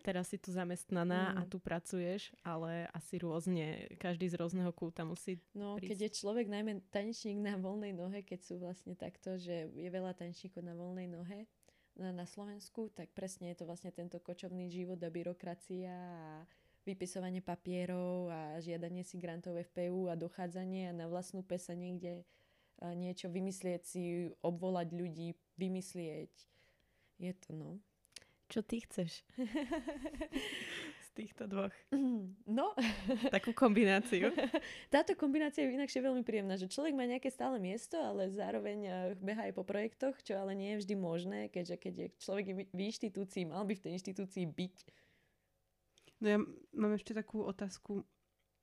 teraz 0.00 0.32
si 0.32 0.40
tu 0.40 0.48
zamestnaná 0.52 1.32
mm. 1.32 1.36
a 1.36 1.42
tu 1.44 1.60
pracuješ, 1.60 2.32
ale 2.40 2.88
asi 2.96 3.20
rôzne, 3.20 3.92
každý 4.00 4.24
z 4.28 4.40
rôzneho 4.40 4.72
kúta 4.72 5.04
musí 5.04 5.36
No, 5.52 5.76
prísť. 5.76 5.88
keď 5.92 5.98
je 6.00 6.10
človek 6.16 6.46
najmä 6.48 6.80
tanečník 6.88 7.36
na 7.44 7.60
voľnej 7.60 7.92
nohe, 7.92 8.24
keď 8.24 8.40
sú 8.40 8.56
vlastne 8.56 8.96
takto, 8.96 9.36
že 9.36 9.68
je 9.68 9.88
veľa 9.92 10.16
tanečníkov 10.16 10.64
na 10.64 10.72
voľnej 10.72 11.12
nohe 11.12 11.44
na, 11.96 12.26
Slovensku, 12.28 12.92
tak 12.92 13.08
presne 13.16 13.52
je 13.52 13.62
to 13.62 13.68
vlastne 13.68 13.90
tento 13.92 14.20
kočovný 14.20 14.68
život 14.68 15.00
a 15.00 15.10
byrokracia 15.10 15.92
a 15.92 16.44
vypisovanie 16.86 17.42
papierov 17.42 18.30
a 18.30 18.40
žiadanie 18.62 19.02
si 19.02 19.18
grantov 19.18 19.58
FPU 19.72 20.06
a 20.06 20.14
dochádzanie 20.14 20.92
a 20.92 20.96
na 20.96 21.06
vlastnú 21.10 21.42
pesa 21.42 21.74
niekde 21.74 22.22
niečo 22.94 23.32
vymyslieť 23.32 23.82
si, 23.82 24.28
obvolať 24.44 24.92
ľudí, 24.92 25.34
vymyslieť. 25.56 26.32
Je 27.16 27.32
to, 27.32 27.50
no. 27.56 27.80
Čo 28.46 28.60
ty 28.62 28.84
chceš? 28.84 29.24
Týchto 31.16 31.48
dvoch. 31.48 31.72
No. 32.44 32.76
Takú 33.32 33.56
kombináciu. 33.56 34.28
Táto 34.94 35.16
kombinácia 35.16 35.64
je 35.64 35.72
inakšie 35.72 36.04
veľmi 36.04 36.20
príjemná, 36.20 36.60
že 36.60 36.68
človek 36.68 36.92
má 36.92 37.08
nejaké 37.08 37.32
stále 37.32 37.56
miesto, 37.56 37.96
ale 37.96 38.28
zároveň 38.28 38.78
eh, 38.84 38.94
beha 39.16 39.48
aj 39.48 39.56
po 39.56 39.64
projektoch, 39.64 40.20
čo 40.20 40.36
ale 40.36 40.52
nie 40.52 40.76
je 40.76 40.84
vždy 40.84 40.94
možné, 41.00 41.40
keďže 41.48 41.76
keď 41.80 41.94
je 41.96 42.08
človek 42.20 42.46
v 42.68 42.80
inštitúcii, 42.92 43.48
mal 43.48 43.64
by 43.64 43.72
v 43.72 43.84
tej 43.88 43.92
inštitúcii 43.96 44.44
byť. 44.44 44.76
No 46.20 46.26
ja 46.28 46.38
mám 46.76 46.92
ešte 46.92 47.16
takú 47.16 47.48
otázku. 47.48 48.04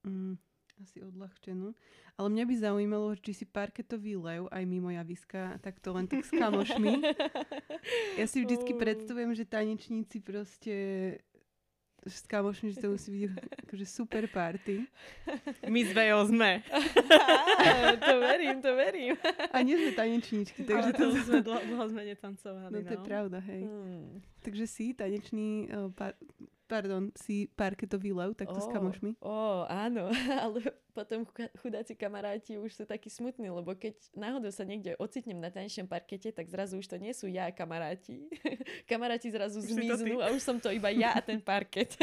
Mm 0.06 0.38
asi 0.82 1.06
odľahčenú. 1.06 1.72
Ale 2.18 2.28
mňa 2.30 2.44
by 2.50 2.56
zaujímalo, 2.58 3.08
či 3.18 3.32
si 3.34 3.46
parketový 3.46 4.18
lev 4.18 4.50
aj 4.50 4.64
mimo 4.66 4.90
javiska, 4.90 5.58
tak 5.62 5.78
to 5.80 5.94
len 5.94 6.10
tak 6.10 6.26
s 6.26 6.32
kamošmi. 6.34 6.94
Ja 8.16 8.24
si 8.32 8.40
vždycky 8.46 8.80
predstavujem, 8.80 9.36
že 9.36 9.44
tanečníci 9.44 10.24
proste 10.24 10.76
s 12.04 12.28
kamošmi, 12.28 12.76
že 12.76 12.84
to 12.84 12.92
musí 12.92 13.10
byť 13.12 13.24
akože 13.64 13.86
super 13.88 14.28
party. 14.28 14.84
My 15.72 15.80
s 15.88 15.92
Vejo 15.96 16.20
sme. 16.28 16.60
to 18.04 18.14
verím, 18.20 18.60
to 18.60 18.72
verím. 18.76 19.16
A 19.56 19.64
nie 19.64 19.80
sme 19.80 19.92
tanečníčky. 19.96 20.68
Takže 20.68 20.92
Ale 20.92 21.00
to, 21.00 21.06
to 21.16 21.20
sme 21.28 21.40
dlho, 21.40 21.62
dlho 21.64 21.86
sme 21.88 22.02
netancovali. 22.04 22.74
No, 22.76 22.80
no 22.84 22.88
to 22.88 22.94
je 22.94 23.02
no. 23.02 23.08
pravda, 23.08 23.38
hej. 23.40 23.64
Hmm. 23.64 24.20
Takže 24.44 24.66
si 24.68 24.86
tanečný 24.92 25.72
uh, 25.72 25.88
par- 25.96 26.20
pardon, 26.74 27.14
si 27.14 27.46
parketový 27.54 28.18
lev 28.18 28.34
takto 28.34 28.58
oh, 28.58 28.66
s 28.66 28.68
kamošmi? 28.74 29.22
Ó, 29.22 29.30
oh, 29.30 29.60
áno, 29.70 30.10
ale 30.50 30.74
potom 30.98 31.22
chudáci 31.62 31.94
kamaráti 31.94 32.58
už 32.58 32.82
sú 32.82 32.84
takí 32.90 33.14
smutní, 33.14 33.54
lebo 33.54 33.78
keď 33.78 33.94
náhodou 34.18 34.50
sa 34.50 34.66
niekde 34.66 34.98
ocitnem 34.98 35.38
na 35.38 35.54
tanečnom 35.54 35.86
parkete, 35.86 36.34
tak 36.34 36.50
zrazu 36.50 36.82
už 36.82 36.90
to 36.90 36.98
nie 36.98 37.14
sú 37.14 37.30
ja 37.30 37.54
kamaráti. 37.54 38.26
kamaráti 38.90 39.30
zrazu 39.30 39.62
už 39.62 39.78
zmiznú 39.78 40.18
a 40.26 40.34
už 40.34 40.42
som 40.42 40.58
to 40.58 40.74
iba 40.74 40.90
ja 40.90 41.14
a 41.14 41.22
ten 41.22 41.38
parket. 41.38 41.94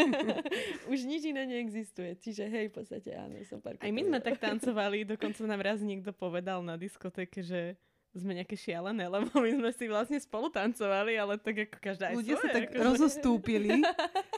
už 0.93 1.03
nič 1.03 1.27
iné 1.27 1.51
neexistuje. 1.51 2.15
Čiže 2.23 2.47
hej, 2.47 2.71
v 2.71 2.75
podstate 2.79 3.11
áno, 3.19 3.35
som 3.43 3.59
parketový 3.59 3.91
Aj 3.91 3.91
my 3.91 4.03
sme 4.07 4.19
tak 4.23 4.39
tancovali, 4.39 5.03
dokonca 5.03 5.43
nám 5.51 5.63
raz 5.67 5.83
niekto 5.83 6.15
povedal 6.15 6.63
na 6.63 6.79
diskotéke, 6.79 7.43
že 7.43 7.75
sme 8.11 8.35
nejaké 8.35 8.59
šialené, 8.59 9.07
lebo 9.07 9.31
my 9.39 9.51
sme 9.55 9.71
si 9.71 9.87
vlastne 9.87 10.19
spolu 10.19 10.51
tancovali, 10.51 11.15
ale 11.15 11.39
tak 11.39 11.71
ako 11.71 11.79
každá 11.79 12.11
aj 12.11 12.15
Ľudia 12.19 12.37
svoje, 12.37 12.43
sa 12.43 12.49
tak 12.51 12.65
akože... 12.75 12.83
rozostúpili 12.83 13.87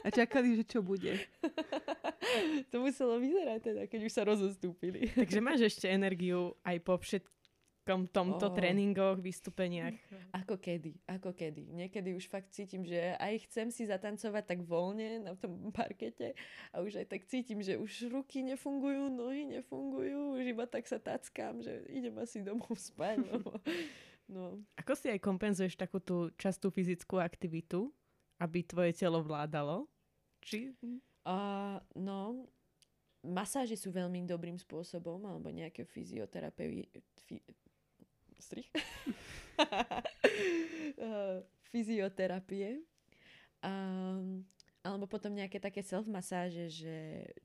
a 0.05 0.07
čakali, 0.13 0.47
že 0.61 0.63
čo 0.69 0.79
bude. 0.85 1.17
to 2.71 2.75
muselo 2.77 3.17
vyzerať 3.17 3.59
teda, 3.65 3.81
keď 3.89 3.99
už 4.05 4.13
sa 4.13 4.21
rozostúpili. 4.21 5.09
Takže 5.17 5.39
máš 5.41 5.59
ešte 5.73 5.89
energiu 5.89 6.53
aj 6.61 6.77
po 6.85 7.01
všet 7.01 7.25
kom 7.83 8.07
tomto 8.07 8.47
oh. 8.47 8.55
tréningoch, 8.55 9.19
vystúpeniach? 9.19 9.95
Ako 10.43 10.57
kedy, 10.57 10.97
ako 11.05 11.35
kedy. 11.35 11.69
Niekedy 11.71 12.15
už 12.17 12.25
fakt 12.31 12.49
cítim, 12.55 12.81
že 12.87 13.13
aj 13.21 13.45
chcem 13.47 13.69
si 13.69 13.85
zatancovať 13.85 14.43
tak 14.49 14.59
voľne 14.65 15.21
na 15.21 15.33
tom 15.37 15.69
parkete 15.69 16.33
a 16.73 16.81
už 16.81 17.03
aj 17.03 17.07
tak 17.11 17.21
cítim, 17.29 17.61
že 17.61 17.77
už 17.77 18.09
ruky 18.09 18.41
nefungujú, 18.41 19.13
nohy 19.13 19.45
nefungujú, 19.45 20.39
už 20.39 20.43
iba 20.57 20.65
tak 20.65 20.89
sa 20.89 20.97
tackám, 20.97 21.61
že 21.61 21.85
idem 21.91 22.17
asi 22.17 22.41
domov 22.41 22.73
spať. 22.79 23.21
No. 23.29 23.39
no. 24.25 24.45
Ako 24.79 24.97
si 24.97 25.13
aj 25.13 25.21
kompenzuješ 25.21 25.77
takú 25.77 26.01
tú 26.01 26.33
častú 26.39 26.73
fyzickú 26.73 27.21
aktivitu, 27.21 27.93
aby 28.41 28.65
tvoje 28.65 28.97
telo 28.97 29.21
vládalo? 29.21 29.85
Či... 30.41 30.73
Uh, 31.23 31.79
no, 31.95 32.51
masáže 33.23 33.79
sú 33.79 33.95
veľmi 33.95 34.27
dobrým 34.27 34.59
spôsobom, 34.59 35.23
alebo 35.23 35.47
nejaké 35.47 35.87
fyzioterapie, 35.87 36.91
strich. 38.43 38.69
fyzioterapie. 41.73 42.83
Um, 43.63 44.43
alebo 44.83 45.07
potom 45.07 45.31
nejaké 45.31 45.63
také 45.63 45.79
self-masáže, 45.79 46.67
že 46.67 46.95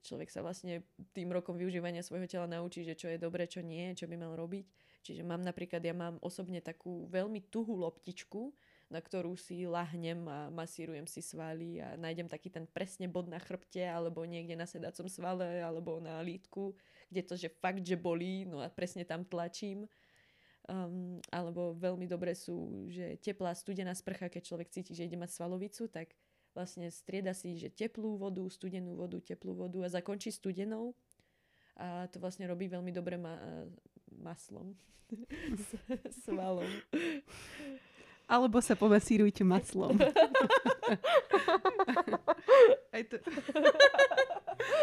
človek 0.03 0.26
sa 0.26 0.42
vlastne 0.42 0.82
tým 1.14 1.30
rokom 1.30 1.55
využívania 1.55 2.03
svojho 2.03 2.26
tela 2.26 2.51
naučí, 2.51 2.82
že 2.82 2.99
čo 2.99 3.07
je 3.07 3.14
dobre, 3.14 3.46
čo 3.46 3.62
nie, 3.62 3.94
čo 3.94 4.11
by 4.11 4.18
mal 4.18 4.34
robiť. 4.34 4.66
Čiže 5.07 5.22
mám 5.22 5.46
napríklad, 5.46 5.78
ja 5.78 5.94
mám 5.94 6.18
osobne 6.18 6.59
takú 6.59 7.07
veľmi 7.07 7.46
tuhú 7.46 7.78
loptičku, 7.78 8.51
na 8.90 8.99
ktorú 8.99 9.38
si 9.38 9.68
lahnem 9.70 10.18
a 10.26 10.51
masírujem 10.51 11.07
si 11.07 11.22
svaly 11.22 11.78
a 11.78 11.94
nájdem 11.94 12.26
taký 12.26 12.51
ten 12.51 12.66
presne 12.66 13.07
bod 13.07 13.30
na 13.30 13.38
chrbte 13.38 13.86
alebo 13.86 14.26
niekde 14.26 14.59
na 14.59 14.66
sedacom 14.66 15.07
svale 15.07 15.62
alebo 15.62 16.03
na 16.03 16.18
lítku, 16.24 16.74
kde 17.12 17.22
to, 17.22 17.34
že 17.38 17.55
fakt, 17.62 17.86
že 17.86 17.94
bolí, 17.94 18.51
no 18.51 18.59
a 18.59 18.66
presne 18.66 19.07
tam 19.07 19.22
tlačím. 19.22 19.86
Um, 20.69 21.16
alebo 21.33 21.73
veľmi 21.81 22.05
dobré 22.05 22.37
sú, 22.37 22.85
že 22.93 23.16
teplá 23.25 23.57
studená 23.57 23.97
sprcha, 23.97 24.29
keď 24.29 24.53
človek 24.53 24.69
cíti, 24.69 24.93
že 24.93 25.09
ide 25.09 25.16
mať 25.16 25.33
svalovicu, 25.33 25.89
tak 25.89 26.12
vlastne 26.53 26.93
strieda 26.93 27.33
si, 27.33 27.57
že 27.57 27.73
teplú 27.73 28.21
vodu, 28.21 28.45
studenú 28.53 28.93
vodu, 28.93 29.16
teplú 29.16 29.57
vodu 29.57 29.81
a 29.81 29.89
zakončí 29.89 30.29
studenou. 30.29 30.93
A 31.79 32.05
to 32.12 32.21
vlastne 32.21 32.45
robí 32.45 32.69
veľmi 32.69 32.93
dobre 32.93 33.16
ma- 33.16 33.64
maslom. 34.21 34.77
Svalom. 36.27 36.69
Alebo 38.29 38.61
sa 38.61 38.77
pomasírujte 38.77 39.41
maslom. 39.41 39.97
aj, 42.93 43.03
to... 43.09 43.16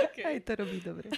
okay. 0.09 0.23
aj 0.25 0.37
to 0.41 0.51
robí 0.57 0.81
dobre. 0.81 1.13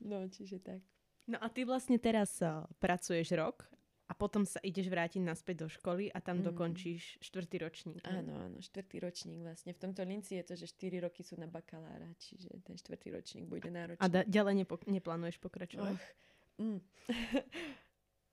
No, 0.00 0.24
čiže 0.32 0.64
tak. 0.64 0.80
No 1.24 1.40
a 1.40 1.48
ty 1.48 1.64
vlastne 1.64 1.96
teraz 1.96 2.36
uh, 2.44 2.68
pracuješ 2.80 3.32
rok 3.32 3.64
a 4.04 4.12
potom 4.12 4.44
sa 4.44 4.60
ideš 4.60 4.92
vrátiť 4.92 5.24
naspäť 5.24 5.64
do 5.64 5.68
školy 5.72 6.12
a 6.12 6.20
tam 6.20 6.44
mm. 6.44 6.52
dokončíš 6.52 7.24
štvrtý 7.24 7.56
ročník. 7.64 8.04
Áno, 8.04 8.36
áno, 8.36 8.60
štvrtý 8.60 9.00
ročník 9.00 9.40
vlastne. 9.40 9.72
V 9.72 9.80
tomto 9.80 10.04
linci 10.04 10.36
je 10.36 10.44
to, 10.44 10.54
že 10.60 10.68
4 10.76 11.08
roky 11.08 11.24
sú 11.24 11.40
na 11.40 11.48
bakalára, 11.48 12.12
čiže 12.20 12.52
ten 12.60 12.76
štvrtý 12.76 13.16
ročník 13.16 13.48
bude 13.48 13.72
náročný. 13.72 14.04
A 14.04 14.06
da- 14.12 14.28
ďalej 14.28 14.54
nepo- 14.60 14.84
neplánuješ 14.84 15.40
pokračovať? 15.40 15.96
Oh, 15.96 16.60
mm. 16.60 16.78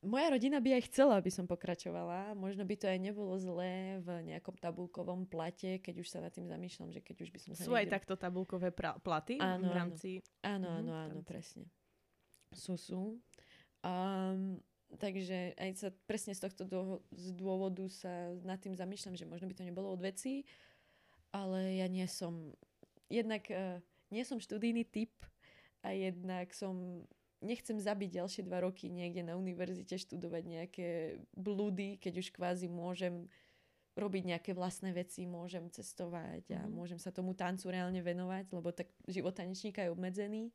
Moja 0.01 0.33
rodina 0.33 0.57
by 0.57 0.81
aj 0.81 0.89
chcela, 0.89 1.13
aby 1.21 1.29
som 1.29 1.45
pokračovala. 1.45 2.33
Možno 2.33 2.65
by 2.65 2.73
to 2.73 2.89
aj 2.89 2.97
nebolo 2.97 3.37
zlé 3.37 4.01
v 4.01 4.33
nejakom 4.33 4.57
tabulkovom 4.57 5.29
plate, 5.29 5.77
keď 5.77 6.01
už 6.01 6.07
sa 6.09 6.19
nad 6.25 6.33
tým 6.33 6.49
zamýšľam, 6.49 6.89
že 6.89 7.05
keď 7.05 7.21
už 7.21 7.29
by 7.29 7.39
som 7.39 7.51
sa 7.53 7.61
Sú 7.61 7.77
niekde... 7.77 7.85
aj 7.85 7.87
takto 8.01 8.13
tabulkové 8.17 8.73
pra- 8.73 8.97
platy 8.97 9.37
áno, 9.37 9.69
v 9.69 9.73
rámci... 9.77 10.09
Áno, 10.41 10.73
áno, 10.73 10.89
áno, 10.89 10.91
áno, 11.05 11.21
presne. 11.21 11.69
Sú. 12.51 13.19
Um, 13.81 14.59
Takže 14.99 15.55
aj 15.55 15.71
sa 15.79 15.89
presne 16.03 16.35
z 16.35 16.43
tohto 16.43 16.67
dô, 16.67 16.99
z 17.15 17.31
dôvodu 17.31 17.87
sa 17.87 18.35
nad 18.43 18.59
tým 18.59 18.75
zamýšľam, 18.75 19.15
že 19.15 19.29
možno 19.29 19.47
by 19.47 19.55
to 19.55 19.63
nebolo 19.63 19.87
od 19.95 20.03
veci, 20.03 20.43
ale 21.31 21.79
ja 21.79 21.87
nie 21.87 22.03
som, 22.11 22.51
jednak 23.07 23.47
uh, 23.47 23.79
nie 24.11 24.27
som 24.27 24.43
študijný 24.43 24.83
typ 24.83 25.15
a 25.87 25.95
jednak 25.95 26.51
som, 26.51 27.07
nechcem 27.39 27.79
zabiť 27.79 28.19
ďalšie 28.19 28.41
dva 28.43 28.59
roky 28.59 28.91
niekde 28.91 29.23
na 29.23 29.39
univerzite 29.39 29.95
študovať 29.95 30.43
nejaké 30.43 30.89
blúdy, 31.39 31.95
keď 31.95 32.19
už 32.19 32.35
kvázi 32.35 32.67
môžem 32.67 33.31
robiť 33.95 34.23
nejaké 34.27 34.51
vlastné 34.51 34.91
veci, 34.91 35.23
môžem 35.23 35.71
cestovať 35.71 36.51
a 36.51 36.61
mm. 36.67 36.71
môžem 36.71 36.99
sa 36.99 37.15
tomu 37.15 37.31
tancu 37.31 37.71
reálne 37.71 37.99
venovať, 38.03 38.51
lebo 38.51 38.71
tak 38.75 38.91
život 39.07 39.35
tanečníka 39.35 39.83
je 39.83 39.91
obmedzený. 39.91 40.51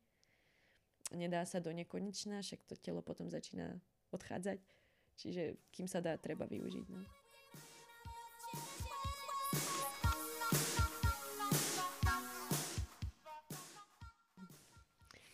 Nedá 1.15 1.47
sa 1.47 1.63
do 1.63 1.71
nekonečna, 1.71 2.43
však 2.43 2.67
to 2.67 2.75
telo 2.75 2.99
potom 2.99 3.31
začína 3.31 3.79
odchádzať. 4.11 4.59
Čiže 5.17 5.55
kým 5.71 5.87
sa 5.87 6.03
dá, 6.03 6.19
treba 6.19 6.51
využiť. 6.51 6.87
No. 6.91 7.01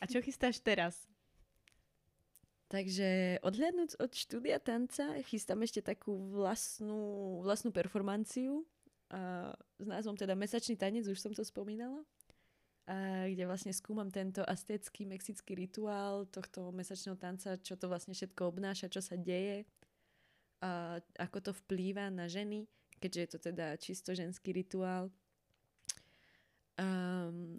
A 0.02 0.04
čo 0.10 0.18
chystáš 0.18 0.58
teraz? 0.58 0.98
Takže 2.68 3.38
odhľadnúť 3.44 4.00
od 4.00 4.10
štúdia 4.16 4.56
tanca, 4.56 5.20
chystám 5.28 5.60
ešte 5.60 5.84
takú 5.84 6.16
vlastnú, 6.32 7.38
vlastnú 7.44 7.68
performanciu 7.68 8.64
a 9.12 9.52
s 9.76 9.86
názvom 9.86 10.16
teda 10.16 10.32
Mesačný 10.32 10.74
tanec, 10.80 11.04
už 11.04 11.20
som 11.20 11.36
to 11.36 11.44
spomínala 11.44 12.00
kde 13.30 13.44
vlastne 13.46 13.70
skúmam 13.70 14.10
tento 14.10 14.42
astécky 14.42 15.06
mexický 15.06 15.54
rituál 15.54 16.26
tohto 16.26 16.74
mesačného 16.74 17.14
tanca, 17.14 17.54
čo 17.62 17.78
to 17.78 17.86
vlastne 17.86 18.10
všetko 18.10 18.50
obnáša, 18.50 18.90
čo 18.90 18.98
sa 18.98 19.14
deje 19.14 19.62
a 20.62 21.02
ako 21.18 21.38
to 21.42 21.52
vplýva 21.66 22.06
na 22.14 22.30
ženy, 22.30 22.70
keďže 23.02 23.20
je 23.20 23.28
to 23.34 23.38
teda 23.50 23.66
čisto 23.82 24.14
ženský 24.14 24.54
rituál. 24.54 25.10
Um, 26.78 27.58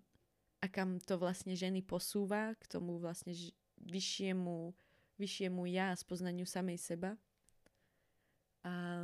a 0.64 0.72
kam 0.72 1.04
to 1.04 1.20
vlastne 1.20 1.52
ženy 1.52 1.84
posúva 1.84 2.56
k 2.56 2.64
tomu 2.72 2.96
vlastne 2.96 3.36
ž- 3.36 3.52
vyššiemu, 3.84 4.72
vyššiemu 5.20 5.62
ja 5.68 5.92
a 5.92 6.00
spoznaniu 6.00 6.48
samej 6.48 6.80
seba. 6.80 7.12
A, 8.64 9.04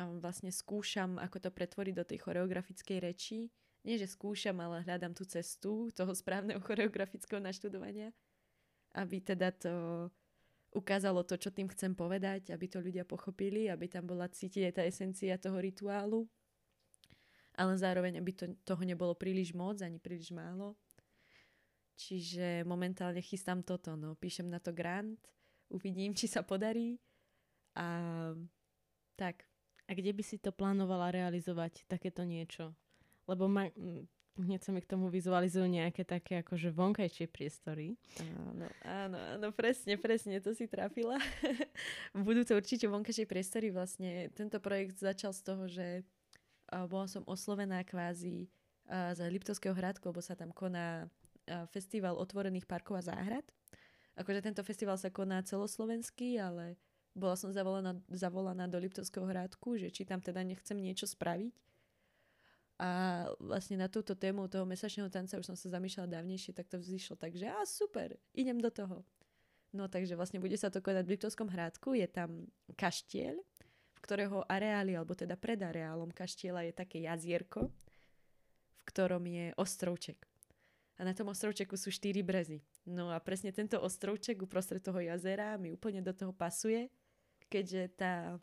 a 0.00 0.02
vlastne 0.16 0.48
skúšam, 0.48 1.20
ako 1.20 1.36
to 1.44 1.50
pretvoriť 1.52 1.94
do 1.94 2.08
tej 2.08 2.18
choreografickej 2.24 2.98
reči 3.04 3.52
nie 3.82 3.98
že 3.98 4.10
skúšam, 4.10 4.54
ale 4.62 4.86
hľadám 4.86 5.14
tú 5.14 5.26
cestu 5.26 5.90
toho 5.94 6.12
správneho 6.14 6.62
choreografického 6.66 7.42
naštudovania, 7.42 8.14
aby 8.94 9.18
teda 9.18 9.50
to 9.54 9.74
ukázalo 10.72 11.20
to, 11.22 11.36
čo 11.36 11.52
tým 11.52 11.68
chcem 11.68 11.92
povedať, 11.92 12.48
aby 12.50 12.66
to 12.66 12.80
ľudia 12.80 13.04
pochopili, 13.04 13.68
aby 13.68 13.86
tam 13.90 14.08
bola 14.08 14.30
cítiť 14.30 14.72
aj 14.72 14.74
tá 14.74 14.82
esencia 14.88 15.36
toho 15.36 15.60
rituálu, 15.60 16.24
ale 17.52 17.76
zároveň, 17.76 18.16
aby 18.16 18.32
to, 18.32 18.44
toho 18.64 18.82
nebolo 18.82 19.12
príliš 19.12 19.52
moc, 19.52 19.84
ani 19.84 20.00
príliš 20.00 20.32
málo. 20.32 20.72
Čiže 22.00 22.64
momentálne 22.64 23.20
chystám 23.20 23.60
toto, 23.60 23.92
no. 23.94 24.16
Píšem 24.16 24.48
na 24.48 24.56
to 24.56 24.72
grant, 24.72 25.20
uvidím, 25.68 26.16
či 26.18 26.24
sa 26.24 26.40
podarí 26.40 26.96
a 27.76 28.32
tak. 29.14 29.44
A 29.90 29.92
kde 29.92 30.16
by 30.16 30.22
si 30.24 30.40
to 30.40 30.54
plánovala 30.54 31.12
realizovať, 31.12 31.84
takéto 31.84 32.24
niečo? 32.24 32.72
Lebo 33.26 33.46
ma, 33.46 33.68
hneď 34.40 34.60
sa 34.64 34.70
mi 34.72 34.80
k 34.80 34.88
tomu 34.88 35.12
vizualizujú 35.12 35.68
nejaké 35.68 36.08
také 36.08 36.40
akože 36.40 36.72
vonkajšie 36.72 37.28
priestory. 37.28 38.00
Áno, 38.20 38.66
áno, 38.84 39.18
áno, 39.36 39.46
presne, 39.52 40.00
presne, 40.00 40.40
to 40.40 40.56
si 40.56 40.64
trafila. 40.64 41.20
Budú 42.16 42.42
to 42.42 42.56
určite 42.56 42.88
vonkajšie 42.88 43.28
priestory. 43.28 43.68
Vlastne 43.68 44.32
tento 44.32 44.56
projekt 44.58 44.96
začal 44.96 45.36
z 45.36 45.42
toho, 45.44 45.64
že 45.68 45.86
bola 46.88 47.04
som 47.04 47.20
oslovená 47.28 47.84
kvázi 47.84 48.48
za 48.88 49.24
Liptovského 49.28 49.76
hradku, 49.76 50.08
lebo 50.08 50.24
sa 50.24 50.32
tam 50.32 50.50
koná 50.50 51.06
festival 51.68 52.16
otvorených 52.16 52.64
parkov 52.64 53.04
a 53.04 53.06
záhrad. 53.12 53.44
Akože 54.16 54.44
tento 54.44 54.60
festival 54.64 54.96
sa 54.96 55.12
koná 55.12 55.40
celoslovenský, 55.44 56.40
ale 56.40 56.76
bola 57.12 57.36
som 57.36 57.52
zavolaná, 57.52 58.00
zavolaná 58.08 58.64
do 58.68 58.80
Liptovského 58.80 59.24
hradku, 59.28 59.76
že 59.76 59.92
či 59.92 60.08
tam 60.08 60.24
teda 60.24 60.40
nechcem 60.40 60.76
niečo 60.80 61.04
spraviť 61.04 61.52
a 62.82 62.90
vlastne 63.38 63.78
na 63.78 63.86
túto 63.86 64.18
tému 64.18 64.50
toho 64.50 64.66
mesačného 64.66 65.06
tanca 65.06 65.38
už 65.38 65.46
som 65.46 65.54
sa 65.54 65.78
zamýšľala 65.78 66.18
dávnejšie, 66.18 66.50
tak 66.50 66.66
to 66.66 66.82
vzýšlo. 66.82 67.14
Takže 67.14 67.46
a 67.46 67.62
super, 67.62 68.18
idem 68.34 68.58
do 68.58 68.74
toho. 68.74 69.06
No 69.70 69.86
takže 69.86 70.18
vlastne 70.18 70.42
bude 70.42 70.58
sa 70.58 70.66
to 70.66 70.82
konať 70.82 71.06
v 71.06 71.12
Liptovskom 71.14 71.46
hrádku, 71.46 71.94
je 71.94 72.10
tam 72.10 72.50
kaštieľ, 72.74 73.38
v 73.94 74.00
ktorého 74.02 74.42
areáli, 74.50 74.98
alebo 74.98 75.14
teda 75.14 75.38
pred 75.38 75.62
areálom 75.62 76.10
kaštieľa 76.10 76.66
je 76.68 76.72
také 76.74 77.06
jazierko, 77.06 77.70
v 78.76 78.82
ktorom 78.90 79.22
je 79.30 79.54
ostrovček. 79.54 80.18
A 80.98 81.06
na 81.06 81.14
tom 81.14 81.30
ostrovčeku 81.30 81.78
sú 81.78 81.88
štyri 81.88 82.20
brezy. 82.20 82.60
No 82.82 83.14
a 83.14 83.22
presne 83.22 83.54
tento 83.54 83.78
ostrovček 83.78 84.42
uprostred 84.42 84.82
toho 84.82 84.98
jazera 84.98 85.54
mi 85.54 85.70
úplne 85.70 86.02
do 86.02 86.10
toho 86.10 86.34
pasuje, 86.34 86.90
keďže 87.46 87.94
tá 87.94 88.42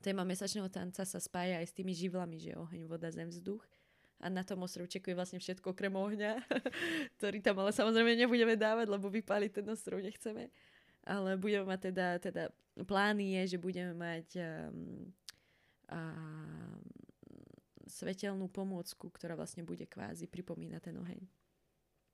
téma 0.00 0.24
mesačného 0.24 0.66
tanca 0.72 1.04
sa 1.04 1.20
spája 1.20 1.60
aj 1.60 1.66
s 1.68 1.76
tými 1.76 1.92
živlami, 1.92 2.40
že 2.40 2.56
oheň, 2.56 2.88
voda, 2.88 3.12
zem, 3.12 3.28
vzduch. 3.28 3.62
A 4.20 4.28
na 4.28 4.44
tom 4.44 4.60
ostrovčeku 4.60 5.08
je 5.08 5.16
vlastne 5.16 5.40
všetko 5.40 5.72
okrem 5.72 5.92
ohňa, 5.96 6.44
ktorý 7.16 7.40
tam 7.40 7.64
ale 7.64 7.72
samozrejme 7.72 8.20
nebudeme 8.20 8.52
dávať, 8.56 8.92
lebo 8.92 9.08
vypáliť 9.08 9.60
ten 9.60 9.66
ostrov 9.72 10.00
nechceme. 10.00 10.52
Ale 11.08 11.40
budeme 11.40 11.64
mať 11.64 11.80
teda, 11.92 12.06
teda 12.20 12.44
plány 12.84 13.40
je, 13.40 13.56
že 13.56 13.58
budeme 13.58 13.96
mať 13.96 14.36
um, 14.36 15.08
um, 15.88 16.80
svetelnú 17.88 18.52
pomôcku, 18.52 19.08
ktorá 19.08 19.32
vlastne 19.32 19.64
bude 19.64 19.88
kvázi 19.88 20.28
pripomínať 20.28 20.80
ten 20.92 20.96
oheň. 21.00 21.39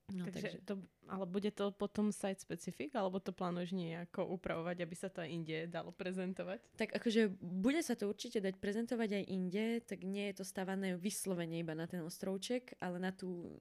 No, 0.06 0.22
takže, 0.30 0.38
takže 0.38 0.58
to, 0.62 0.74
ale 1.10 1.26
bude 1.26 1.50
to 1.50 1.74
potom 1.74 2.14
site 2.14 2.38
specific, 2.38 2.94
alebo 2.94 3.18
to 3.18 3.34
plánuješ 3.34 3.74
nejako 3.74 4.38
upravovať, 4.38 4.86
aby 4.86 4.94
sa 4.94 5.10
to 5.10 5.26
aj 5.26 5.30
inde 5.34 5.66
dalo 5.66 5.90
prezentovať? 5.90 6.62
Tak 6.78 6.94
akože 6.94 7.34
bude 7.42 7.82
sa 7.82 7.98
to 7.98 8.06
určite 8.06 8.38
dať 8.38 8.54
prezentovať 8.62 9.10
aj 9.18 9.24
inde, 9.26 9.66
tak 9.82 10.06
nie 10.06 10.30
je 10.30 10.38
to 10.38 10.44
stávané 10.46 10.94
vyslovene 10.94 11.58
iba 11.58 11.74
na 11.74 11.90
ten 11.90 12.06
ostrovček, 12.06 12.78
ale 12.78 13.02
na 13.02 13.10
tú 13.10 13.58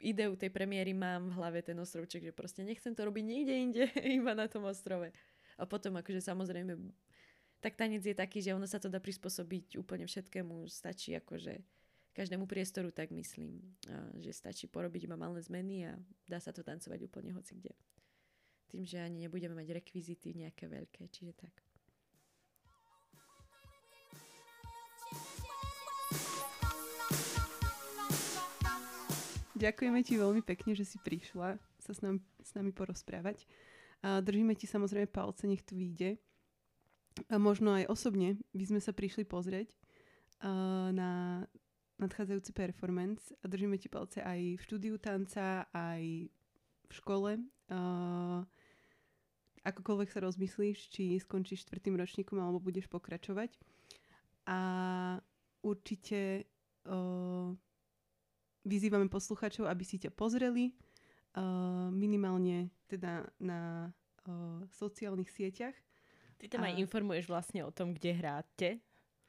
ideu 0.00 0.32
tej 0.40 0.48
premiéry 0.48 0.96
mám 0.96 1.28
v 1.28 1.36
hlave 1.36 1.60
ten 1.60 1.76
ostrovček, 1.76 2.24
že 2.24 2.32
proste 2.32 2.64
nechcem 2.64 2.96
to 2.96 3.04
robiť 3.04 3.24
nikde 3.24 3.52
inde, 3.52 3.84
iba 4.24 4.32
na 4.32 4.48
tom 4.48 4.64
ostrove. 4.64 5.12
A 5.60 5.68
potom 5.68 6.00
akože 6.00 6.24
samozrejme 6.24 6.80
tak 7.64 7.80
tanec 7.80 8.04
je 8.04 8.12
taký, 8.12 8.44
že 8.44 8.52
ono 8.52 8.68
sa 8.68 8.76
to 8.76 8.92
dá 8.92 9.00
prispôsobiť 9.00 9.80
úplne 9.80 10.04
všetkému. 10.04 10.68
Stačí 10.68 11.16
akože 11.16 11.64
každému 12.14 12.46
priestoru, 12.46 12.94
tak 12.94 13.10
myslím, 13.10 13.58
že 14.22 14.30
stačí 14.30 14.70
porobiť 14.70 15.10
iba 15.10 15.18
malé 15.18 15.42
zmeny 15.42 15.90
a 15.90 15.98
dá 16.30 16.38
sa 16.38 16.54
to 16.54 16.62
tancovať 16.62 17.10
úplne 17.10 17.34
hoci 17.34 17.58
kde. 17.58 17.74
Tým, 18.70 18.86
že 18.86 19.02
ani 19.02 19.26
nebudeme 19.26 19.58
mať 19.58 19.74
rekvizity 19.74 20.38
nejaké 20.38 20.70
veľké, 20.70 21.10
čiže 21.10 21.34
tak. 21.34 21.54
Ďakujeme 29.54 30.02
ti 30.02 30.18
veľmi 30.18 30.42
pekne, 30.42 30.74
že 30.74 30.82
si 30.82 30.98
prišla 30.98 31.58
sa 31.78 31.92
s 31.94 32.02
nami, 32.02 32.18
s 32.42 32.50
nami 32.58 32.74
porozprávať. 32.74 33.46
A 34.02 34.18
držíme 34.18 34.52
ti 34.58 34.66
samozrejme 34.66 35.06
palce, 35.06 35.46
nech 35.46 35.62
to 35.62 35.78
vyjde. 35.78 36.18
A 37.30 37.38
možno 37.38 37.70
aj 37.78 37.86
osobne 37.86 38.42
by 38.50 38.64
sme 38.66 38.80
sa 38.82 38.90
prišli 38.90 39.22
pozrieť 39.22 39.70
na 40.90 41.46
nadchádzajúci 41.98 42.52
performance 42.52 43.34
a 43.42 43.44
držíme 43.46 43.78
ti 43.78 43.86
palce 43.88 44.22
aj 44.22 44.58
v 44.58 44.64
štúdiu 44.64 44.94
tanca, 44.98 45.66
aj 45.70 46.28
v 46.88 46.92
škole. 46.92 47.38
Uh, 47.70 48.42
akokoľvek 49.64 50.08
sa 50.10 50.20
rozmyslíš, 50.22 50.90
či 50.90 51.16
skončíš 51.22 51.64
štvrtým 51.64 51.96
ročníkom 51.96 52.36
alebo 52.36 52.60
budeš 52.60 52.90
pokračovať. 52.90 53.54
A 54.50 54.58
určite 55.64 56.44
uh, 56.84 57.54
vyzývame 58.66 59.08
posluchačov, 59.08 59.70
aby 59.70 59.84
si 59.86 59.96
ťa 59.96 60.12
pozreli 60.12 60.74
uh, 61.38 61.88
minimálne 61.94 62.74
teda 62.90 63.24
na 63.40 63.88
uh, 64.28 64.62
sociálnych 64.68 65.32
sieťach 65.32 65.74
Ty 66.44 66.60
tam 66.60 66.66
a... 66.66 66.68
aj 66.68 66.76
informuješ 66.76 67.24
vlastne 67.30 67.64
o 67.64 67.72
tom, 67.72 67.96
kde 67.96 68.10
hráte. 68.12 68.68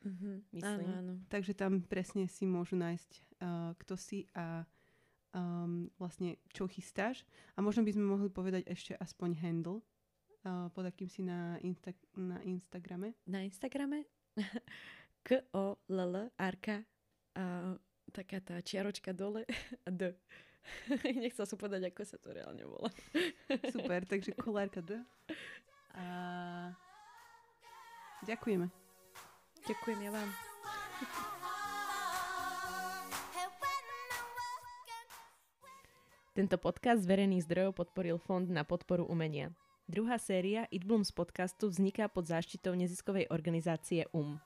Mm-hmm. 0.06 0.36
Myslím. 0.54 0.88
Áno, 0.88 0.98
áno. 1.02 1.14
Takže 1.28 1.54
tam 1.58 1.82
presne 1.82 2.30
si 2.30 2.46
môžu 2.46 2.78
nájsť, 2.78 3.12
uh, 3.42 3.74
kto 3.82 3.98
si 3.98 4.30
a 4.38 4.64
um, 5.34 5.90
vlastne 5.98 6.38
čo 6.54 6.70
chystáš. 6.70 7.26
A 7.58 7.66
možno 7.66 7.82
by 7.82 7.92
sme 7.98 8.06
mohli 8.06 8.30
povedať 8.30 8.70
ešte 8.70 8.94
aspoň 8.96 9.30
handle, 9.42 9.82
uh, 10.46 10.70
pod 10.70 10.86
akým 10.86 11.10
si 11.10 11.26
na, 11.26 11.58
insta- 11.66 11.98
na 12.14 12.38
Instagrame. 12.46 13.18
Na 13.26 13.42
Instagrame? 13.42 14.06
K-O-L-L, 15.26 16.30
a 17.36 17.76
taká 18.14 18.38
tá 18.40 18.62
čiaročka 18.62 19.12
dole 19.12 19.44
a 19.88 19.90
D. 19.90 20.14
Nechcel 21.22 21.46
som 21.50 21.58
povedať, 21.58 21.90
ako 21.90 22.02
sa 22.06 22.18
to 22.22 22.34
reálne 22.34 22.62
volá. 22.66 22.90
Super, 23.74 24.06
takže 24.06 24.38
kolárka 24.38 24.86
D. 24.86 25.02
A 25.98 26.06
Ďakujeme. 28.26 28.85
Ďakujem 29.66 30.00
ja 30.06 30.12
vám. 30.14 30.30
Tento 36.36 36.60
podcast 36.60 37.02
z 37.02 37.10
verejných 37.10 37.48
zdrojov 37.48 37.80
podporil 37.80 38.20
Fond 38.20 38.46
na 38.52 38.68
podporu 38.68 39.08
umenia. 39.08 39.56
Druhá 39.88 40.20
séria 40.20 40.68
It 40.68 40.84
Blooms 40.84 41.16
podcastu 41.16 41.72
vzniká 41.72 42.12
pod 42.12 42.28
záštitou 42.28 42.76
neziskovej 42.76 43.32
organizácie 43.32 44.06
UM. 44.12 44.38